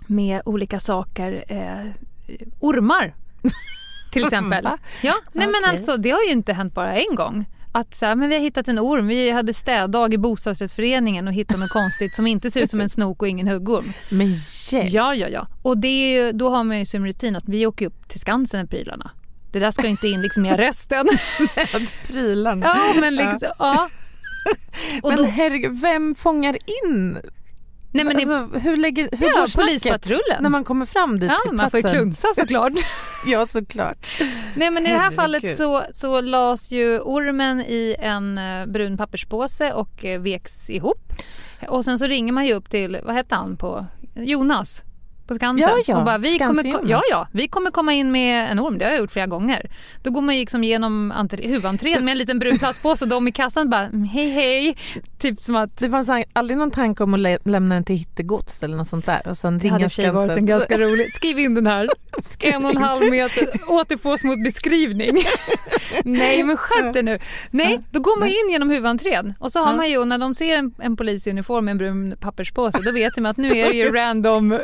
med 0.07 0.41
olika 0.45 0.79
saker. 0.79 1.43
Eh, 1.47 1.91
ormar 2.59 3.15
till 4.11 4.23
exempel. 4.25 4.67
Ja, 5.03 5.13
nej 5.33 5.47
men 5.47 5.69
alltså 5.69 5.97
det 5.97 6.11
har 6.11 6.21
ju 6.23 6.31
inte 6.31 6.53
hänt 6.53 6.73
bara 6.73 6.93
en 6.95 7.15
gång. 7.15 7.45
Att 7.71 7.93
så 7.93 8.05
här, 8.05 8.15
men 8.15 8.29
vi 8.29 8.35
har 8.35 8.41
hittat 8.41 8.67
en 8.67 8.79
orm. 8.79 9.07
Vi 9.07 9.31
hade 9.31 9.53
städdag 9.53 10.13
i 10.13 10.17
bostadsrättsföreningen 10.17 11.27
och 11.27 11.33
hittade 11.33 11.59
något 11.59 11.69
konstigt 11.69 12.15
som 12.15 12.27
inte 12.27 12.51
ser 12.51 12.61
ut 12.61 12.69
som 12.69 12.81
en 12.81 12.89
snok 12.89 13.21
och 13.21 13.27
ingen 13.27 13.47
huggorm. 13.47 13.93
Men 14.09 14.35
hjälp! 14.71 14.93
Ja, 14.93 15.15
ja, 15.15 15.27
ja. 15.27 15.47
Och 15.61 15.77
det 15.77 15.87
är 15.87 16.25
ju, 16.25 16.31
då 16.31 16.49
har 16.49 16.63
man 16.63 16.79
ju 16.79 16.85
som 16.85 17.05
rutin 17.05 17.35
att 17.35 17.43
vi 17.47 17.65
åker 17.65 17.85
upp 17.85 18.09
till 18.09 18.19
Skansen 18.19 18.59
med 18.59 18.69
prylarna. 18.69 19.11
Det 19.51 19.59
där 19.59 19.71
ska 19.71 19.87
inte 19.87 20.07
in 20.07 20.21
liksom 20.21 20.45
i 20.45 20.49
arresten. 20.49 21.07
med 21.55 21.91
prylarna. 22.07 22.65
ja, 22.65 22.99
men 22.99 23.15
liksom, 23.15 23.49
ja. 23.59 23.89
Och 25.01 25.09
men 25.09 25.17
då, 25.17 25.23
herregud, 25.23 25.81
vem 25.81 26.15
fångar 26.15 26.57
in? 26.85 27.17
Nej, 27.91 28.05
men 28.05 28.15
det, 28.15 28.21
alltså, 28.35 28.59
hur 28.59 28.77
lägger, 28.77 29.09
hur 29.17 29.27
Ja, 29.27 29.31
går 29.39 29.47
snacket 29.47 29.69
polispatrullen. 29.69 30.37
när 30.43 30.49
man 30.49 30.63
kommer 30.63 30.85
fram 30.85 31.19
dit 31.19 31.31
ja, 31.31 31.37
till 31.45 31.53
man 31.57 31.69
får 31.71 31.77
ju 31.77 31.81
platsen? 31.81 31.99
klunsa 31.99 32.27
såklart. 32.35 32.73
Ja, 33.25 33.45
såklart. 33.45 34.07
Nej 34.55 34.71
men 34.71 34.87
i 34.87 34.89
det 34.89 34.97
här 34.97 35.11
fallet 35.11 35.57
så, 35.57 35.83
så 35.93 36.21
lades 36.21 36.71
ju 36.71 36.99
ormen 36.99 37.61
i 37.61 37.95
en 37.99 38.37
eh, 38.37 38.65
brun 38.65 38.97
papperspåse 38.97 39.71
och 39.73 40.05
eh, 40.05 40.21
veks 40.21 40.69
ihop. 40.69 41.13
Och 41.69 41.85
sen 41.85 41.99
så 41.99 42.07
ringer 42.07 42.33
man 42.33 42.45
ju 42.45 42.53
upp 42.53 42.69
till, 42.69 42.97
vad 43.03 43.15
hette 43.15 43.35
han 43.35 43.57
på, 43.57 43.85
Jonas 44.15 44.83
på 45.27 45.35
Skansen. 45.35 45.69
Ja, 45.69 45.83
ja, 45.87 45.97
och 45.97 46.05
bara, 46.05 46.17
vi 46.17 46.37
kommer, 46.39 46.89
ja, 46.89 47.01
ja, 47.09 47.27
vi 47.33 47.47
kommer 47.47 47.71
komma 47.71 47.93
in 47.93 48.11
med 48.11 48.51
en 48.51 48.59
orm, 48.59 48.77
det 48.77 48.85
har 48.85 48.91
jag 48.91 48.99
gjort 48.99 49.11
flera 49.11 49.27
gånger. 49.27 49.71
Då 50.03 50.11
går 50.11 50.21
man 50.21 50.35
ju 50.35 50.41
liksom 50.41 50.63
genom 50.63 51.11
entré, 51.11 51.47
huvudentrén 51.47 52.05
med 52.05 52.11
en 52.11 52.17
liten 52.17 52.39
brun 52.39 52.59
plastpåse 52.59 53.05
och 53.05 53.09
de 53.09 53.27
i 53.27 53.31
kassan 53.31 53.69
bara 53.69 53.81
"Mm, 53.85 54.03
hej 54.03 54.29
hej. 54.29 54.77
Typ 55.21 55.39
som 55.41 55.55
att 55.55 55.77
Det 55.77 55.89
fanns 55.89 56.09
aldrig 56.33 56.57
någon 56.57 56.71
tanke 56.71 57.03
om 57.03 57.13
att 57.13 57.19
lä- 57.19 57.37
lämna 57.45 57.75
den 57.75 57.83
till 57.83 57.95
hittegods 57.95 58.63
eller 58.63 58.77
något 58.77 58.87
sånt 58.87 59.05
där 59.05 59.27
och 59.27 59.37
sen 59.37 59.57
det 59.59 59.67
hade 59.67 59.79
i 59.79 59.87
ringa 59.87 59.89
sig 59.89 60.11
varit 60.11 60.29
en 60.29 60.35
Skansen. 60.35 60.45
ganska 60.45 60.77
rolig, 60.77 61.11
skriv 61.13 61.39
in 61.39 61.53
den 61.55 61.67
här. 61.67 61.89
En 62.39 62.65
och 62.65 62.71
en 62.71 62.77
halv 62.77 63.09
meter 63.11 63.49
återfås 63.67 64.23
mot 64.23 64.43
beskrivning. 64.43 65.17
Nej 66.03 66.43
men 66.43 66.57
skärp 66.57 66.93
dig 66.93 67.03
nu. 67.03 67.19
Nej, 67.51 67.79
då 67.91 67.99
går 67.99 68.19
man 68.19 68.27
in 68.29 68.51
genom 68.51 68.69
huvudentrén 68.69 69.33
och 69.39 69.51
så 69.51 69.59
har 69.59 69.73
man 69.75 69.89
ju, 69.89 70.05
när 70.05 70.17
de 70.17 70.35
ser 70.35 70.57
en, 70.57 70.73
en 70.79 70.97
polis 70.97 71.27
i 71.27 71.29
uniform 71.29 71.65
med 71.65 71.71
en 71.71 71.77
brun 71.77 72.15
papperspåse 72.19 72.79
då 72.85 72.91
vet 72.91 73.15
de 73.15 73.25
att 73.25 73.37
nu 73.37 73.47
är 73.47 73.69
det 73.69 73.75
ju 73.77 73.91
random 73.93 74.59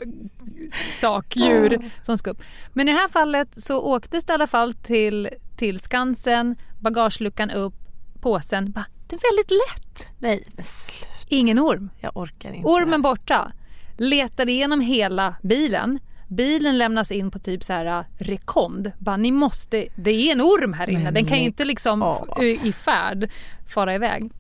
sak, 1.00 1.36
djur 1.36 1.90
som 2.02 2.18
ska 2.18 2.30
upp. 2.32 2.42
Men 2.74 2.90
i 2.90 2.92
det 2.92 2.98
här 2.98 3.08
fallet 3.08 3.48
så 3.58 3.80
åktes 3.82 4.26
det 4.26 4.32
i 4.32 4.34
alla 4.34 4.48
fall 4.48 4.74
till, 4.74 5.30
till 5.58 5.80
Skansen, 5.80 6.56
bagageluckan 6.80 7.52
upp, 7.52 7.74
påsen, 8.22 8.72
bara, 8.72 8.86
det 9.08 9.16
är 9.16 9.32
väldigt 9.32 9.52
lätt. 9.52 10.10
Nej, 10.20 10.44
men 10.56 10.64
sluta. 10.66 11.08
Ingen 11.30 11.60
orm. 11.60 11.90
Jag 12.00 12.18
orkar 12.18 12.52
inte. 12.54 12.68
Ormen 12.68 13.02
borta. 13.02 13.52
Letade 13.98 14.52
igenom 14.52 14.82
hela 14.82 15.36
bilen. 15.44 16.00
Bilen 16.28 16.78
lämnas 16.78 17.12
in 17.12 17.32
på 17.32 17.40
typ 17.40 17.64
så 17.64 17.74
här 17.74 17.86
äh, 17.86 18.04
rekond. 18.18 18.92
Bara, 19.00 19.18
ni 19.18 19.32
måste, 19.32 19.86
det 19.96 20.12
är 20.12 20.32
en 20.32 20.42
orm 20.42 20.74
här 20.74 20.90
inne. 20.90 21.12
Den 21.12 21.26
kan 21.26 21.38
ju 21.38 21.44
inte 21.44 21.66
liksom 21.66 22.04
f- 22.40 22.60
i 22.64 22.74
färd 22.74 23.30
fara 23.68 23.96
iväg. 23.96 24.32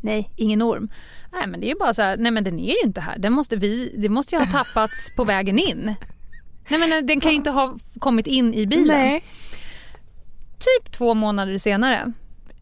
Nej, 0.00 0.30
ingen 0.36 0.62
orm. 0.62 0.88
Nej 1.32 1.46
men 1.46 1.60
det 1.60 1.70
är 1.70 1.74
bara 1.78 1.94
så 1.94 2.02
här, 2.02 2.16
nej 2.16 2.32
men 2.32 2.44
den 2.44 2.58
är 2.58 2.68
ju 2.74 2.80
inte 2.84 3.00
här. 3.00 3.18
Den 3.18 3.32
måste 3.32 3.56
vi, 3.56 3.94
det 3.98 4.08
måste 4.08 4.34
ju 4.34 4.38
ha 4.40 4.46
tappats 4.46 5.16
på 5.16 5.24
vägen 5.34 5.58
in. 5.58 5.94
Nej 6.68 6.80
men 6.80 7.06
den 7.06 7.20
kan 7.20 7.30
ju 7.30 7.36
inte 7.36 7.50
ha 7.50 7.76
kommit 7.98 8.26
in 8.26 8.54
i 8.54 8.66
bilen. 8.66 8.98
Nej. 8.98 9.24
Typ 10.58 10.92
två 10.92 11.14
månader 11.14 11.58
senare 11.58 12.12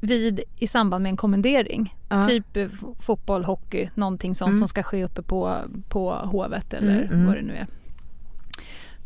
vid, 0.03 0.41
i 0.57 0.67
samband 0.67 1.03
med 1.03 1.11
en 1.11 1.17
kommendering. 1.17 1.97
Ja. 2.09 2.23
Typ 2.23 2.57
eh, 2.57 2.69
fotboll, 3.01 3.45
hockey, 3.45 3.88
någonting 3.95 4.35
sånt 4.35 4.49
Mm. 4.49 4.59
som 4.59 4.69
ska 4.69 4.83
ske 4.83 5.05
uppe 5.05 5.23
på, 5.23 5.57
på 5.88 6.12
hovet 6.12 6.73
eller 6.75 7.03
Mm, 7.03 7.12
mm. 7.12 7.27
vad 7.27 7.35
det 7.37 7.43
nu 7.43 7.53
är. 7.55 7.67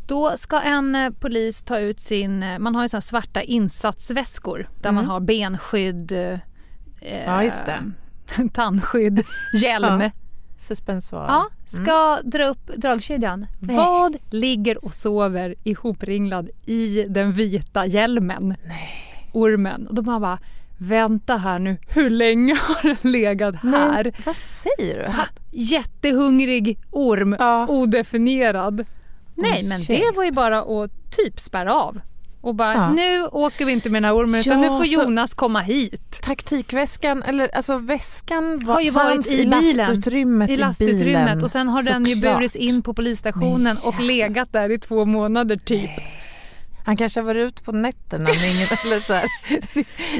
Då 0.07 0.31
ska 0.37 0.61
en 0.61 0.95
eh, 0.95 1.09
polis 1.09 1.61
ta 1.63 1.79
ut 1.79 1.99
sin, 1.99 2.43
eh, 2.43 2.59
man 2.59 2.75
har 2.75 2.83
ju 2.83 2.89
här 2.93 2.99
svarta 2.99 3.41
insatsväskor 3.41 4.69
där 4.81 4.91
man 4.91 5.03
Mm. 5.03 5.09
har 5.09 5.19
benskydd, 5.19 6.11
eh, 6.11 6.39
Ja, 7.25 7.51
tandskydd, 8.53 9.23
hjälm. 9.61 10.01
Ja. 10.01 10.11
Suspensoar. 10.59 11.25
Ja, 11.27 11.47
ska 11.65 12.19
dra 12.23 12.45
upp 12.47 12.67
dragkedjan. 12.75 13.45
Nej. 13.59 13.75
Vad 13.75 14.15
ligger 14.29 14.85
och 14.85 14.93
sover 14.93 15.55
ihopringlad 15.63 16.49
i 16.65 17.03
den 17.09 17.31
vita 17.31 17.85
hjälmen? 17.85 18.55
Nej. 18.65 18.89
Ormen. 19.33 19.87
Och 19.87 19.95
då 19.95 20.01
bara, 20.01 20.19
bara 20.19 20.39
vänta 20.77 21.37
här 21.37 21.59
nu, 21.59 21.77
hur 21.87 22.09
länge 22.09 22.55
har 22.61 22.81
den 23.01 23.11
legat 23.11 23.55
här? 23.55 24.03
Men, 24.03 24.13
vad 24.25 24.35
säger 24.35 25.03
du? 25.03 25.11
Ha, 25.11 25.23
jättehungrig 25.51 26.79
orm, 26.91 27.35
Ja. 27.39 27.67
odefinierad. 27.67 28.85
Nej 29.35 29.63
men 29.63 29.79
tjej. 29.79 29.99
det 30.11 30.17
var 30.17 30.23
ju 30.23 30.31
bara 30.31 30.59
att 30.59 30.91
typ 31.11 31.39
spärra 31.39 31.73
av. 31.73 31.99
Och 32.41 32.55
bara, 32.55 32.73
Ja. 32.73 32.89
nu 32.91 33.25
åker 33.25 33.65
vi 33.65 33.71
inte 33.71 33.89
med 33.89 34.03
den 34.03 34.05
här 34.05 34.15
ormen 34.15 34.39
utan 34.39 34.53
Ja, 34.63 34.69
nu 34.71 34.77
får 34.77 34.83
så- 34.83 35.01
Jonas 35.03 35.33
komma 35.33 35.61
hit. 35.61 36.19
Taktikväskan, 36.23 37.23
eller 37.23 37.55
alltså 37.55 37.77
väskan 37.77 38.59
var, 38.65 38.73
Har 38.73 38.81
ju 38.81 38.89
varit 38.91 39.27
i 39.27 39.33
i 39.33 39.37
bilen. 39.37 39.49
lastutrymmet 39.77 40.49
I 40.49 40.53
i 40.53 40.57
lastutrymmet 40.57 41.03
bilen. 41.03 41.43
och 41.43 41.51
sen 41.51 41.67
har 41.67 41.83
den 41.83 42.05
ju 42.05 42.15
Såklart. 42.15 42.37
burits 42.37 42.55
in 42.55 42.81
på 42.81 42.93
polisstationen 42.93 43.77
och 43.85 43.99
legat 43.99 44.53
där 44.53 44.69
i 44.71 44.79
två 44.79 45.05
månader 45.05 45.57
typ. 45.57 45.89
Han 46.87 46.97
kanske 46.97 47.19
har 47.19 47.25
varit 47.25 47.47
ute 47.47 47.63
på 47.63 47.71
nätterna 47.71 48.23
när 48.23 48.55
ingen, 48.55 48.67
eller 48.85 48.99
så 48.99 49.13
här, 49.13 49.25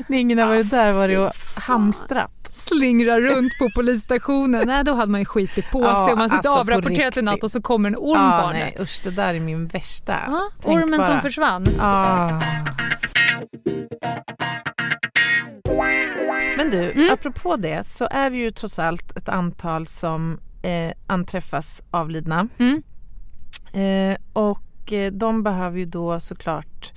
när 0.08 0.17
ingen 0.17 0.38
har 0.39 0.47
varit 0.47 0.69
där 0.69 0.93
var 0.93 1.08
det 1.08 1.17
och 1.17 1.32
hamstrat. 1.56 2.32
Slingrar 2.51 3.21
runt 3.21 3.51
på 3.60 3.69
polisstationen. 3.75 4.67
Nej 4.67 4.84
då 4.84 4.93
hade 4.93 5.12
man 5.12 5.21
ju 5.21 5.25
skitit 5.25 5.71
på 5.71 5.82
Ja, 5.82 6.06
sig 6.06 6.13
om 6.13 6.19
man 6.19 6.30
sitter 6.30 6.38
alltså, 6.49 6.60
avrapporterat 6.62 7.17
i 7.17 7.21
natt 7.21 7.43
och 7.43 7.51
så 7.51 7.62
kommer 7.62 7.89
en 7.89 7.95
orm 7.95 8.21
Ja, 8.21 8.32
farande. 8.32 8.60
nej 8.60 8.77
usch 8.80 8.99
det 9.03 9.12
där 9.12 9.34
är 9.34 9.39
min 9.39 9.67
värsta. 9.67 10.19
Ja, 10.27 10.49
ormen 10.63 10.97
bara. 10.99 11.08
som 11.08 11.21
försvann. 11.21 11.67
Ah. 11.80 12.41
Men 16.58 16.69
du, 16.71 16.91
Mm. 16.91 17.13
apropå 17.13 17.56
det 17.56 17.86
så 17.86 18.08
är 18.12 18.30
det 18.30 18.38
ju 18.38 18.51
trots 18.51 18.80
allt 18.80 19.17
ett 19.17 19.30
antal 19.30 19.88
som 19.88 20.39
eh, 20.63 20.91
anträffas 21.08 21.82
avlidna. 21.91 22.47
Mm. 22.58 22.84
Eh, 23.73 24.17
och 24.34 24.60
eh, 24.93 25.12
de 25.12 25.43
behöver 25.43 25.78
ju 25.80 25.86
då 25.86 26.19
såklart 26.19 26.91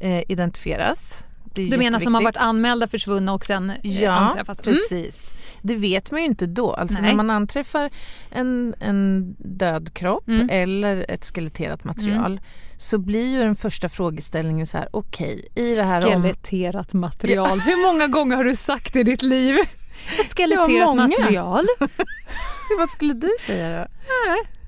eh, 0.00 0.22
identifieras. 0.28 1.18
Du 1.54 1.78
menar 1.78 1.98
som 2.00 2.14
har 2.14 2.22
varit 2.22 2.36
anmälda 2.36 2.88
försvunna 2.88 3.32
och 3.34 3.44
sen 3.44 3.70
eh, 3.70 4.02
Ja, 4.02 4.10
anträffats? 4.12 4.62
Mm. 4.66 4.74
precis. 4.78 5.30
Det 5.62 5.74
vet 5.74 6.10
man 6.10 6.20
ju 6.20 6.26
inte 6.26 6.46
då. 6.46 6.72
Alltså 6.72 7.00
Nej. 7.02 7.10
när 7.10 7.16
man 7.16 7.30
anträffar 7.30 7.90
en, 8.30 8.74
en 8.80 9.32
död 9.38 9.94
kropp 9.94 10.28
Mm. 10.28 10.48
eller 10.50 11.06
ett 11.08 11.24
skeletterat 11.24 11.84
material 11.84 12.40
så 12.76 12.98
blir 12.98 13.30
ju 13.32 13.38
den 13.38 13.56
första 13.56 13.88
frågeställningen 13.88 14.66
så 14.66 14.78
här, 14.78 14.88
okej, 14.90 15.48
i 15.54 15.74
det 15.74 15.82
här 15.82 16.06
om... 16.06 16.22
Skeletterat 16.22 16.92
material. 16.92 17.60
Hur 17.60 17.92
många 17.92 18.06
gånger 18.06 18.36
har 18.36 18.44
du 18.44 18.56
sagt 18.56 18.92
det 18.92 19.00
i 19.00 19.04
ditt 19.04 19.22
liv? 19.22 19.56
Ett 20.20 20.36
skeletterat 20.36 20.96
material. 20.96 21.66
Vad 22.78 22.90
skulle 22.90 23.14
du 23.14 23.30
säga 23.46 23.78
då? 23.80 23.86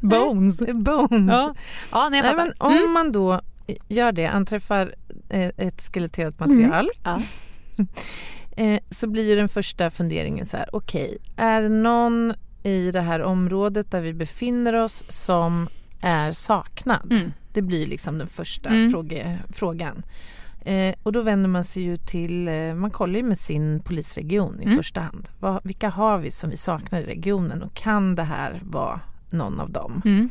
Bones. 0.08 0.58
Bones. 0.74 1.30
Ja, 1.34 1.54
ja 1.92 2.08
nej, 2.08 2.20
jag 2.24 2.36
Nej, 2.36 2.46
men 2.46 2.52
om 2.58 2.72
Mm. 2.72 2.92
man 2.92 3.12
då 3.12 3.40
gör 3.88 4.12
det, 4.12 4.26
anträffar 4.26 4.94
eh, 5.28 5.50
ett 5.56 5.82
skeletterat 5.92 6.40
material 6.40 6.88
Ja. 7.04 7.20
eh, 8.56 8.80
så 8.90 9.06
blir 9.06 9.28
ju 9.28 9.34
den 9.36 9.48
första 9.48 9.90
funderingen 9.90 10.46
så 10.46 10.56
här, 10.56 10.68
okej, 10.72 11.18
är 11.36 11.62
det 11.62 11.68
någon 11.68 12.34
i 12.62 12.90
det 12.90 13.00
här 13.00 13.22
området 13.22 13.90
där 13.90 14.00
vi 14.00 14.12
befinner 14.14 14.72
oss 14.74 15.04
som 15.08 15.68
är 16.00 16.32
saknad? 16.32 17.08
Mm. 17.12 17.32
Det 17.52 17.62
blir 17.62 17.86
liksom 17.86 18.18
den 18.18 18.28
första 18.28 18.68
Mm. 18.68 18.90
fråge, 18.90 19.38
frågan. 19.52 20.02
Eh, 20.64 20.94
och 21.02 21.12
då 21.12 21.20
vänder 21.20 21.48
man 21.48 21.64
sig 21.64 21.82
ju 21.82 21.96
till, 21.96 22.48
eh, 22.48 22.74
man 22.74 22.90
kollar 22.90 23.16
ju 23.16 23.22
med 23.22 23.38
sin 23.38 23.80
polisregion 23.80 24.60
i 24.60 24.64
Mm. 24.64 24.76
första 24.76 25.00
hand. 25.00 25.28
Vad, 25.40 25.60
vilka 25.64 25.88
har 25.88 26.18
vi 26.18 26.30
som 26.30 26.50
vi 26.50 26.56
saknar 26.56 27.00
i 27.00 27.04
regionen 27.04 27.62
och 27.62 27.74
kan 27.74 28.14
det 28.14 28.22
här 28.22 28.60
vara 28.62 29.00
någon 29.34 29.60
av 29.60 29.70
dem? 29.70 30.02
Mm. 30.04 30.30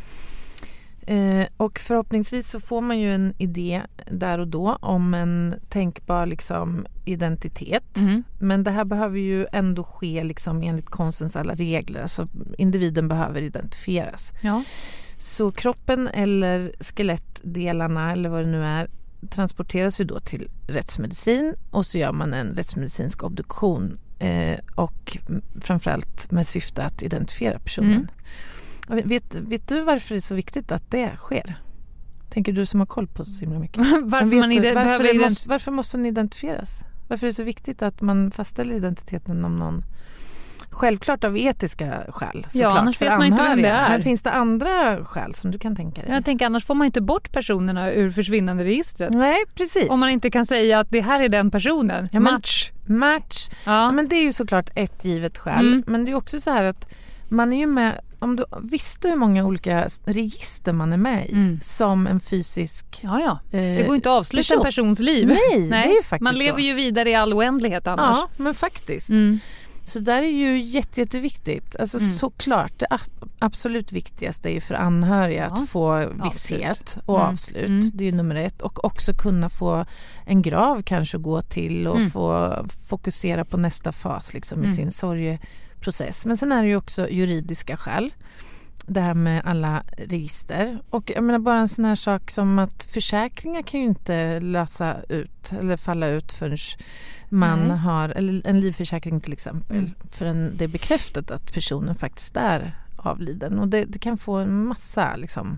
Eh, 1.06 1.48
och 1.58 1.80
förhoppningsvis 1.80 2.50
så 2.50 2.60
får 2.60 2.82
man 2.82 3.00
ju 3.00 3.16
en 3.16 3.34
idé 3.38 3.82
där 4.12 4.40
och 4.40 4.48
då 4.48 4.78
om 4.82 5.14
en 5.14 5.56
tänkbar 5.70 6.26
liksom, 6.26 6.86
identitet. 7.06 7.98
Mm. 7.98 8.24
Men 8.40 8.64
det 8.64 8.72
här 8.72 8.86
behöver 8.86 9.20
ju 9.20 9.48
ändå 9.52 9.84
ske 9.84 10.24
liksom 10.24 10.64
enligt 10.64 10.90
konstens 10.90 11.36
alla 11.36 11.56
regler. 11.56 12.02
Alltså 12.02 12.28
individen 12.58 13.08
behöver 13.08 13.42
identifieras. 13.42 14.34
Ja. 14.42 14.64
Så 15.18 15.52
kroppen 15.52 16.08
eller 16.08 16.72
skelettdelarna 16.80 18.12
eller 18.12 18.30
vad 18.30 18.46
det 18.46 18.52
nu 18.52 18.64
är 18.64 18.88
transporteras 19.30 20.02
ju 20.02 20.06
då 20.06 20.20
till 20.20 20.50
rättsmedicin 20.68 21.56
och 21.72 21.86
så 21.86 21.98
gör 21.98 22.12
man 22.12 22.34
en 22.34 22.56
rättsmedicinsk 22.56 23.24
obduktion 23.24 24.00
eh, 24.20 24.60
och 24.76 25.18
framförallt 25.62 26.32
med 26.32 26.48
syfte 26.48 26.84
att 26.84 27.02
identifiera 27.02 27.60
personen. 27.60 27.92
Mm. 27.92 28.08
Vet, 28.88 29.36
vet 29.36 29.68
du 29.68 29.82
varför 29.82 30.16
det 30.16 30.20
är 30.20 30.22
så 30.22 30.36
viktigt 30.36 30.72
att 30.72 30.92
det 30.92 31.18
sker? 31.18 31.56
Tänker 32.30 32.52
du 32.52 32.66
som 32.66 32.80
har 32.80 32.88
koll 32.88 33.08
på 33.08 33.26
så 33.26 33.40
himla 33.40 33.60
mycket. 33.60 33.78
Varför 34.04 34.40
man 34.40 34.50
du, 34.50 34.74
varför, 34.74 34.74
behöver 34.74 35.20
måste, 35.20 35.50
varför 35.50 35.72
måste 35.72 35.98
den 35.98 36.06
identifieras? 36.06 36.84
Varför 37.08 37.28
är 37.28 37.30
det 37.32 37.36
så 37.36 37.44
viktigt 37.44 37.82
att 37.82 38.02
man 38.02 38.32
fastställer 38.32 38.76
identiteten 38.76 39.46
om 39.46 39.60
någon? 39.60 39.84
Självklart 40.70 41.24
av 41.24 41.38
etiska 41.38 42.04
skäl 42.10 42.46
såklart, 42.50 42.78
annars 42.78 42.98
för 42.98 43.06
vet 43.06 43.18
man 43.18 43.28
inte 43.28 43.44
vem 43.44 43.62
det 43.62 43.68
är. 43.68 43.90
Men 43.90 44.02
finns 44.02 44.22
det 44.22 44.32
andra 44.32 45.06
skäl 45.06 45.36
som 45.36 45.52
du 45.52 45.60
kan 45.60 45.76
tänka 45.76 46.02
dig? 46.02 46.12
Jag 46.12 46.26
tänker 46.26 46.46
annars 46.46 46.66
får 46.66 46.76
man 46.76 46.86
inte 46.86 47.02
bort 47.02 47.32
personerna 47.32 47.92
ur 47.92 48.12
försvinnanderegistret. 48.12 49.14
Nej, 49.14 49.44
precis. 49.56 49.90
Om 49.90 50.00
man 50.00 50.10
inte 50.10 50.32
kan 50.32 50.46
säga 50.46 50.80
att 50.80 50.92
det 50.92 51.02
här 51.02 51.20
är 51.20 51.30
den 51.30 51.52
personen. 51.52 52.10
Ja, 52.12 52.20
Match. 52.20 52.72
Match. 52.86 53.50
Ja. 53.66 53.72
Ja. 53.72 53.92
men 53.92 54.08
det 54.08 54.16
är 54.16 54.24
ju 54.24 54.34
såklart 54.34 54.70
ett 54.76 55.06
givet 55.06 55.38
skäl. 55.38 55.68
Mm. 55.68 55.84
Men 55.88 56.06
det 56.06 56.12
är 56.12 56.16
också 56.16 56.42
så 56.42 56.52
här 56.52 56.64
att 56.64 56.88
man 57.30 57.54
är 57.54 57.58
ju 57.58 57.68
med, 57.68 58.02
om 58.24 58.36
du 58.36 58.46
visste 58.62 59.10
hur 59.10 59.16
många 59.16 59.46
olika 59.46 59.88
register 60.06 60.74
man 60.74 60.94
är 60.94 60.98
med 60.98 61.30
i 61.30 61.32
Mm. 61.32 61.60
som 61.62 62.08
en 62.08 62.20
fysisk... 62.20 63.00
ja, 63.04 63.20
ja. 63.20 63.58
eh, 63.58 63.78
Det 63.78 63.84
går 63.88 63.96
inte 63.96 64.10
att 64.12 64.20
avsluta 64.20 64.42
person. 64.44 64.58
en 64.58 64.64
persons 64.64 65.00
liv. 65.00 65.28
Nej, 65.28 65.68
det 65.70 65.76
är 65.98 66.04
faktiskt 66.04 66.22
Man 66.24 66.36
lever 66.38 66.58
så. 66.60 66.64
ju 66.66 66.74
vidare 66.74 67.10
i 67.10 67.16
all 67.16 67.34
oändlighet 67.34 67.88
annars. 67.88 68.18
Ja, 68.18 68.28
men 68.38 68.54
faktiskt. 68.54 69.10
Mm. 69.10 69.40
Så 69.86 70.00
där 70.00 70.22
är 70.22 70.28
ju 70.28 70.62
jätte, 70.62 71.00
jätteviktigt. 71.02 71.76
Alltså 71.80 71.98
Mm. 72.00 72.14
såklart, 72.14 72.80
det 72.80 72.86
ab- 72.90 73.30
absolut 73.40 73.92
viktigaste 73.92 74.50
är 74.50 74.54
ju 74.54 74.60
för 74.60 74.76
anhöriga 74.76 75.48
Ja. 75.56 75.62
att 75.64 75.70
få 75.70 75.92
Avslut. 75.94 76.24
visshet 76.34 76.98
och 77.06 77.20
Mm. 77.20 77.30
avslut. 77.32 77.68
Mm. 77.70 77.92
Det 77.94 78.08
är 78.08 78.12
nummer 78.12 78.36
ett. 78.36 78.62
Och 78.62 78.86
också 78.86 79.14
kunna 79.14 79.50
få 79.50 79.86
en 80.26 80.42
grav 80.42 80.82
kanske 80.82 81.18
att 81.18 81.24
gå 81.24 81.42
till 81.42 81.88
och 81.88 81.98
Mm. 81.98 82.12
få 82.12 82.56
fokusera 82.90 83.46
på 83.46 83.58
nästa 83.58 83.92
fas 83.92 84.34
liksom, 84.34 84.60
i 84.64 84.66
Mm. 84.66 84.76
sin 84.76 84.92
sorgeprocess. 85.92 86.26
Men 86.26 86.38
sen 86.38 86.52
är 86.52 86.64
det 86.64 86.70
ju 86.70 86.76
också 86.76 87.10
juridiska 87.10 87.78
skäl. 87.78 88.14
Det 88.88 89.02
här 89.02 89.14
med 89.14 89.42
alla 89.46 89.84
register. 89.98 90.82
Och 90.90 91.12
jag 91.16 91.24
menar 91.24 91.40
bara 91.40 91.60
en 91.60 91.68
sån 91.68 91.86
här 91.86 91.96
sak 91.96 92.32
som 92.32 92.60
att 92.60 92.84
försäkringar 92.84 93.62
kan 93.62 93.80
ju 93.80 93.86
inte 93.86 94.40
lösa 94.40 94.96
ut 95.10 95.54
eller 95.60 95.78
falla 95.78 96.08
ut 96.08 96.32
förrän 96.32 96.58
man 97.30 97.68
Nej. 97.68 97.78
har, 97.78 98.10
eller 98.10 98.48
en 98.48 98.62
livförsäkring 98.62 99.22
till 99.22 99.34
exempel, 99.34 99.78
Mm. 99.78 99.92
förrän 100.12 100.52
det 100.58 100.64
är 100.64 100.68
bekräftat 100.68 101.32
att 101.32 101.54
personen 101.54 101.96
faktiskt 101.96 102.38
är 102.38 102.76
avliden. 102.98 103.60
Och 103.60 103.68
det, 103.68 103.86
det 103.86 104.00
kan 104.00 104.18
få 104.18 104.36
en 104.36 104.66
massa 104.66 105.16
liksom, 105.16 105.58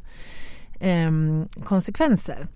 ehm, 0.79 1.47
konsekvenser. 1.63 2.47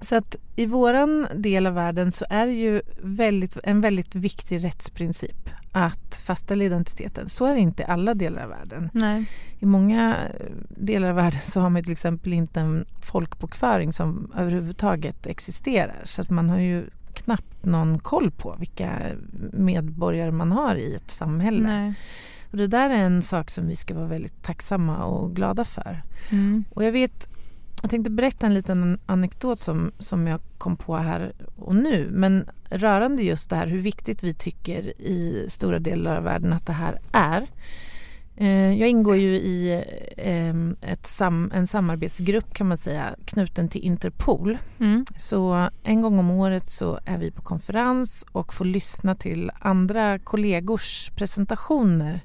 Så 0.00 0.16
att 0.16 0.36
i 0.56 0.66
våran 0.66 1.26
del 1.34 1.66
av 1.66 1.74
världen 1.74 2.12
så 2.12 2.24
är 2.30 2.46
det 2.46 2.52
ju 2.52 2.82
väldigt, 3.02 3.56
en 3.64 3.80
väldigt 3.80 4.14
viktig 4.14 4.64
rättsprincip 4.64 5.50
att 5.76 6.16
fastställa 6.16 6.64
identiteten. 6.64 7.28
Så 7.28 7.44
är 7.44 7.54
det 7.54 7.60
inte 7.60 7.82
i 7.82 7.86
alla 7.86 8.14
delar 8.14 8.42
av 8.42 8.48
världen. 8.48 8.90
Nej. 8.92 9.24
I 9.58 9.66
många 9.66 10.16
eh, 10.16 10.46
delar 10.68 11.08
av 11.08 11.16
världen 11.16 11.40
så 11.42 11.60
har 11.60 11.70
man 11.70 11.82
till 11.82 11.92
exempel 11.92 12.32
inte 12.32 12.60
en 12.60 12.86
folkbokföring 13.02 13.92
som 13.92 14.32
överhuvudtaget 14.36 15.26
existerar. 15.26 16.02
Så 16.04 16.20
att 16.20 16.30
man 16.30 16.50
har 16.50 16.58
ju 16.58 16.84
knappt 17.14 17.64
någon 17.64 17.98
koll 17.98 18.30
på 18.30 18.56
vilka 18.58 18.90
medborgare 19.52 20.30
man 20.30 20.52
har 20.52 20.74
i 20.74 20.94
ett 20.94 21.10
samhälle. 21.10 21.68
Nej. 21.68 21.94
Och 22.50 22.56
det 22.56 22.66
där 22.66 22.90
är 22.90 23.02
en 23.02 23.22
sak 23.22 23.50
som 23.50 23.68
vi 23.68 23.76
ska 23.76 23.94
vara 23.94 24.06
väldigt 24.06 24.42
tacksamma 24.42 25.04
och 25.04 25.36
glada 25.36 25.64
för. 25.64 26.02
Mm. 26.30 26.64
Och 26.70 26.84
jag 26.84 26.92
vet 26.92 27.28
Jag 27.86 27.90
tänkte 27.90 28.10
berätta 28.10 28.46
en 28.46 28.54
liten 28.54 28.98
anekdot 29.06 29.58
som, 29.58 29.92
som 29.98 30.26
jag 30.26 30.40
kom 30.58 30.76
på 30.76 30.96
här 30.96 31.32
och 31.56 31.74
nu. 31.76 32.08
Men 32.12 32.48
rörande 32.70 33.22
just 33.22 33.50
det 33.50 33.56
här 33.56 33.66
hur 33.66 33.78
viktigt 33.78 34.22
vi 34.22 34.34
tycker 34.34 35.00
i 35.00 35.46
stora 35.48 35.78
delar 35.78 36.16
av 36.16 36.24
världen 36.24 36.52
att 36.52 36.66
det 36.66 36.72
här 36.72 36.98
är. 37.12 37.46
Eh, 38.36 38.72
jag 38.72 38.88
ingår 38.88 39.16
ju 39.16 39.34
i 39.34 39.84
ehm, 40.16 40.76
sam 41.02 41.50
en 41.54 41.66
samarbetsgrupp 41.66 42.54
kan 42.54 42.68
man 42.68 42.76
säga 42.76 43.14
knuten 43.24 43.68
till 43.68 43.82
Interpol. 43.84 44.58
Mm. 44.80 45.04
Så 45.16 45.68
en 45.82 46.02
gång 46.02 46.18
om 46.18 46.30
året 46.30 46.68
så 46.68 46.98
är 47.04 47.18
vi 47.18 47.30
på 47.30 47.42
konferens 47.42 48.26
och 48.32 48.54
får 48.54 48.64
lyssna 48.64 49.14
till 49.14 49.50
andra 49.58 50.18
kollegors 50.18 51.10
presentationer 51.16 52.20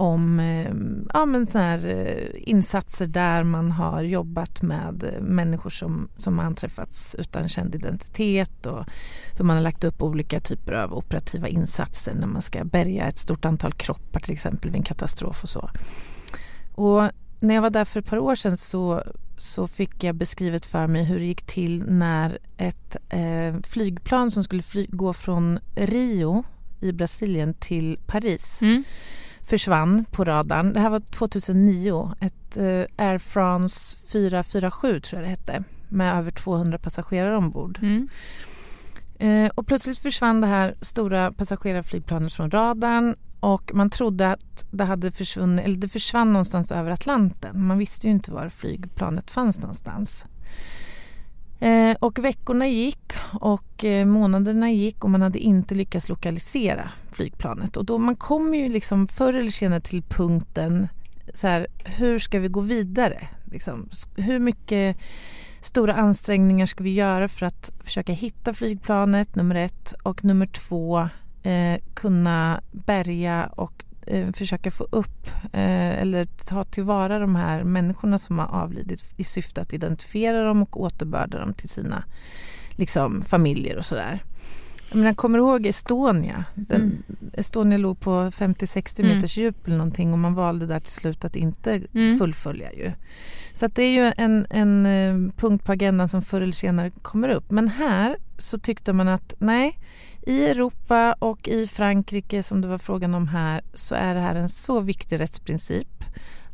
om 0.00 0.40
eh, 0.40 0.72
ja, 1.14 1.26
men 1.26 1.46
så 1.46 1.58
här, 1.58 1.86
eh, 1.86 2.42
insatser 2.50 3.06
där 3.06 3.42
man 3.42 3.70
har 3.70 4.02
jobbat 4.02 4.62
med 4.62 5.04
eh, 5.04 5.20
människor 5.20 5.70
som, 5.70 6.08
som 6.16 6.38
har 6.38 6.44
anträffats 6.44 7.16
utan 7.18 7.48
känd 7.48 7.74
identitet 7.74 8.66
och 8.66 8.84
hur 9.36 9.44
man 9.44 9.56
har 9.56 9.62
lagt 9.62 9.84
upp 9.84 10.02
olika 10.02 10.40
typer 10.40 10.72
av 10.72 10.94
operativa 10.94 11.48
insatser 11.48 12.14
när 12.14 12.26
man 12.26 12.42
ska 12.42 12.64
bärga 12.64 13.08
ett 13.08 13.18
stort 13.18 13.44
antal 13.44 13.72
kroppar 13.72 14.20
till 14.20 14.32
exempel 14.32 14.70
vid 14.70 14.78
en 14.78 14.84
katastrof 14.84 15.42
och 15.42 15.48
så. 15.48 15.70
Och 16.74 17.02
när 17.40 17.54
jag 17.54 17.62
var 17.62 17.70
där 17.70 17.84
för 17.84 18.00
ett 18.00 18.06
par 18.06 18.18
år 18.18 18.34
sedan 18.34 18.56
så, 18.56 19.02
så 19.36 19.66
fick 19.66 20.04
jag 20.04 20.14
beskrivet 20.14 20.66
för 20.66 20.86
mig 20.86 21.04
hur 21.04 21.18
det 21.18 21.24
gick 21.24 21.46
till 21.46 21.84
när 21.86 22.38
ett 22.56 22.96
eh, 23.08 23.54
flygplan 23.62 24.30
som 24.30 24.44
skulle 24.44 24.62
fly, 24.62 24.86
gå 24.88 25.12
från 25.12 25.58
Rio 25.74 26.44
i 26.80 26.92
Brasilien 26.92 27.54
till 27.54 27.98
Paris 28.06 28.62
mm 28.62 28.84
försvann 29.42 30.04
på 30.10 30.24
radarn. 30.24 30.72
Det 30.72 30.80
här 30.80 30.90
var 30.90 31.00
2009. 31.00 32.12
Ett 32.20 32.56
eh, 32.56 33.06
Air 33.06 33.18
France 33.18 33.98
447 34.12 35.00
tror 35.00 35.22
jag 35.22 35.26
det 35.28 35.30
hette 35.30 35.64
med 35.88 36.18
över 36.18 36.30
200 36.30 36.78
passagerare 36.78 37.36
ombord. 37.36 37.78
Mm. 37.82 38.08
Eh, 39.18 39.50
och 39.54 39.66
plötsligt 39.66 39.98
försvann 39.98 40.40
det 40.40 40.46
här 40.46 40.74
stora 40.80 41.32
passagerarflygplanet 41.32 42.32
från 42.32 42.50
radarn 42.50 43.16
och 43.40 43.70
man 43.74 43.90
trodde 43.90 44.32
att 44.32 44.66
det 44.70 44.84
hade 44.84 45.10
försvunnit, 45.10 45.64
eller 45.64 45.76
det 45.76 45.88
försvann 45.88 46.32
någonstans 46.32 46.72
över 46.72 46.90
Atlanten. 46.90 47.66
Man 47.66 47.78
visste 47.78 48.06
ju 48.06 48.12
inte 48.12 48.32
var 48.32 48.48
flygplanet 48.48 49.30
fanns 49.30 49.60
någonstans. 49.60 50.26
Eh, 51.60 51.96
och 52.00 52.18
veckorna 52.18 52.66
gick 52.66 53.12
och 53.40 53.84
eh, 53.84 54.06
månaderna 54.06 54.70
gick 54.70 55.04
och 55.04 55.10
man 55.10 55.22
hade 55.22 55.38
inte 55.38 55.74
lyckats 55.74 56.08
lokalisera 56.08 56.90
flygplanet. 57.12 57.76
Och 57.76 57.84
då 57.84 57.98
man 57.98 58.16
kommer 58.16 58.58
ju 58.58 58.68
liksom 58.68 59.08
förr 59.08 59.34
eller 59.34 59.50
senare 59.50 59.80
till 59.80 60.02
punkten 60.02 60.88
så 61.34 61.46
här, 61.46 61.66
hur 61.84 62.18
ska 62.18 62.38
vi 62.38 62.48
gå 62.48 62.60
vidare? 62.60 63.28
Liksom, 63.44 63.88
hur 64.16 64.38
mycket 64.38 64.96
stora 65.60 65.94
ansträngningar 65.94 66.66
ska 66.66 66.84
vi 66.84 66.94
göra 66.94 67.28
för 67.28 67.46
att 67.46 67.72
försöka 67.84 68.12
hitta 68.12 68.54
flygplanet, 68.54 69.34
nummer 69.34 69.54
ett. 69.54 69.94
Och 70.02 70.24
nummer 70.24 70.46
två, 70.46 71.08
eh, 71.42 71.80
kunna 71.94 72.60
bärga 72.72 73.50
och 73.56 73.84
eh, 74.10 74.32
försöka 74.32 74.70
få 74.70 74.86
upp 74.90 75.26
eh, 75.52 76.00
eller 76.00 76.26
ta 76.26 76.64
tillvara 76.64 77.18
de 77.18 77.36
här 77.36 77.64
människorna 77.64 78.18
som 78.18 78.38
har 78.38 78.46
avlidit 78.46 79.14
i 79.16 79.24
syfte 79.24 79.60
att 79.60 79.72
identifiera 79.72 80.44
dem 80.44 80.62
och 80.62 80.80
återbörda 80.80 81.38
dem 81.38 81.54
till 81.54 81.68
sina 81.68 82.04
liksom, 82.70 83.22
familjer 83.22 83.76
och 83.76 83.84
sådär. 83.84 84.22
Jag 84.94 85.16
kommer 85.16 85.38
du 85.38 85.44
ihåg 85.44 85.66
Estonia? 85.66 86.44
Den, 86.54 86.80
mm. 86.80 87.02
Estonia 87.32 87.78
låg 87.78 88.00
på 88.00 88.10
50-60 88.10 89.00
mm. 89.00 89.16
meters 89.16 89.36
djup 89.36 89.66
eller 89.66 89.76
någonting 89.76 90.12
och 90.12 90.18
man 90.18 90.34
valde 90.34 90.66
där 90.66 90.80
till 90.80 90.92
slut 90.92 91.24
att 91.24 91.36
inte 91.36 91.82
mm. 91.94 92.18
fullfölja 92.18 92.72
ju. 92.72 92.92
Så 93.52 93.66
det 93.66 93.82
är 93.82 93.90
ju 93.90 94.12
en, 94.16 94.46
en 94.50 94.86
eh, 94.86 95.32
punkt 95.36 95.64
på 95.64 95.72
agendan 95.72 96.08
som 96.08 96.22
förr 96.22 96.40
eller 96.40 96.52
senare 96.52 96.90
kommer 96.90 97.28
upp. 97.28 97.50
Men 97.50 97.68
här 97.68 98.16
så 98.38 98.58
tyckte 98.58 98.92
man 98.92 99.08
att 99.08 99.34
nej, 99.38 99.78
i 100.22 100.44
Europa 100.44 101.12
och 101.18 101.48
i 101.48 101.66
Frankrike 101.66 102.42
som 102.42 102.60
det 102.60 102.68
var 102.68 102.78
frågan 102.78 103.14
om 103.14 103.28
här 103.28 103.62
så 103.74 103.94
är 103.94 104.14
det 104.14 104.20
här 104.20 104.34
en 104.34 104.48
så 104.48 104.80
viktig 104.80 105.20
rättsprincip 105.20 106.04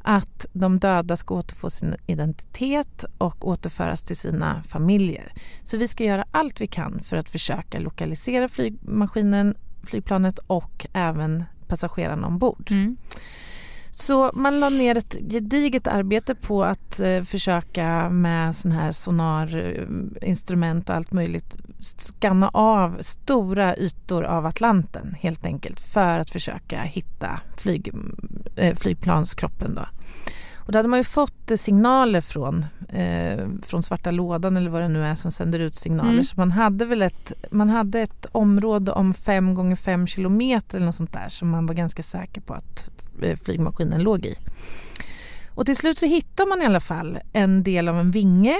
att 0.08 0.46
de 0.52 0.78
döda 0.78 1.16
ska 1.16 1.34
återfå 1.34 1.70
sin 1.70 1.94
identitet 2.06 3.04
och 3.18 3.48
återföras 3.48 4.02
till 4.02 4.16
sina 4.16 4.62
familjer. 4.62 5.32
Så 5.62 5.76
vi 5.76 5.88
ska 5.88 6.04
göra 6.04 6.24
allt 6.30 6.60
vi 6.60 6.66
kan 6.66 7.00
för 7.02 7.16
att 7.16 7.30
försöka 7.30 7.78
lokalisera 7.78 8.48
flygmaskinen, 8.48 9.54
flygplanet 9.82 10.38
och 10.38 10.86
även 10.92 11.44
passagerarna 11.68 12.26
ombord. 12.26 12.68
Mm. 12.70 12.96
Så 13.98 14.30
man 14.34 14.60
la 14.60 14.68
ner 14.68 14.96
ett 14.96 15.16
gediget 15.30 15.86
arbete 15.86 16.34
på 16.34 16.64
att 16.64 17.00
eh, 17.00 17.22
försöka 17.22 18.10
med 18.10 18.56
sån 18.56 18.72
här 18.72 18.92
sonarinstrument 18.92 20.88
och 20.88 20.96
allt 20.96 21.12
möjligt 21.12 21.56
skanna 21.78 22.48
av 22.48 22.98
stora 23.00 23.76
ytor 23.76 24.24
av 24.24 24.46
Atlanten 24.46 25.16
helt 25.20 25.44
enkelt 25.44 25.80
för 25.80 26.18
att 26.18 26.30
försöka 26.30 26.82
hitta 26.82 27.40
flyg, 27.56 27.92
eh, 28.56 28.76
flygplanskroppen. 28.76 29.74
Då. 29.74 29.82
Och 30.56 30.72
då 30.72 30.78
hade 30.78 30.88
man 30.88 30.98
ju 30.98 31.04
fått 31.04 31.52
signaler 31.56 32.20
från, 32.20 32.66
eh, 32.88 33.48
från 33.62 33.82
svarta 33.82 34.10
lådan 34.10 34.56
eller 34.56 34.70
vad 34.70 34.82
det 34.82 34.88
nu 34.88 35.04
är 35.04 35.14
som 35.14 35.32
sänder 35.32 35.58
ut 35.58 35.76
signaler. 35.76 36.12
Mm. 36.12 36.24
Så 36.24 36.34
man 36.36 36.50
hade 36.50 36.84
väl 36.84 37.02
ett, 37.02 37.32
man 37.50 37.68
hade 37.68 38.00
ett 38.00 38.26
område 38.32 38.92
om 38.92 39.14
fem 39.14 39.54
gånger 39.54 39.76
fem 39.76 40.06
kilometer 40.06 40.76
eller 40.76 40.86
något 40.86 40.94
sånt 40.94 41.12
där 41.12 41.28
som 41.28 41.48
man 41.48 41.66
var 41.66 41.74
ganska 41.74 42.02
säker 42.02 42.40
på 42.40 42.54
att 42.54 42.88
eh, 42.88 43.05
flygmaskinen 43.44 44.02
låg 44.02 44.26
i. 44.26 44.34
Och 45.54 45.66
till 45.66 45.76
slut 45.76 45.98
så 45.98 46.06
hittade 46.06 46.48
man 46.48 46.62
i 46.62 46.64
alla 46.64 46.80
fall 46.80 47.18
en 47.32 47.62
del 47.62 47.88
av 47.88 47.98
en 47.98 48.10
vinge 48.10 48.56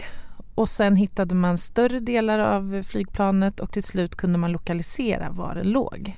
och 0.55 0.69
sen 0.69 0.97
hittade 0.97 1.35
man 1.35 1.59
större 1.59 1.99
delar 1.99 2.39
av 2.39 2.83
flygplanet 2.83 3.61
och 3.61 3.73
till 3.73 3.83
slut 3.83 4.17
kunde 4.17 4.39
man 4.39 4.53
lokalisera 4.53 5.31
var 5.31 5.55
det 5.55 5.65
låg. 5.65 6.17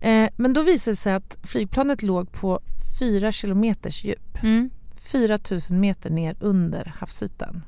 Eh, 0.00 0.28
men 0.36 0.52
då 0.52 0.62
visade 0.62 0.92
det 0.92 0.96
sig 0.96 1.14
att 1.14 1.38
flygplanet 1.42 2.02
låg 2.02 2.32
på 2.32 2.60
fyra 2.98 3.32
kilometers 3.32 4.04
djup. 4.04 4.42
Mm. 4.42 4.70
4 5.12 5.38
000 5.70 5.80
meter 5.80 6.10
ner 6.10 6.36
under 6.40 6.94
havsytan. 6.98 7.62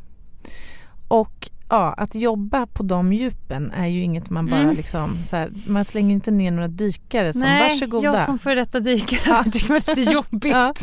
Och 1.09 1.51
ja, 1.71 1.93
att 1.97 2.15
jobba 2.15 2.67
på 2.67 2.83
de 2.83 3.13
djupen 3.13 3.73
är 3.73 3.87
ju 3.87 4.03
inget 4.03 4.31
man 4.31 4.47
bara 4.47 4.61
mm. 4.61 4.77
liksom 4.77 5.17
så 5.27 5.37
här, 5.37 5.51
man 5.67 5.85
slänger 5.85 6.15
inte 6.15 6.31
ner 6.31 6.51
några 6.51 6.69
dykare 6.69 7.33
som 7.33 7.41
Nej, 7.41 7.63
varsågoda. 7.63 8.05
jag 8.05 8.23
som 8.23 8.39
före 8.39 8.55
detta 8.55 8.81
dykare 8.81 9.21
ja. 9.27 9.45
tycker 9.53 9.67
det 9.67 9.73
var 9.73 9.97
lite 9.97 10.13
jobbigt. 10.13 10.53
Ja. 10.53 10.75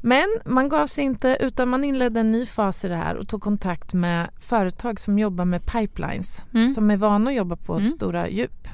Men 0.00 0.26
man 0.44 0.68
gav 0.68 0.86
sig 0.86 1.04
inte 1.04 1.36
utan 1.40 1.68
man 1.68 1.84
inledde 1.84 2.20
en 2.20 2.32
ny 2.32 2.46
fas 2.46 2.84
i 2.84 2.88
det 2.88 2.96
här 2.96 3.16
och 3.16 3.28
tog 3.28 3.42
kontakt 3.42 3.94
med 3.94 4.30
företag 4.40 5.00
som 5.00 5.18
jobbar 5.18 5.44
med 5.44 5.66
pipelines 5.66 6.44
mm. 6.54 6.70
som 6.70 6.90
är 6.90 6.96
vana 6.96 7.30
att 7.30 7.36
jobba 7.36 7.56
på 7.56 7.74
mm. 7.74 7.84
stora 7.84 8.28
djup. 8.28 8.68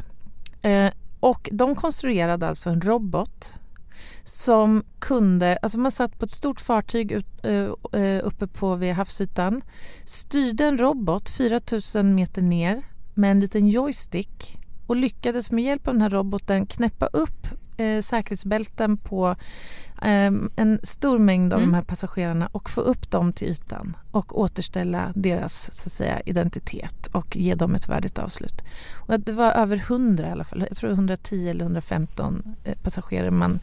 Eh, 0.63 0.91
och 1.21 1.49
de 1.53 1.75
konstruerade 1.75 2.49
alltså 2.49 2.71
en 2.71 2.81
robot 2.81 3.61
som 4.29 4.85
kunde, 4.99 5.59
alltså 5.63 5.79
man 5.79 5.93
satt 5.93 6.19
på 6.19 6.25
ett 6.25 6.31
stort 6.31 6.61
fartyg 6.61 7.13
ut, 7.13 7.27
eh, 7.43 8.01
eh, 8.03 8.27
uppe 8.27 8.47
på 8.47 8.75
vid 8.75 8.95
havsytan, 8.95 9.63
styrde 10.05 10.65
en 10.65 10.79
robot 10.79 11.29
4000 11.31 12.15
meter 12.15 12.43
ner 12.43 12.83
med 13.15 13.31
en 13.31 13.41
liten 13.41 13.69
joystick 13.69 14.59
och 14.87 14.97
lyckades 14.97 15.51
med 15.51 15.65
hjälp 15.65 15.89
av 15.89 15.95
den 15.95 16.03
här 16.03 16.11
roboten 16.11 16.67
knäppa 16.67 17.07
upp 17.07 17.47
eh, 17.77 18.03
säkerhetsbälten 18.03 18.97
på 18.97 19.37
en 20.57 20.81
stor 20.83 21.19
mängd 21.19 21.53
av 21.53 21.59
mm. 21.59 21.71
de 21.71 21.75
här 21.75 21.83
passagerarna 21.83 22.49
och 22.53 22.71
få 22.71 22.81
upp 22.81 23.11
dem 23.11 23.33
till 23.33 23.49
ytan 23.49 23.97
och 24.11 24.41
återställa 24.41 25.13
deras 25.15 25.71
så 25.73 25.87
att 25.87 25.93
säga, 25.93 26.21
identitet 26.21 27.07
och 27.07 27.37
ge 27.37 27.55
dem 27.55 27.75
ett 27.75 27.89
värdigt 27.89 28.19
avslut. 28.19 28.63
Och 28.95 29.21
det 29.21 29.33
var 29.33 29.53
över 29.53 29.77
100 29.77 30.29
i 30.29 30.31
alla 30.31 30.45
fall, 30.45 30.65
jag 30.69 30.77
tror 30.77 30.91
110 30.91 31.49
eller 31.49 31.65
115 31.65 32.57
eh, 32.65 32.75
passagerare 32.83 33.31
man 33.31 33.59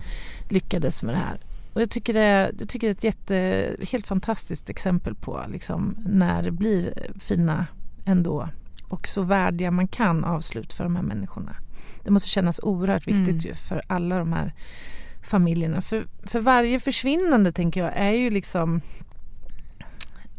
lyckades 0.50 1.04
med 1.04 1.16
det 1.16 1.20
här. 1.20 1.40
Och 1.74 1.82
jag 1.82 1.90
tycker 1.90 2.14
det, 2.14 2.52
jag 2.60 2.70
tycker 2.70 2.88
det 2.88 2.92
är 2.92 2.98
ett 2.98 3.04
jätte, 3.04 3.70
helt 3.92 4.08
fantastiskt 4.08 4.70
exempel 4.70 5.16
på 5.16 5.42
liksom, 5.48 5.96
när 6.06 6.44
det 6.44 6.52
blir 6.52 6.94
fina 7.20 7.66
ändå 8.06 8.50
och 8.88 9.08
så 9.08 9.22
värdiga 9.22 9.72
man 9.72 9.88
kan 9.88 10.24
avslut 10.24 10.74
för 10.74 10.84
de 10.84 10.96
här 10.96 11.04
människorna. 11.04 11.56
Det 12.04 12.12
måste 12.12 12.30
kännas 12.30 12.60
oerhört 12.64 13.08
viktigt 13.08 13.30
mm. 13.30 13.40
ju 13.40 13.54
för 13.54 13.82
alla 13.88 14.20
de 14.20 14.34
här 14.34 14.54
familjerna. 15.24 15.82
För, 15.82 16.06
för 16.24 16.40
varje 16.40 16.80
försvinnande 16.80 17.52
tänker 17.52 17.84
jag 17.84 17.92
är 17.96 18.12
ju 18.12 18.30
liksom 18.30 18.82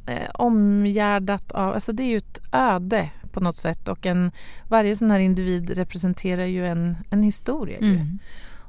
eh, 0.07 0.31
omgärdat 0.35 1.52
av, 1.52 1.75
alltså 1.75 1.92
det 1.92 2.02
är 2.02 2.08
ju 2.08 2.17
ett 2.17 2.40
öde 2.52 3.11
på 3.33 3.40
något 3.40 3.56
sätt 3.56 3.88
och 3.88 4.06
en, 4.06 4.31
varje 4.69 4.96
sån 4.96 5.11
här 5.11 5.19
individ 5.19 5.71
representerar 5.71 6.44
ju 6.44 6.67
en, 6.67 6.96
en 7.11 7.23
historia. 7.23 7.79
Mm. 7.79 7.92
Ju. 7.92 8.19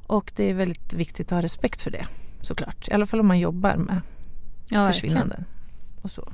Och 0.08 0.32
det 0.36 0.50
är 0.50 0.54
väldigt 0.54 0.94
viktigt 0.94 1.26
att 1.26 1.36
ha 1.36 1.42
respekt 1.42 1.82
för 1.82 1.92
det 1.92 2.06
såklart. 2.42 2.88
I 2.88 2.92
alla 2.92 3.06
fall 3.06 3.20
om 3.20 3.28
man 3.28 3.39
jobbar 3.39 3.76
med 3.78 4.02
ja, 4.68 4.86
försvinnanden 4.86 5.46
och 6.02 6.12
så. 6.12 6.32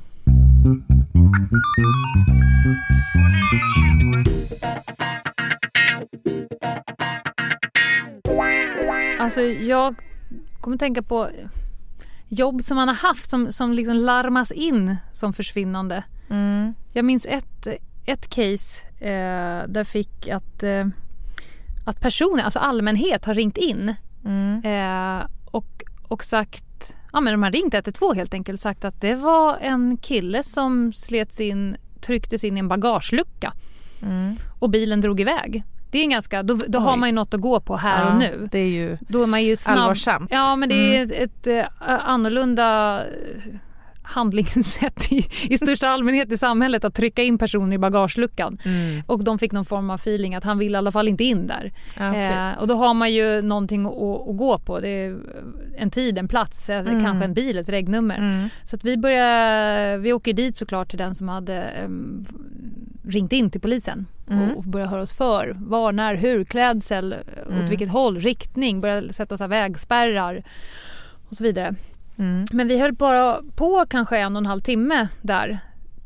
Alltså 9.22 9.40
jag 9.42 9.94
kommer 10.60 10.76
tänka 10.76 11.02
på 11.02 11.28
jobb 12.28 12.62
som 12.62 12.76
man 12.76 12.88
har 12.88 12.94
haft 12.94 13.30
som, 13.30 13.52
som 13.52 13.72
liksom 13.72 13.94
larmas 13.96 14.52
in 14.52 14.96
som 15.12 15.32
försvinnande. 15.32 16.04
Mm. 16.30 16.74
Jag 16.92 17.04
minns 17.04 17.26
ett, 17.26 17.66
ett 18.06 18.28
case 18.30 18.86
eh, 19.00 19.68
där 19.68 19.84
fick 19.84 20.28
att, 20.28 20.62
eh, 20.62 20.86
att 21.86 22.00
personer, 22.00 22.42
alltså 22.42 22.58
allmänhet 22.58 23.24
har 23.24 23.34
ringt 23.34 23.56
in 23.56 23.94
Mm. 24.24 24.62
eh, 24.64 25.26
och, 25.50 25.82
och 26.08 26.24
sagt, 26.24 26.94
ja 27.12 27.20
men 27.20 27.32
de 27.32 27.42
har 27.42 27.50
ringt 27.50 27.74
112 27.74 28.16
helt 28.16 28.34
enkelt 28.34 28.56
och 28.56 28.60
sagt 28.60 28.84
att 28.84 29.00
det 29.00 29.14
var 29.14 29.56
en 29.60 29.96
kille 29.96 30.42
som 30.42 30.92
slets 30.92 31.40
in, 31.40 31.76
trycktes 32.00 32.44
in 32.44 32.56
i 32.56 32.60
en 32.60 32.68
bagagelucka 32.68 33.52
Mm. 34.02 34.36
och 34.58 34.70
bilen 34.70 35.00
drog 35.00 35.20
iväg. 35.20 35.64
Det 35.92 35.98
är 35.98 36.02
en 36.02 36.10
ganska, 36.10 36.42
då, 36.42 36.54
då 36.68 36.78
har 36.78 36.96
man 36.96 37.08
ju 37.08 37.14
något 37.14 37.34
att 37.34 37.40
gå 37.40 37.60
på 37.60 37.76
här 37.76 38.04
Ja, 38.06 38.12
och 38.12 38.18
nu. 38.18 38.48
Det 38.52 38.58
är 38.58 38.68
ju 38.68 38.98
Då 39.08 39.22
är 39.22 39.26
man 39.26 39.44
ju 39.44 39.56
snabb. 39.56 39.78
allvarsamt. 39.78 40.30
Ja 40.34 40.56
men 40.56 40.68
det 40.68 40.96
är 40.98 41.04
ett, 41.04 41.10
ett 41.12 41.46
eh, 41.46 41.64
annorlunda 42.08 42.98
eh, 43.04 43.54
handlingssätt 44.02 45.12
i, 45.12 45.24
i 45.50 45.56
största 45.58 45.88
allmänhet 45.88 46.32
i 46.32 46.36
samhället 46.36 46.84
att 46.84 46.94
trycka 46.94 47.22
in 47.22 47.38
personer 47.38 47.74
i 47.74 47.78
bagageluckan. 47.78 48.58
Mm. 48.64 49.02
Och 49.06 49.24
de 49.24 49.38
fick 49.38 49.52
någon 49.52 49.64
form 49.64 49.90
av 49.90 49.94
feeling 49.94 50.34
att 50.34 50.44
han 50.44 50.58
vill 50.58 50.72
i 50.72 50.76
alla 50.76 50.92
fall 50.92 51.08
inte 51.08 51.24
in 51.24 51.46
där. 51.46 51.72
Ja, 51.98 52.10
okej. 52.10 52.26
Eh, 52.32 52.58
och 52.60 52.66
då 52.68 52.74
har 52.74 52.94
man 52.94 53.12
ju 53.12 53.42
någonting 53.42 53.86
att, 53.86 53.92
att 54.28 54.36
gå 54.36 54.58
på. 54.58 54.80
Det 54.80 54.88
är 54.88 55.16
en 55.78 55.90
tid, 55.90 56.18
en 56.18 56.28
plats, 56.28 56.70
eh, 56.70 56.80
Mm. 56.80 57.04
kanske 57.04 57.24
en 57.24 57.34
bil, 57.34 57.58
ett 57.58 57.68
regnummer. 57.68 58.16
Mm. 58.18 58.48
Så 58.64 58.76
att 58.76 58.84
vi 58.84 58.96
börjar, 58.96 59.98
vi 59.98 60.12
åker 60.12 60.32
dit 60.32 60.56
såklart 60.56 60.88
till 60.88 60.98
den 60.98 61.14
som 61.14 61.28
hade 61.28 61.70
um, 61.84 62.26
ringt 63.12 63.32
in 63.32 63.50
till 63.50 63.60
polisen 63.60 64.06
Mm. 64.30 64.50
och, 64.50 64.64
börjar 64.64 64.86
höra 64.86 65.02
oss 65.02 65.12
för. 65.12 65.56
Var, 65.60 65.92
när, 65.92 66.14
hur, 66.14 66.44
klädsel, 66.44 67.14
Mm. 67.48 67.64
åt 67.64 67.70
vilket 67.70 67.88
håll, 67.88 68.20
riktning, 68.20 68.80
börjar 68.80 69.12
sätta 69.12 69.36
så 69.36 69.46
vägspärrar 69.46 70.42
och 71.28 71.36
så 71.36 71.44
vidare. 71.44 71.74
Mm. 72.18 72.44
Men 72.52 72.68
vi 72.68 72.80
höll 72.80 72.92
bara 72.92 73.36
på 73.56 73.84
kanske 73.88 74.18
en 74.18 74.36
och 74.36 74.40
en 74.40 74.46
halv 74.46 74.60
timme 74.60 75.08
där 75.22 75.58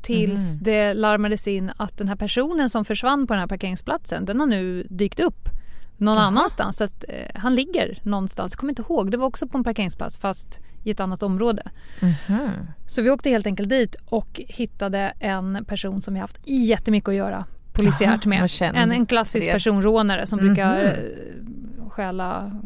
tills 0.02 0.50
Mm. 0.52 0.62
det 0.62 0.94
larmades 0.94 1.48
in 1.48 1.70
att 1.76 1.98
den 1.98 2.08
här 2.08 2.16
personen 2.16 2.70
som 2.70 2.84
försvann 2.84 3.26
på 3.26 3.32
den 3.34 3.40
här 3.40 3.46
parkeringsplatsen 3.48 4.24
den 4.24 4.40
har 4.40 4.46
nu 4.46 4.86
dykt 4.90 5.20
upp 5.20 5.48
någon 5.96 6.14
Jaha. 6.16 6.24
annanstans. 6.26 6.76
Så 6.76 6.84
att, 6.84 7.04
eh, 7.08 7.40
han 7.40 7.54
ligger 7.54 7.98
någonstans, 8.02 8.52
jag 8.52 8.58
kommer 8.60 8.70
inte 8.72 8.82
ihåg, 8.82 9.10
det 9.10 9.16
var 9.16 9.26
också 9.26 9.46
på 9.48 9.58
en 9.58 9.64
parkeringsplats 9.64 10.18
fast 10.18 10.60
i 10.84 10.90
ett 10.90 11.00
annat 11.00 11.22
område. 11.22 11.62
Mhm. 12.00 12.48
Så 12.86 13.02
vi 13.02 13.10
åkte 13.10 13.30
helt 13.30 13.46
enkelt 13.46 13.68
dit 13.68 13.96
och 14.04 14.40
hittade 14.48 15.12
en 15.20 15.64
person 15.64 16.02
som 16.02 16.14
vi 16.14 16.20
haft 16.20 16.38
jättemycket 16.44 17.08
att 17.08 17.14
göra 17.14 17.44
polisiärt 17.72 18.26
Aha, 18.26 18.28
med. 18.40 18.50
känd 18.50 18.76
En, 18.76 18.92
en 18.92 19.06
klassisk 19.06 19.46
er. 19.46 19.52
personrånare 19.52 20.26
som 20.26 20.38
Mhm. 20.38 20.46
brukar 20.46 20.84
eh, 20.84 21.88
stjäla 21.90 22.60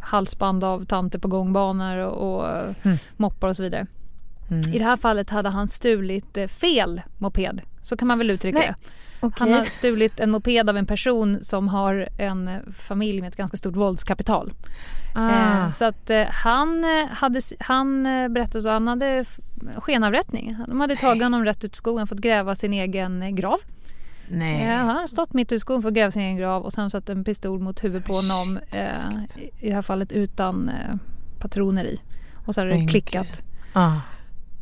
halsband 0.00 0.64
av 0.64 0.84
tanter 0.84 1.18
på 1.18 1.28
gångbanor 1.28 1.96
och, 1.96 2.36
och 2.42 2.48
Mm. 2.82 2.98
moppar 3.16 3.48
och 3.48 3.56
så 3.56 3.62
vidare. 3.62 3.86
Mm. 4.50 4.72
I 4.74 4.78
det 4.78 4.84
här 4.84 4.96
fallet 4.96 5.30
hade 5.30 5.48
han 5.48 5.68
stulit 5.68 6.36
eh, 6.36 6.46
fel 6.48 7.02
moped. 7.18 7.60
Så 7.82 7.96
kan 7.96 8.08
man 8.08 8.18
väl 8.18 8.30
uttrycka 8.30 8.58
Nej, 8.58 8.68
det. 8.80 8.88
Okej. 9.22 9.32
Han 9.38 9.52
har 9.52 9.64
stulit 9.64 10.20
en 10.20 10.30
moped 10.30 10.70
av 10.70 10.76
en 10.76 10.86
person 10.86 11.38
som 11.42 11.68
har 11.68 12.08
en 12.18 12.50
familj 12.76 13.20
med 13.20 13.28
ett 13.28 13.36
ganska 13.36 13.56
stort 13.56 13.76
våldskapital. 13.76 14.52
Ah. 15.14 15.64
Eh, 15.64 15.70
så 15.70 15.84
att 15.84 16.10
eh, 16.10 16.24
han, 16.30 16.84
eh, 16.84 17.06
hade, 17.10 17.40
han 17.60 18.02
berättade 18.04 18.68
att 18.68 18.72
han 18.72 18.88
hade 18.88 19.24
skenavrättning. 19.76 20.56
De 20.68 20.80
hade 20.80 20.96
tagit 20.96 21.22
honom 21.22 21.44
rätt 21.44 21.64
ut 21.64 21.72
i 21.72 21.76
skogen 21.76 22.06
fått 22.06 22.18
gräva 22.18 22.54
sin 22.54 22.72
egen 22.72 23.34
grav. 23.36 23.58
Nej. 24.28 24.64
Eh, 24.64 24.76
han 24.76 24.96
har 24.96 25.06
stått 25.06 25.32
mitt 25.32 25.48
ute 25.48 25.54
i 25.54 25.58
skogen 25.58 25.82
för 25.82 25.88
att 25.88 25.94
gräva 25.94 26.10
sin 26.10 26.22
egen 26.22 26.36
grav 26.36 26.62
och 26.62 26.72
sen 26.72 26.90
satt 26.90 27.08
en 27.08 27.24
pistol 27.24 27.60
mot 27.60 27.84
huvudet 27.84 28.06
på 28.06 28.12
honom. 28.12 28.58
shit, 28.64 28.76
Eh, 28.76 29.42
i, 29.60 29.68
det 29.68 29.74
här 29.74 29.82
fallet 29.82 30.12
utan 30.12 30.68
eh, 30.68 30.96
patroner 31.38 31.84
i. 31.84 32.00
Och 32.46 32.54
så 32.54 32.60
hade 32.60 32.70
det 32.74 32.86
klickat. 32.86 33.42
Ah. 33.72 33.96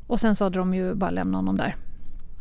Och 0.07 0.21
sen 0.21 0.37
så 0.37 0.45
hade 0.45 0.59
de 0.59 0.75
ju 0.75 0.95
bara 0.95 1.11
lämnat 1.11 1.39
honom 1.39 1.57
där. 1.57 1.77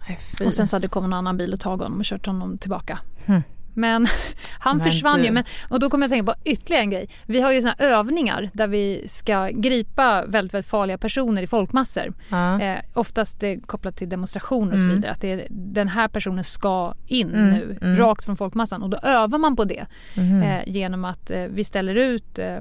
Nej. 0.08 0.48
Och 0.48 0.54
sen 0.54 0.68
så 0.68 0.76
hade 0.76 0.88
det 0.88 0.92
kommit 0.92 1.08
en 1.08 1.14
annan 1.14 1.38
bil 1.38 1.54
och 1.54 1.60
tagit 1.60 1.82
honom 1.84 2.00
och 2.00 2.06
kört 2.06 2.26
honom 2.26 2.58
tillbaka. 2.58 3.00
Hmm. 3.26 3.42
Men 3.74 4.08
han 4.60 4.78
Men 4.78 4.86
försvann 4.86 5.20
du. 5.20 5.26
ju. 5.26 5.32
Men, 5.32 5.44
och 5.70 5.80
då 5.80 5.90
kommer 5.90 6.04
jag 6.04 6.08
att 6.08 6.12
tänka 6.14 6.32
på 6.34 6.50
ytterligare 6.50 6.84
en 6.84 6.90
grej. 6.90 7.10
Vi 7.26 7.42
har 7.42 7.52
ju 7.52 7.62
såna 7.62 7.76
här 7.80 7.88
övningar 7.88 8.50
där 8.54 8.68
vi 8.68 9.06
ska 9.08 9.48
gripa 9.54 10.26
väldigt, 10.26 10.54
väldigt 10.54 10.70
farliga 10.72 10.98
personer 10.98 11.42
i 11.42 11.48
folkmassor. 11.48 12.14
Ja. 12.30 12.62
Eh, 12.62 12.80
oftast 12.94 13.44
kopplat 13.66 13.96
till 13.98 14.10
demonstrationer 14.10 14.74
och 14.74 14.80
så 14.80 14.84
Mm. 14.86 14.96
vidare. 14.96 15.12
Att 15.12 15.22
det 15.22 15.32
är, 15.32 15.48
den 15.50 15.88
här 15.88 16.08
personen 16.08 16.44
ska 16.44 16.94
in 17.08 17.30
Mm, 17.34 17.50
nu, 17.50 17.78
mm. 17.82 17.98
rakt 17.98 18.26
från 18.26 18.38
folkmassan. 18.38 18.84
Och 18.84 18.90
då 18.90 18.98
övar 18.98 19.38
man 19.40 19.56
på 19.56 19.64
det 19.64 19.86
Mhm. 20.16 20.42
eh, 20.44 20.62
genom 20.68 21.06
att 21.06 21.32
eh, 21.32 21.44
vi 21.44 21.64
ställer 21.64 21.96
ut 21.96 22.40
eh, 22.40 22.58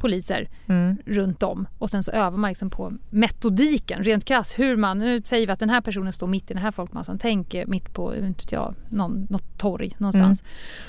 poliser 0.00 0.48
Mm. 0.66 0.96
runt 1.06 1.42
om 1.42 1.68
och 1.78 1.90
sen 1.90 2.02
så 2.02 2.10
övar 2.10 2.38
man 2.38 2.48
liksom 2.50 2.70
på 2.70 2.92
metodiken 3.10 4.04
rent 4.04 4.24
krasst 4.24 4.58
hur 4.58 4.76
man, 4.76 4.98
nu 4.98 5.22
säger 5.24 5.46
vi 5.46 5.52
att 5.52 5.58
den 5.58 5.70
här 5.70 5.80
personen 5.80 6.12
står 6.12 6.26
mitt 6.26 6.50
i 6.50 6.54
den 6.54 6.62
här 6.62 6.70
folkmassan, 6.70 7.18
tänk 7.18 7.54
eh, 7.54 7.66
mitt 7.66 7.94
på, 7.94 8.16
inte 8.16 8.44
vet 8.44 8.52
jag, 8.52 8.74
någon, 8.88 9.26
något 9.30 9.58
torg 9.58 9.96
någonstans. 9.98 10.42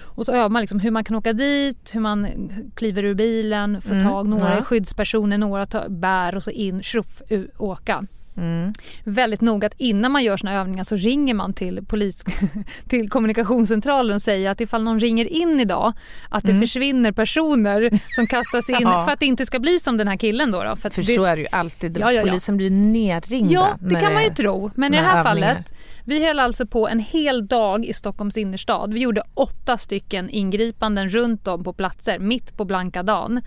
Och 0.03 0.26
så 0.26 0.32
övar 0.32 0.49
man 0.49 0.59
liksom 0.62 0.80
hur 0.80 0.91
man 0.91 1.03
kan 1.03 1.16
åka 1.16 1.34
dit, 1.34 1.91
hur 1.93 1.99
man 1.99 2.28
kliver 2.76 3.03
ur 3.03 3.14
bilen, 3.14 3.82
får 3.82 3.91
Mm, 3.91 4.07
tag, 4.07 4.28
några 4.28 4.55
ja. 4.55 4.64
skyddspersoner, 4.64 5.38
några 5.38 5.66
tar, 5.66 5.89
bär 5.89 6.36
och 6.36 6.43
så 6.43 6.51
in, 6.51 6.84
tjoff, 6.84 7.22
åka. 7.57 8.05
Mm. 8.38 8.74
Väldigt 9.04 9.42
noga 9.42 9.68
att 9.68 9.74
innan 9.78 10.12
man 10.12 10.24
gör 10.24 10.38
såna 10.38 10.54
övningar 10.54 10.84
så 10.84 10.96
ringer 10.96 11.34
man 11.34 11.54
till 11.54 11.86
polis, 11.86 12.26
till 12.88 13.10
kommunikationscentralen 13.10 14.16
och 14.16 14.22
säger 14.22 14.50
att 14.52 14.62
ifall 14.62 14.84
någon 14.84 15.00
ringer 15.00 15.26
in 15.26 15.60
idag 15.60 15.94
att 16.30 16.44
det 16.44 16.50
Mm. 16.52 16.62
försvinner 16.62 17.12
personer 17.12 18.00
som 18.16 18.28
kastas 18.28 18.70
in 18.70 18.76
Ja. 18.82 19.06
för 19.06 19.14
att 19.14 19.20
det 19.20 19.26
inte 19.26 19.46
ska 19.46 19.60
bli 19.60 19.80
som 19.80 19.98
den 19.98 20.08
här 20.08 20.18
killen 20.18 20.52
då. 20.52 20.64
då 20.64 20.76
för 20.76 20.90
För 20.90 21.02
det, 21.02 21.14
så 21.14 21.24
är 21.24 21.36
det 21.36 21.42
ju 21.42 21.48
alltid. 21.52 21.98
Ja, 21.98 22.12
ja. 22.12 22.22
Polisen 22.22 22.58
blir 22.58 22.70
ju 22.70 22.76
nerringda. 22.76 23.54
Ja, 23.54 23.78
det 23.80 23.96
kan 23.96 24.14
man 24.14 24.24
ju 24.24 24.30
tro. 24.30 24.72
Men 24.76 24.94
i 24.94 24.98
det 24.98 25.04
här 25.04 25.30
övningar. 25.30 25.54
fallet, 25.54 25.74
vi 26.06 26.26
höll 26.26 26.40
alltså 26.40 26.66
på 26.66 26.88
en 26.88 27.00
hel 27.00 27.48
dag 27.48 27.86
i 27.86 27.94
Stockholms 27.94 28.38
innerstad. 28.38 28.94
Vi 28.94 29.00
gjorde 29.00 29.24
åtta 29.34 29.78
stycken 29.78 30.30
ingripanden 30.30 31.08
runt 31.10 31.48
om 31.48 31.64
på 31.64 31.74
platser, 31.74 32.20
mitt 32.20 32.58
på 32.58 32.66
blanka 32.66 33.04
dagen. 33.04 33.42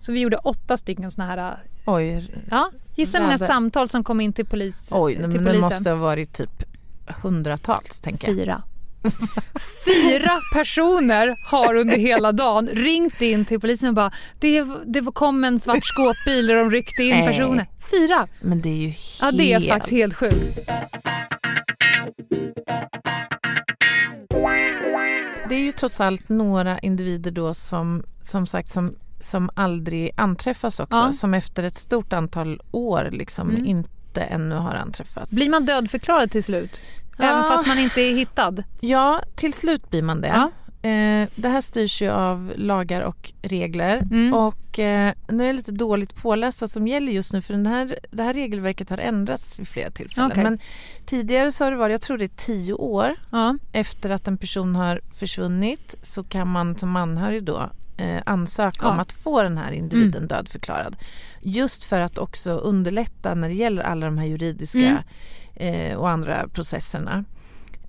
Så 0.00 0.12
vi 0.12 0.20
gjorde 0.20 0.36
åtta 0.36 0.76
stycken 0.76 1.10
såna 1.10 1.26
här, 1.26 1.58
Oj, 1.86 2.30
ja, 2.50 2.70
gissa 2.96 3.18
hur 3.18 3.24
många 3.24 3.38
samtal 3.38 3.88
som 3.88 4.04
kom 4.04 4.20
in 4.20 4.32
till, 4.32 4.46
polis, 4.46 4.88
oj 4.92 5.12
till 5.12 5.20
men 5.20 5.30
det 5.30 5.38
polisen. 5.38 5.60
måste 5.60 5.90
ha 5.90 5.96
varit 5.96 6.32
typ 6.32 6.62
hundratals 7.22 8.00
tänker 8.00 8.28
jag. 8.28 8.36
Fyra. 8.36 8.62
Fyra 9.84 10.40
personer 10.54 11.50
har 11.50 11.74
under 11.74 11.96
hela 11.96 12.32
dagen 12.32 12.68
ringt 12.68 13.22
in 13.22 13.44
till 13.44 13.60
polisen 13.60 13.88
och 13.88 13.94
bara 13.94 14.12
det, 14.40 14.64
det 14.86 15.00
kom 15.14 15.44
en 15.44 15.60
svart 15.60 15.84
skåpbil 15.84 16.50
och 16.50 16.56
de 16.56 16.70
ryckte 16.70 17.02
in 17.02 17.26
personer. 17.26 17.66
Fyra! 17.90 18.26
Men 18.40 18.62
det 18.62 18.68
är 18.68 18.76
ju 18.76 18.88
helt... 18.88 19.18
Ja 19.20 19.32
det 19.32 19.52
är 19.52 19.60
faktiskt 19.60 19.92
helt 19.92 20.14
sjukt. 20.14 20.58
Det 25.48 25.54
är 25.54 25.60
ju 25.60 25.72
trots 25.72 26.00
allt 26.00 26.28
några 26.28 26.78
individer 26.78 27.30
då 27.30 27.54
som, 27.54 28.02
som 28.20 28.46
sagt 28.46 28.68
som, 28.68 28.94
som 29.24 29.50
aldrig 29.54 30.10
anträffas 30.16 30.80
också. 30.80 30.96
Ja. 30.98 31.12
Som 31.12 31.34
efter 31.34 31.62
ett 31.62 31.74
stort 31.76 32.12
antal 32.12 32.60
år 32.70 33.08
liksom 33.12 33.50
Mm. 33.50 33.66
inte 33.66 34.22
ännu 34.22 34.54
har 34.54 34.74
anträffats. 34.74 35.32
Blir 35.32 35.50
man 35.50 35.64
dödförklarad 35.66 36.30
till 36.30 36.44
slut? 36.44 36.80
Ja. 37.18 37.24
Även 37.24 37.42
fast 37.52 37.66
man 37.66 37.78
inte 37.78 38.00
är 38.00 38.14
hittad? 38.14 38.62
Ja, 38.80 39.20
till 39.36 39.52
slut 39.52 39.90
blir 39.90 40.02
man 40.02 40.20
det. 40.20 40.28
Ja. 40.28 40.50
Eh, 40.88 41.28
det 41.34 41.48
här 41.48 41.60
styrs 41.60 42.02
ju 42.02 42.10
av 42.10 42.52
lagar 42.56 43.00
och 43.00 43.32
regler 43.42 43.96
Mm. 43.96 44.34
och 44.34 44.78
eh, 44.78 45.12
nu 45.28 45.42
är 45.42 45.46
jag 45.46 45.56
lite 45.56 45.72
dåligt 45.72 46.14
påläst 46.14 46.60
vad 46.60 46.70
som 46.70 46.88
gäller 46.88 47.12
just 47.12 47.32
nu 47.32 47.42
för 47.42 47.52
den 47.54 47.66
här, 47.66 47.98
det 48.10 48.22
här 48.22 48.34
regelverket 48.34 48.90
har 48.90 48.98
ändrats 48.98 49.58
vid 49.58 49.68
flera 49.68 49.90
tillfällen. 49.90 50.30
Okej. 50.30 50.42
Men 50.44 50.58
tidigare 51.06 51.52
så 51.52 51.64
har 51.64 51.70
det 51.70 51.76
varit, 51.76 51.92
jag 51.92 52.00
tror 52.00 52.18
det 52.18 52.24
är 52.24 52.36
tio 52.36 52.72
år 52.72 53.16
Ja. 53.32 53.58
efter 53.72 54.10
att 54.10 54.28
en 54.28 54.38
person 54.38 54.76
har 54.76 55.00
försvunnit 55.14 55.96
så 56.02 56.24
kan 56.24 56.48
man 56.48 56.78
som 56.78 56.96
anhörig 56.96 57.44
då 57.44 57.70
eh, 57.96 58.22
ansöka 58.26 58.78
Ja. 58.82 58.90
om 58.90 58.98
att 59.00 59.12
få 59.12 59.42
den 59.42 59.58
här 59.58 59.72
individen 59.72 60.26
dödförklarad. 60.28 60.96
Just 61.42 61.84
för 61.84 62.00
att 62.00 62.18
också 62.18 62.50
underlätta 62.50 63.34
när 63.34 63.48
det 63.48 63.54
gäller 63.54 63.82
alla 63.82 64.06
de 64.06 64.18
här 64.18 64.26
juridiska 64.26 64.78
Mm. 65.56 65.90
eh, 65.90 65.96
och 65.96 66.08
andra 66.10 66.48
processerna. 66.48 67.24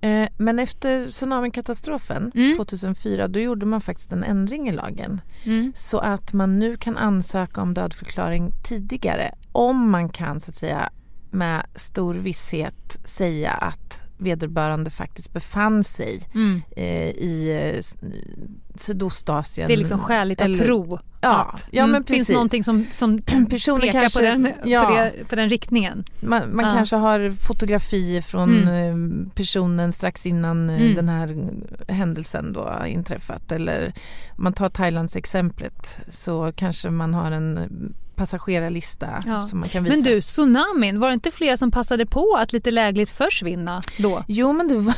Eh, 0.02 0.28
men 0.38 0.60
efter 0.60 1.08
tsunamikatastrofen 1.08 2.32
Mm. 2.36 2.58
2004 2.58 3.28
då 3.28 3.40
gjorde 3.40 3.66
man 3.66 3.82
faktiskt 3.82 4.12
en 4.12 4.24
ändring 4.24 4.70
i 4.70 4.72
lagen 4.72 5.22
Mm. 5.44 5.72
så 5.76 5.98
att 6.00 6.34
man 6.34 6.60
nu 6.60 6.78
kan 6.78 6.98
ansöka 6.98 7.62
om 7.62 7.74
dödförklaring 7.74 8.52
tidigare 8.64 9.32
om 9.52 9.90
man 9.90 10.10
kan 10.10 10.40
så 10.42 10.50
att 10.52 10.56
säga 10.56 10.90
med 11.32 11.66
stor 11.76 12.14
visshet 12.14 13.00
säga 13.06 13.52
att 13.52 14.04
vederbörande 14.18 14.90
faktiskt 14.90 15.34
befann 15.34 15.84
sig 15.84 16.22
Mm. 16.36 16.62
eh, 16.78 17.10
i 17.10 17.50
eh, 17.76 17.82
Sydostasien. 18.80 19.68
Det 19.68 19.74
är 19.74 19.78
liksom 19.78 20.00
skäligt 20.00 20.42
att 20.42 20.46
Eller- 20.46 20.66
tro 20.66 21.00
Ja, 21.22 21.30
att 21.54 21.68
ja, 21.72 21.84
mm, 21.84 21.92
men 21.92 22.04
finns 22.04 22.20
precis. 22.20 22.34
någonting 22.34 22.64
som, 22.64 22.86
som 22.92 23.22
pekar 23.22 23.92
kanske, 23.92 24.20
på, 24.20 24.26
den, 24.26 24.52
ja, 24.64 24.84
på, 24.84 24.94
det, 24.94 25.14
på 25.30 25.36
den 25.36 25.50
riktningen. 25.50 26.04
man, 26.20 26.42
man 26.56 26.66
Ja. 26.66 26.74
kanske 26.74 26.96
har 26.96 27.32
fotografier 27.32 28.22
från 28.22 28.68
Mm. 28.68 29.28
eh, 29.28 29.34
personen 29.36 29.92
strax 29.92 30.26
innan 30.26 30.70
eh, 30.70 30.82
Mm. 30.82 30.96
den 30.96 31.10
här 31.10 31.50
händelsen 31.94 32.54
då 32.54 32.60
har 32.64 32.86
inträffat 32.86 33.52
eller 33.52 33.94
om 34.38 34.44
man 34.44 34.54
tar 34.54 34.70
Thailands 34.70 35.16
exemplet 35.16 36.00
så 36.08 36.52
kanske 36.56 36.90
man 36.90 37.14
har 37.14 37.32
en 37.32 37.60
passagerarlista 38.16 39.24
Ja. 39.28 39.46
som 39.46 39.60
man 39.60 39.70
kan 39.70 39.84
visa. 39.84 39.96
Men 39.96 40.04
du, 40.04 40.22
tsunamin, 40.22 41.00
var 41.00 41.08
det 41.08 41.14
inte 41.14 41.32
fler 41.32 41.56
som 41.56 41.72
passade 41.72 42.06
på 42.06 42.36
att 42.40 42.54
lite 42.54 42.72
lägligt 42.72 43.10
försvinna 43.10 43.82
då? 43.98 44.24
Jo 44.28 44.54
men 44.54 44.68
det 44.68 44.76
var... 44.76 44.96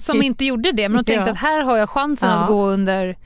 Som 0.00 0.22
inte 0.22 0.44
gjorde 0.44 0.72
det, 0.72 0.88
men 0.88 1.04
de 1.04 1.12
tänkte 1.12 1.28
Ja. 1.28 1.32
att 1.32 1.38
här 1.38 1.62
har 1.62 1.76
jag 1.76 1.90
chansen 1.90 2.28
Ja. 2.30 2.36
att 2.36 2.48
gå 2.48 2.66
under... 2.66 3.18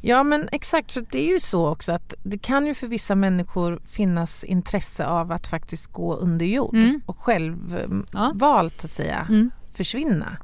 Ja 0.00 0.22
men 0.22 0.48
exakt, 0.52 0.92
för 0.92 1.04
det 1.10 1.18
är 1.28 1.32
ju 1.32 1.40
så 1.40 1.68
också 1.68 1.92
att 1.92 2.14
det 2.22 2.38
kan 2.38 2.66
ju 2.66 2.74
för 2.74 2.86
vissa 2.86 3.14
människor 3.14 3.80
finnas 3.88 4.44
intresse 4.44 5.06
av 5.06 5.32
att 5.32 5.46
faktiskt 5.46 5.92
gå 5.92 6.14
under 6.14 6.46
jord 6.46 6.74
Mm. 6.74 7.00
och 7.06 7.18
själv 7.18 7.76
eh, 7.76 7.86
Ja. 8.12 8.32
valt 8.34 8.84
att 8.84 8.90
säga 8.90 9.26
Mm. 9.28 9.50
försvinna. 9.74 10.36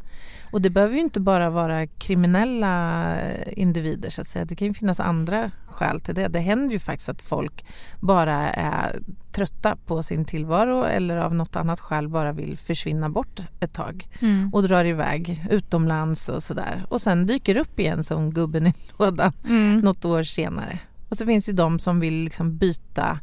Och 0.52 0.62
det 0.62 0.70
behöver 0.70 0.94
ju 0.94 1.00
inte 1.00 1.20
bara 1.20 1.50
vara 1.50 1.86
kriminella 1.86 3.16
individer 3.46 4.10
så 4.10 4.20
att 4.20 4.26
säga. 4.26 4.44
Det 4.44 4.54
kan 4.56 4.68
ju 4.68 4.74
finnas 4.74 5.00
andra 5.00 5.50
skäl 5.66 6.00
till 6.00 6.14
det. 6.14 6.28
Det 6.28 6.38
händer 6.40 6.72
ju 6.72 6.78
faktiskt 6.78 7.08
att 7.08 7.22
folk 7.22 7.64
bara 8.00 8.50
är 8.52 9.00
trötta 9.32 9.76
på 9.86 10.02
sin 10.02 10.24
tillvaro 10.24 10.84
eller 10.84 11.16
av 11.16 11.34
något 11.34 11.56
annat 11.56 11.80
skäl 11.80 12.08
bara 12.08 12.32
vill 12.32 12.58
försvinna 12.58 13.08
bort 13.08 13.40
ett 13.60 13.72
tag 13.72 14.08
Mm. 14.20 14.50
och 14.52 14.62
drar 14.62 14.84
iväg 14.84 15.46
utomlands 15.50 16.28
och 16.28 16.42
sådär. 16.42 16.84
Och 16.88 17.00
sen 17.00 17.26
dyker 17.26 17.56
upp 17.56 17.78
igen 17.80 18.04
som 18.04 18.30
gubben 18.34 18.66
i 18.66 18.74
lådan 18.98 19.32
Mm. 19.48 19.78
något 19.80 20.04
år 20.04 20.22
senare. 20.22 20.78
Och 21.08 21.16
så 21.16 21.26
finns 21.26 21.48
ju 21.48 21.52
de 21.52 21.78
som 21.78 22.00
vill 22.00 22.14
liksom 22.24 22.56
byta 22.58 23.18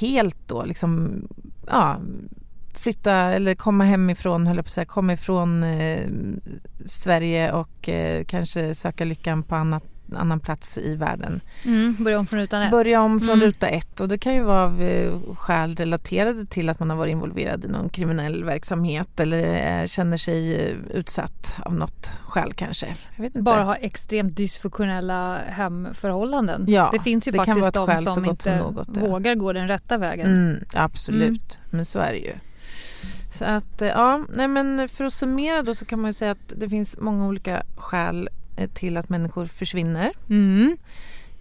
helt 0.00 0.36
då, 0.48 0.64
liksom, 0.64 1.22
ja, 1.70 2.00
flytta 2.78 3.14
eller 3.14 3.54
komma 3.54 3.84
hemifrån, 3.84 4.46
höll 4.46 4.56
jag 4.56 4.64
på 4.64 4.68
att 4.68 4.72
säga, 4.72 4.84
komma 4.84 5.12
ifrån 5.12 5.62
eh, 5.62 6.06
Sverige 6.86 7.52
och 7.52 7.88
eh, 7.88 8.24
kanske 8.24 8.74
söka 8.74 9.04
lyckan 9.04 9.42
på 9.42 9.54
annat, 9.54 9.84
annan 10.14 10.40
plats 10.40 10.78
i 10.78 10.94
världen. 10.94 11.40
Mm. 11.64 11.96
Börja 11.98 12.18
om 12.18 12.26
från 12.26 12.40
utan 12.40 12.62
ett. 12.62 12.70
Börja 12.70 13.02
om 13.02 13.20
från 13.20 13.30
Mm. 13.34 13.40
ruta 13.46 13.68
ett 13.68 14.00
och 14.00 14.08
det 14.08 14.18
kan 14.18 14.34
ju 14.34 14.42
vara 14.42 14.62
av 14.64 14.82
eh, 14.82 15.12
skäl 15.36 15.76
relaterade 15.76 16.46
till 16.46 16.68
att 16.68 16.78
man 16.80 16.90
har 16.90 16.96
varit 16.96 17.10
involverad 17.10 17.64
i 17.64 17.68
någon 17.68 17.88
kriminell 17.88 18.44
verksamhet 18.44 19.20
eller 19.20 19.80
eh, 19.80 19.86
känner 19.86 20.16
sig 20.16 20.54
eh, 20.54 20.76
utsatt 20.90 21.54
av 21.64 21.74
något 21.74 22.12
skäl 22.24 22.52
kanske. 22.52 22.86
Bara 23.34 23.64
ha 23.64 23.76
extremt 23.76 24.36
dysfunktionella 24.36 25.38
hemförhållanden. 25.48 26.64
Ja, 26.68 26.90
det 26.92 26.98
finns 26.98 27.28
ju 27.28 27.32
det 27.32 27.38
faktiskt 27.44 27.74
de 27.74 27.96
som 27.98 28.24
inte 28.24 28.42
som 28.42 28.74
något, 28.74 28.88
ja. 28.94 29.00
vågar 29.00 29.34
gå 29.34 29.52
den 29.52 29.68
rätta 29.68 29.98
vägen. 29.98 30.26
Mm, 30.26 30.64
absolut, 30.74 31.60
men 31.70 31.84
så 31.84 31.98
är 31.98 32.12
det 32.12 32.18
ju. 32.18 32.32
Så 33.40 33.46
att, 33.46 33.82
eh, 33.82 33.88
ja, 33.88 34.24
nej 34.34 34.48
men 34.48 34.88
för 34.88 35.04
att 35.04 35.12
summera 35.12 35.62
då 35.62 35.74
så 35.74 35.84
kan 35.84 36.00
man 36.00 36.08
ju 36.08 36.12
säga 36.14 36.30
att 36.30 36.52
det 36.56 36.68
finns 36.68 36.98
många 37.00 37.26
olika 37.26 37.62
skäl 37.76 38.28
eh, 38.56 38.70
till 38.70 38.96
att 38.96 39.08
människor 39.08 39.46
försvinner. 39.46 40.12
Mm. 40.30 40.76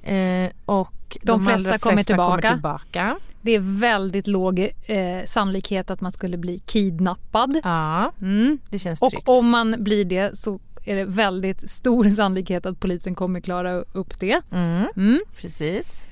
Eh, 0.04 0.52
och 0.66 1.18
De 1.22 1.32
allra 1.47 1.60
flesta 1.60 1.78
kommer 1.78 2.04
tillbaka. 2.04 2.52
tillbaka. 2.52 3.18
Det 3.41 3.52
är 3.56 3.60
väldigt 3.80 4.28
låg 4.28 4.60
eh, 4.86 5.24
sannolikhet 5.26 5.89
att 5.89 6.02
man 6.02 6.12
skulle 6.12 6.38
bli 6.38 6.60
kidnappad. 6.60 7.60
Ja, 7.64 8.12
Mm. 8.22 8.58
det 8.70 8.80
känns 8.80 9.02
Och 9.02 9.10
tryggt. 9.12 9.28
om 9.30 9.50
man 9.50 9.76
blir 9.84 10.06
det 10.06 10.38
så 10.38 10.60
är 10.86 10.95
det 10.95 11.06
väldigt 11.06 11.70
stor 11.70 12.10
sannolikhet 12.10 12.66
att 12.66 12.80
polisen 12.80 13.16
kommer 13.16 13.39
klara 13.39 13.72
upp 13.74 14.20
det. 14.20 14.41
Mm, 14.52 14.86
Mm. 14.95 15.20
precis. 15.41 16.06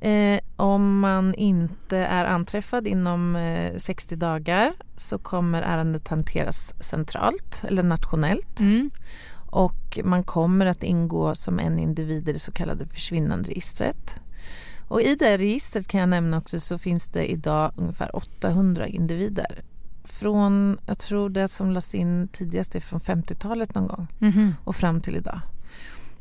Eh, 0.00 0.40
om 0.56 1.00
man 1.00 1.34
inte 1.34 1.96
är 1.98 2.24
anträffad 2.24 2.86
inom 2.86 3.36
eh, 3.36 3.76
60 3.76 4.16
dagar 4.16 4.72
så 4.96 5.18
kommer 5.18 5.62
ärendet 5.62 6.08
hanteras 6.08 6.74
centralt 6.80 7.64
eller 7.68 7.82
nationellt. 7.82 8.60
Mm. 8.60 8.90
och 9.50 9.98
man 10.04 10.24
kommer 10.24 10.66
att 10.66 10.82
ingå 10.82 11.34
som 11.34 11.58
en 11.58 11.78
individ 11.78 12.28
i 12.28 12.32
det 12.32 12.38
så 12.38 12.52
kallade 12.52 12.86
försvinnanderegistret. 12.86 14.20
Och 14.88 15.00
i 15.02 15.14
det 15.14 15.38
registret 15.38 15.86
kan 15.88 16.00
jag 16.00 16.08
nämna 16.08 16.38
också 16.38 16.60
så 16.60 16.78
finns 16.78 17.08
det 17.08 17.30
idag 17.30 17.72
ungefär 17.76 18.16
800 18.16 18.86
individer. 18.86 19.62
Från, 20.04 20.78
jag 20.86 20.98
tror 20.98 21.30
det 21.30 21.48
som 21.48 21.70
lades 21.70 21.94
in 21.94 22.28
tidigast 22.32 22.74
är 22.74 22.80
från 22.80 23.00
50-talet 23.00 23.74
någon 23.74 23.86
gång 23.86 24.06
Mhm. 24.18 24.54
och 24.64 24.76
fram 24.76 25.00
till 25.00 25.16
idag. 25.16 25.40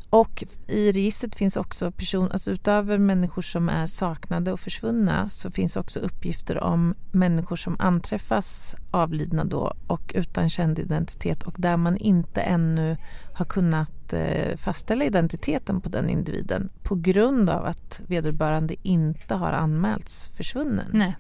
Och 0.10 0.44
i 0.68 0.92
registret 0.92 1.36
finns 1.36 1.58
också 1.58 1.92
person, 1.92 2.32
alltså 2.32 2.52
utöver 2.52 2.98
människor 2.98 3.42
som 3.42 3.70
är 3.70 3.88
saknade 3.88 4.52
och 4.52 4.60
försvunna 4.60 5.30
så 5.30 5.52
finns 5.52 5.76
också 5.76 6.00
uppgifter 6.00 6.64
om 6.64 6.96
människor 7.12 7.56
som 7.56 7.76
anträffas 7.80 8.76
avlidna 8.92 9.44
då 9.44 9.74
och 9.88 10.12
utan 10.16 10.50
känd 10.50 10.80
identitet 10.80 11.44
och 11.44 11.56
där 11.58 11.78
man 11.78 11.98
inte 11.98 12.42
ännu 12.42 12.98
har 13.34 13.46
kunnat 13.46 14.14
eh, 14.14 14.58
fastställa 14.58 15.06
identiteten 15.06 15.82
på 15.82 15.90
den 15.90 16.10
individen 16.10 16.70
på 16.84 16.96
grund 16.96 17.50
av 17.50 17.66
att 17.66 18.02
vederbörande 18.08 18.76
inte 18.84 19.36
har 19.36 19.52
anmälts 19.52 20.30
försvunnen. 20.38 20.90
Nej. 20.94 21.16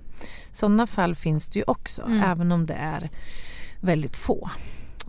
Sådana 0.51 0.87
fall 0.87 1.15
finns 1.15 1.49
det 1.49 1.59
ju 1.59 1.65
också, 1.67 2.01
Mm. 2.01 2.21
även 2.23 2.51
om 2.51 2.65
det 2.65 2.73
är 2.73 3.09
väldigt 3.81 4.15
få. 4.15 4.49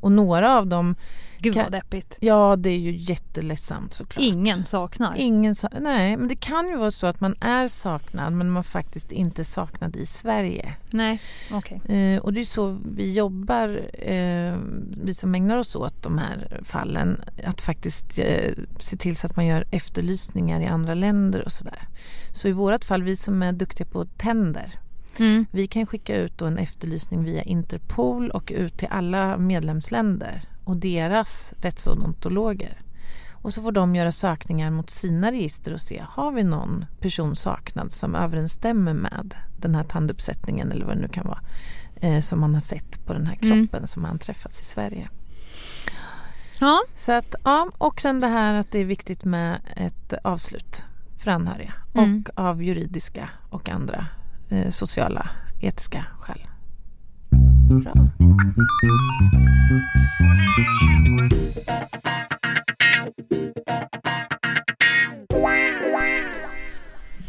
Och 0.01 0.13
några 0.13 0.59
av 0.59 0.67
dem 0.67 0.95
Gud 1.41 1.55
Kan- 1.55 1.63
vad 1.63 1.73
deppigt. 1.73 2.19
Ja, 2.21 2.57
det 2.57 2.71
är 2.71 2.79
ju 2.79 2.93
jätteledsamt 2.97 3.93
såklart. 3.95 4.25
Ingen 4.25 4.65
saknar. 4.65 5.15
Ingen 5.17 5.55
sa- 5.55 5.69
Nej, 5.81 6.17
men 6.17 6.29
det 6.29 6.37
kan 6.37 6.69
ju 6.69 6.77
vara 6.77 6.91
så 6.91 7.07
att 7.07 7.21
man 7.21 7.35
är 7.41 7.69
saknad 7.69 8.33
men 8.33 8.51
man 8.51 8.65
faktiskt 8.65 9.13
inte 9.13 9.43
är 9.43 9.45
saknad 9.45 9.97
i 9.97 10.07
Sverige. 10.07 10.75
Nej, 10.91 11.21
okej. 11.53 11.81
Eh, 11.89 12.21
och 12.21 12.33
det 12.33 12.41
är 12.41 12.45
så 12.45 12.79
vi 12.97 13.13
jobbar, 13.13 13.69
eh, 13.93 14.57
vi 15.03 15.15
som 15.15 15.35
ägnar 15.35 15.57
oss 15.57 15.77
åt 15.77 16.03
de 16.03 16.19
här 16.19 16.61
fallen, 16.65 17.21
att 17.45 17.61
faktiskt 17.61 18.19
eh, 18.19 18.53
se 18.79 18.97
till 18.97 19.17
så 19.17 19.27
att 19.27 19.37
man 19.37 19.47
gör 19.47 19.65
efterlysningar 19.71 20.61
i 20.61 20.67
andra 20.67 20.95
länder 20.95 21.45
och 21.45 21.53
sådär. 21.53 21.89
Så 22.33 22.49
i 22.49 22.53
vårt 22.53 22.85
fall, 22.85 23.03
vi 23.03 23.17
som 23.17 23.43
är 23.43 23.53
duktiga 23.53 23.87
på 23.87 24.05
tänder, 24.05 24.79
Mm. 25.19 25.47
vi 25.51 25.67
kan 25.67 25.87
skicka 25.87 26.17
ut 26.17 26.43
en 26.43 26.59
efterlysning 26.59 27.25
via 27.25 27.43
Interpol 27.43 28.31
och 28.31 28.53
ut 28.57 28.79
till 28.79 28.89
alla 28.91 29.37
medlemsländer 29.39 30.43
och 30.69 30.77
deras 30.77 31.55
rättsodontologer. 31.61 32.81
Och 33.33 33.55
så 33.55 33.63
får 33.63 33.73
de 33.73 33.95
göra 33.95 34.13
sökningar 34.13 34.71
mot 34.71 34.91
sina 34.91 35.33
register 35.33 35.73
och 35.73 35.81
se, 35.81 36.03
har 36.09 36.33
vi 36.33 36.43
någon 36.45 36.85
person 37.01 37.37
saknad 37.37 37.93
som 37.93 38.15
överensstämmer 38.15 38.95
med 38.95 39.35
den 39.57 39.75
här 39.75 39.85
tanduppsättningen 39.85 40.73
eller 40.73 40.87
vad 40.87 40.97
det 40.97 41.01
nu 41.01 41.09
kan 41.09 41.27
vara 41.27 41.41
eh, 41.97 42.21
som 42.21 42.41
man 42.41 42.55
har 42.55 42.61
sett 42.61 43.07
på 43.07 43.13
den 43.13 43.27
här 43.27 43.39
Mm. 43.43 43.67
kroppen 43.67 43.87
som 43.87 44.05
har 44.05 44.11
anträffats 44.11 44.61
i 44.61 44.65
Sverige. 44.65 45.09
Ja, 46.61 46.81
Så 46.97 47.13
att, 47.13 47.35
ja, 47.45 47.71
och 47.79 48.01
sen 48.01 48.21
det 48.21 48.27
här 48.27 48.55
att 48.55 48.71
det 48.73 48.79
är 48.79 48.85
viktigt 48.85 49.25
med 49.25 49.61
ett 49.77 50.13
avslut 50.25 50.85
för 51.17 51.31
anhöriga 51.31 51.73
Mm. 51.95 52.25
och 52.27 52.43
av 52.45 52.63
juridiska 52.63 53.31
och 53.51 53.69
andra 53.69 54.07
eh, 54.49 54.71
sociala, 54.71 55.29
etiska 55.61 56.05
skäl. 56.19 56.41
Bra. 57.83 57.93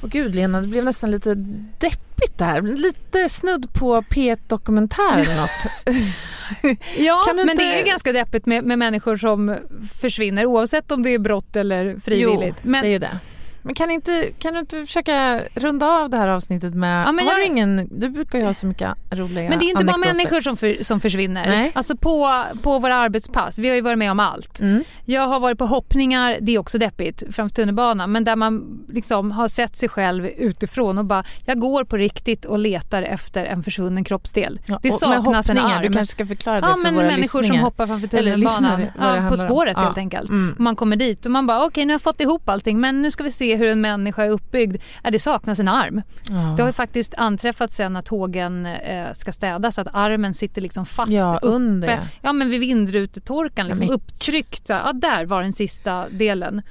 Och 0.02 0.10
gud 0.10 0.36
Lena, 0.36 0.62
det 0.62 0.68
blev 0.68 0.84
nästan 0.86 1.12
lite 1.12 1.36
deppigt 1.80 2.38
där. 2.38 2.62
Lite 2.62 3.30
snudd 3.30 3.74
på 3.74 4.02
P1 4.02 4.40
Dokumentär 4.48 5.18
eller 5.18 5.36
något. 5.36 5.50
ja 6.98 7.24
men 7.36 7.50
inte- 7.50 7.64
det 7.64 7.82
är 7.82 7.86
ganska 7.86 8.12
deppigt 8.12 8.46
med, 8.46 8.64
med 8.64 8.80
människor 8.80 9.18
som 9.18 9.56
försvinner 10.02 10.46
oavsett 10.46 10.92
om 10.92 11.04
det 11.04 11.14
är 11.14 11.20
brott 11.20 11.56
eller 11.56 12.00
frivilligt. 12.00 12.56
Jo, 12.64 12.70
men 12.70 12.82
det 12.82 12.88
är 12.88 12.92
ju 12.92 13.00
det. 13.00 13.20
Men 13.62 13.76
kan, 13.76 13.92
inte, 13.92 14.32
kan 14.40 14.54
du 14.54 14.60
inte 14.60 14.86
försöka 14.86 15.40
runda 15.56 15.86
av 15.86 16.10
det 16.10 16.18
här 16.18 16.28
avsnittet 16.28 16.74
med... 16.74 17.08
Ja, 17.08 17.12
men 17.12 17.26
har 17.26 17.32
jag- 17.32 17.42
du 17.42 17.46
ingen... 17.46 17.88
Du 18.00 18.10
brukar 18.10 18.40
ju 18.40 18.46
ha 18.46 18.54
så 18.54 18.66
mycket 18.66 18.90
roliga 19.12 19.50
Men 19.50 19.60
det 19.60 19.66
är 19.66 19.70
inte 19.70 19.86
bara 19.86 19.94
anekdoter. 19.94 20.14
människor 20.14 20.42
som, 20.42 20.58
för, 20.58 20.78
som 20.84 21.00
försvinner. 21.00 21.48
Nej. 21.48 21.72
Alltså 21.76 21.98
på, 21.98 22.44
på 22.64 22.80
våra 22.80 22.96
arbetspass, 22.96 23.60
vi 23.60 23.68
har 23.70 23.76
ju 23.76 23.82
varit 23.82 23.98
med 23.98 24.12
om 24.12 24.20
allt. 24.20 24.60
Mm. 24.60 24.84
Jag 25.06 25.28
har 25.28 25.40
varit 25.40 25.58
på 25.58 25.66
hoppningar, 25.66 26.38
det 26.42 26.56
är 26.56 26.60
också 26.60 26.78
deppigt, 26.78 27.24
framför 27.32 27.56
tunnelbanan, 27.56 28.12
men 28.12 28.24
där 28.24 28.36
man 28.36 28.80
liksom 28.90 29.32
har 29.32 29.48
sett 29.48 29.76
sig 29.78 29.90
själv 29.90 30.26
utifrån 30.26 30.98
och 30.98 31.06
bara, 31.06 31.24
jag 31.46 31.60
går 31.60 31.84
på 31.84 31.98
riktigt 31.98 32.46
och 32.46 32.60
letar 32.60 33.04
efter 33.04 33.46
en 33.46 33.64
försvunnen 33.64 34.04
kroppsdel. 34.04 34.60
Ja, 34.66 34.80
det 34.84 34.92
saknas 34.92 35.50
en 35.50 35.58
arm. 35.58 35.82
Du 35.82 35.94
kanske 35.94 36.12
ska 36.12 36.26
förklara 36.26 36.62
det 36.62 36.68
ja, 36.68 36.74
för 36.76 36.82
men 36.84 36.96
våra 36.96 37.06
människor 37.08 37.44
som 37.44 37.60
hoppar 37.60 37.88
framför 37.88 38.08
tunnelbanan. 38.08 38.82
Ja, 39.00 39.16
på 39.30 39.36
om. 39.42 39.48
spåret 39.48 39.74
Ja. 39.78 39.84
helt 39.84 39.98
enkelt. 39.98 40.30
Mm. 40.30 40.54
Och 40.54 40.60
man 40.60 40.76
kommer 40.76 40.96
dit 40.96 41.26
och 41.26 41.32
man 41.32 41.48
bara, 41.48 41.66
okej 41.66 41.86
nu 41.86 41.92
har 41.94 41.96
jag 41.96 42.02
fått 42.02 42.22
ihop 42.22 42.50
allting 42.50 42.80
men 42.80 43.02
nu 43.02 43.12
ska 43.12 43.24
vi 43.24 43.32
se 43.32 43.49
hur 43.56 43.68
en 43.68 43.82
människa 43.82 44.24
är 44.24 44.30
uppbyggd. 44.30 44.78
Ja, 45.04 45.12
det 45.12 45.20
saknas 45.20 45.60
en 45.60 45.68
arm. 45.68 46.02
Ja. 46.30 46.54
Det 46.58 46.62
har 46.64 46.70
ju 46.70 46.74
faktiskt 46.74 47.14
anträffat 47.18 47.72
sen 47.72 47.94
när 47.94 48.02
tågen 48.02 48.66
eh, 48.66 49.12
ska 49.14 49.32
städas 49.32 49.80
att 49.80 49.88
armen 49.94 50.34
sitter 50.34 50.62
liksom 50.62 50.86
fast 50.86 51.12
Ja, 51.12 51.36
uppe. 51.38 51.48
under. 51.48 52.00
Ja 52.22 52.34
men 52.34 52.50
vid 52.50 52.60
vindrutetorkan 52.60 53.68
liksom, 53.68 53.86
Ja, 53.86 53.90
men- 53.92 53.96
upptryckt. 53.96 54.70
Ja 54.70 54.92
där 54.94 55.26
var 55.26 55.42
den 55.42 55.54
sista 55.54 56.06
delen. 56.10 56.62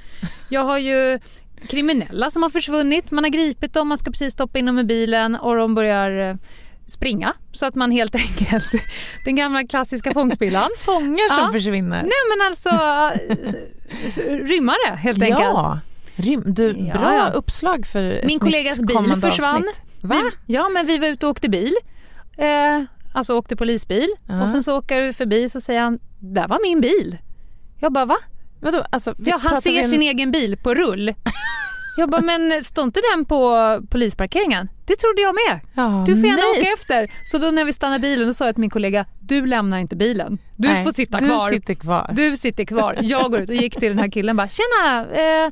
Jag 0.49 0.61
har 0.64 0.79
ju 0.79 1.18
kriminella 1.68 2.31
som 2.31 2.43
har 2.43 2.51
försvunnit. 2.51 3.11
Man 3.11 3.24
har 3.24 3.31
gripit 3.31 3.72
dem, 3.74 3.89
man 3.89 3.99
ska 3.99 4.11
precis 4.11 4.33
stoppa 4.33 4.59
in 4.59 4.66
dem 4.66 4.79
i 4.79 4.85
bilen 4.85 5.37
och 5.37 5.57
de 5.57 5.74
börjar 5.74 6.31
eh, 6.31 6.37
springa. 6.87 7.33
Så 7.53 7.66
att 7.66 7.74
man 7.74 7.91
helt 7.91 8.14
enkelt, 8.39 8.66
den 9.24 9.37
gamla 9.37 9.66
klassiska 9.66 10.12
fångstbillan. 10.12 10.68
Fångar 10.79 11.35
som 11.35 11.45
Ja. 11.45 11.53
försvinner. 11.53 12.03
Nej 12.03 12.37
men 12.39 12.47
alltså 12.47 12.68
eh, 14.20 14.37
rymmare 14.47 14.97
helt 14.97 15.22
enkelt. 15.22 15.41
Ja. 15.41 15.81
Rym, 16.19 16.43
du, 16.47 16.77
Ja, 16.79 16.95
bra 16.99 17.31
uppslag 17.35 17.87
för 17.87 18.21
Min 18.27 18.39
kollegas 18.39 18.81
bil 18.83 19.16
försvann. 19.21 19.64
Vi, 20.03 20.23
ja, 20.47 20.69
men 20.69 20.87
vi 20.87 20.99
var 20.99 21.09
ute 21.09 21.27
och 21.27 21.31
åkte 21.31 21.49
bil. 21.49 21.75
Eh, 22.39 22.83
alltså 23.14 23.35
åkte 23.35 23.57
polisbil. 23.57 24.09
Ja. 24.29 24.43
Och 24.43 24.51
sen 24.51 24.62
så 24.62 24.79
åker 24.79 25.03
vi 25.03 25.12
förbi 25.12 25.49
så 25.49 25.61
säger 25.61 25.81
han, 25.81 25.99
där 26.19 26.49
var 26.49 26.59
min 26.62 26.81
bil. 26.81 27.19
Jag 27.81 27.93
bara, 27.93 28.05
va? 28.05 28.16
Vadå, 28.61 28.85
alltså, 28.91 29.14
Ja, 29.19 29.39
han 29.43 29.62
ser 29.62 29.79
en- 29.79 29.85
sin 29.85 30.03
egen 30.03 30.31
bil 30.33 30.57
på 30.57 30.75
rull. 30.75 31.14
Jag 31.97 32.11
bara, 32.11 32.21
men 32.23 32.64
står 32.64 32.85
inte 32.85 33.01
den 33.14 33.25
på 33.25 33.53
polisparkeringen? 33.91 34.69
Det 34.87 34.97
trodde 34.97 35.23
jag 35.23 35.35
med. 35.35 35.61
Ja, 35.75 36.05
Du 36.07 36.14
får 36.16 36.25
gärna 36.25 36.43
nej. 36.55 36.61
åka 36.61 36.73
efter. 36.73 37.07
Så 37.25 37.39
då 37.39 37.51
när 37.51 37.64
vi 37.64 37.73
stannade 37.73 38.01
bilen 38.01 38.35
sa 38.35 38.47
jag 38.47 38.55
till 38.55 38.61
min 38.61 38.71
kollega, 38.71 39.05
du 39.21 39.47
lämnar 39.47 39.79
inte 39.79 39.97
bilen. 39.97 40.39
Du 40.57 40.69
Nej, 40.69 40.85
får 40.85 40.93
sitta 40.93 41.19
du 41.19 41.27
kvar. 41.27 41.51
sitter 41.51 41.75
kvar. 41.75 42.11
Du 42.12 42.37
sitter 42.37 42.64
kvar. 42.64 42.97
Jag 43.01 43.31
går 43.31 43.41
ut 43.41 43.49
och 43.51 43.55
gick 43.57 43.79
till 43.79 43.89
den 43.89 43.99
här 43.99 44.09
killen 44.11 44.37
bara, 44.37 44.49
tjena, 44.49 45.07
eh, 45.12 45.51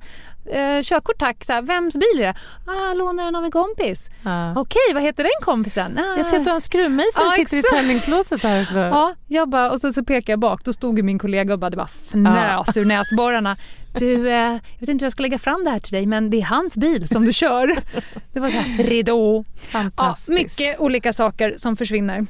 eh, 0.48 0.82
körkort 0.82 1.18
tack, 1.18 1.44
så 1.44 1.52
här, 1.52 1.62
vems 1.62 1.94
bil 1.94 2.20
är 2.20 2.22
det? 2.22 2.34
Ah, 2.66 2.94
lånar 2.94 3.24
den 3.24 3.36
av 3.36 3.44
en 3.44 3.50
kompis. 3.50 4.10
Ja. 4.24 4.52
Okej, 4.56 4.94
vad 4.94 5.02
heter 5.02 5.22
den 5.22 5.32
kompisen? 5.42 5.98
Ah, 5.98 6.16
Jag 6.16 6.26
ser 6.26 6.36
att 6.36 6.44
du 6.44 6.50
har 6.50 6.54
en 6.54 6.60
skruvmejsel 6.60 7.22
Ja, 7.24 7.30
sitter 7.36 7.56
i 7.56 7.58
exakt. 7.58 7.74
tändningslåset 7.76 8.42
här 8.42 8.62
också. 8.62 8.78
Ja, 8.78 9.14
jag 9.28 9.48
bara, 9.48 9.70
och 9.70 9.80
så, 9.80 9.92
så 9.92 10.04
pekade 10.04 10.32
jag 10.32 10.38
bak. 10.38 10.64
Då 10.64 10.72
stod 10.72 11.04
min 11.04 11.18
kollega 11.18 11.52
och 11.52 11.58
bara, 11.58 11.70
det 11.70 11.76
bara 11.76 11.86
fnös 11.88 12.76
ur 12.76 12.84
näsborrarna. 12.84 13.56
Du, 13.98 14.28
eh, 14.28 14.34
jag 14.34 14.60
vet 14.80 14.88
inte 14.88 15.02
hur 15.02 15.06
jag 15.06 15.12
ska 15.12 15.22
lägga 15.22 15.38
fram 15.38 15.64
det 15.64 15.70
här 15.70 15.78
till 15.78 15.92
dig 15.92 16.06
men 16.06 16.30
det 16.30 16.40
är 16.40 16.44
hans 16.44 16.76
bil 16.76 17.08
som 17.08 17.24
du 17.26 17.32
kör. 17.32 17.76
Det 18.32 18.40
var 18.40 18.50
så 18.50 18.56
här, 18.58 18.84
ridå. 18.84 19.44
Ja, 19.54 19.62
Fantastiskt. 19.72 20.30
mycket 20.58 20.80
olika 20.80 21.12
saker 21.12 21.54
som 21.58 21.76
försvinner. 21.76 22.26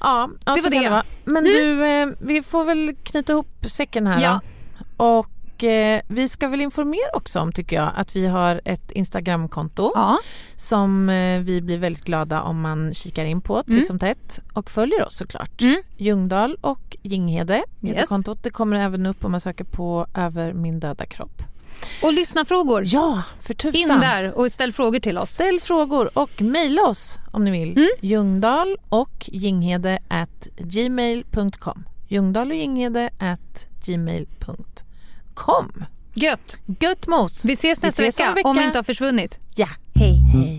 Ja, 0.00 0.30
ja 0.46 0.54
Det 0.54 0.60
var 0.62 0.70
det. 0.70 0.88
vara. 0.88 1.02
Men 1.24 1.46
Mm. 1.46 1.52
du, 1.52 1.86
eh, 1.86 2.06
vi 2.20 2.42
får 2.42 2.64
väl 2.64 2.94
knyta 3.04 3.32
ihop 3.32 3.66
säcken 3.70 4.06
här 4.06 4.20
Ja. 4.22 4.40
då. 4.98 5.04
Och 5.18 5.26
eh, 5.64 6.00
vi 6.08 6.28
ska 6.28 6.48
väl 6.48 6.60
informera 6.60 7.10
också 7.14 7.40
om, 7.40 7.52
tycker 7.52 7.76
jag, 7.76 7.90
att 7.96 8.16
vi 8.16 8.26
har 8.26 8.60
ett 8.64 8.90
Instagramkonto 8.90 9.92
Ja, 9.94 10.18
som 10.56 11.08
eh, 11.08 11.40
vi 11.40 11.60
blir 11.62 11.78
väldigt 11.78 12.04
glada 12.04 12.42
om 12.42 12.60
man 12.60 12.94
kikar 12.94 13.24
in 13.24 13.40
på 13.40 13.62
titt 13.62 13.68
Mm. 13.74 13.84
som 13.84 13.98
tätt 13.98 14.40
och 14.52 14.70
följer 14.70 15.06
oss 15.06 15.16
såklart. 15.16 15.62
Mm. 15.62 15.82
Ljungdahl 15.96 16.56
och 16.60 16.96
Ginghede 17.02 17.62
heter 17.80 18.00
Yes. 18.00 18.08
kontot. 18.08 18.42
Det 18.42 18.50
kommer 18.50 18.76
även 18.76 19.06
upp 19.06 19.24
om 19.24 19.30
man 19.32 19.40
söker 19.40 19.64
på 19.64 20.06
Över 20.14 20.52
min 20.52 20.80
döda 20.80 21.06
kropp. 21.06 21.42
och 22.02 22.12
lyssna 22.12 22.44
frågor. 22.44 22.82
Ja, 22.86 23.22
för 23.40 23.54
tusan. 23.54 23.80
In 23.80 23.88
där 24.00 24.32
och 24.38 24.52
ställ 24.52 24.72
frågor 24.72 25.00
till 25.00 25.18
oss. 25.18 25.28
Ställ 25.30 25.60
frågor 25.60 26.10
och 26.18 26.42
mejla 26.42 26.82
oss 26.82 27.18
om 27.32 27.44
ni 27.44 27.50
vill. 27.50 27.76
Mm. 27.76 27.88
Ljungdahl 28.00 28.76
och 28.88 29.28
Ginghede 29.32 29.98
at 30.08 30.48
gmail.com. 30.56 31.84
Ljungdahl 32.08 32.50
och 32.50 32.56
Ginghede 32.56 33.10
at 33.18 33.66
gmail.com. 33.84 34.64
Gött. 36.14 36.56
Gött 36.80 37.06
mos! 37.06 37.44
Vi 37.44 37.52
ses 37.52 37.78
Vi 37.82 37.86
nästa 37.86 38.02
ses 38.02 38.18
om 38.20 38.24
vecka, 38.26 38.34
vecka. 38.34 38.48
om 38.48 38.56
vi 38.56 38.64
inte 38.64 38.78
har 38.78 38.82
försvunnit. 38.82 39.38
Ja. 39.54 39.68
Hej. 39.94 40.22
Hej. 40.32 40.58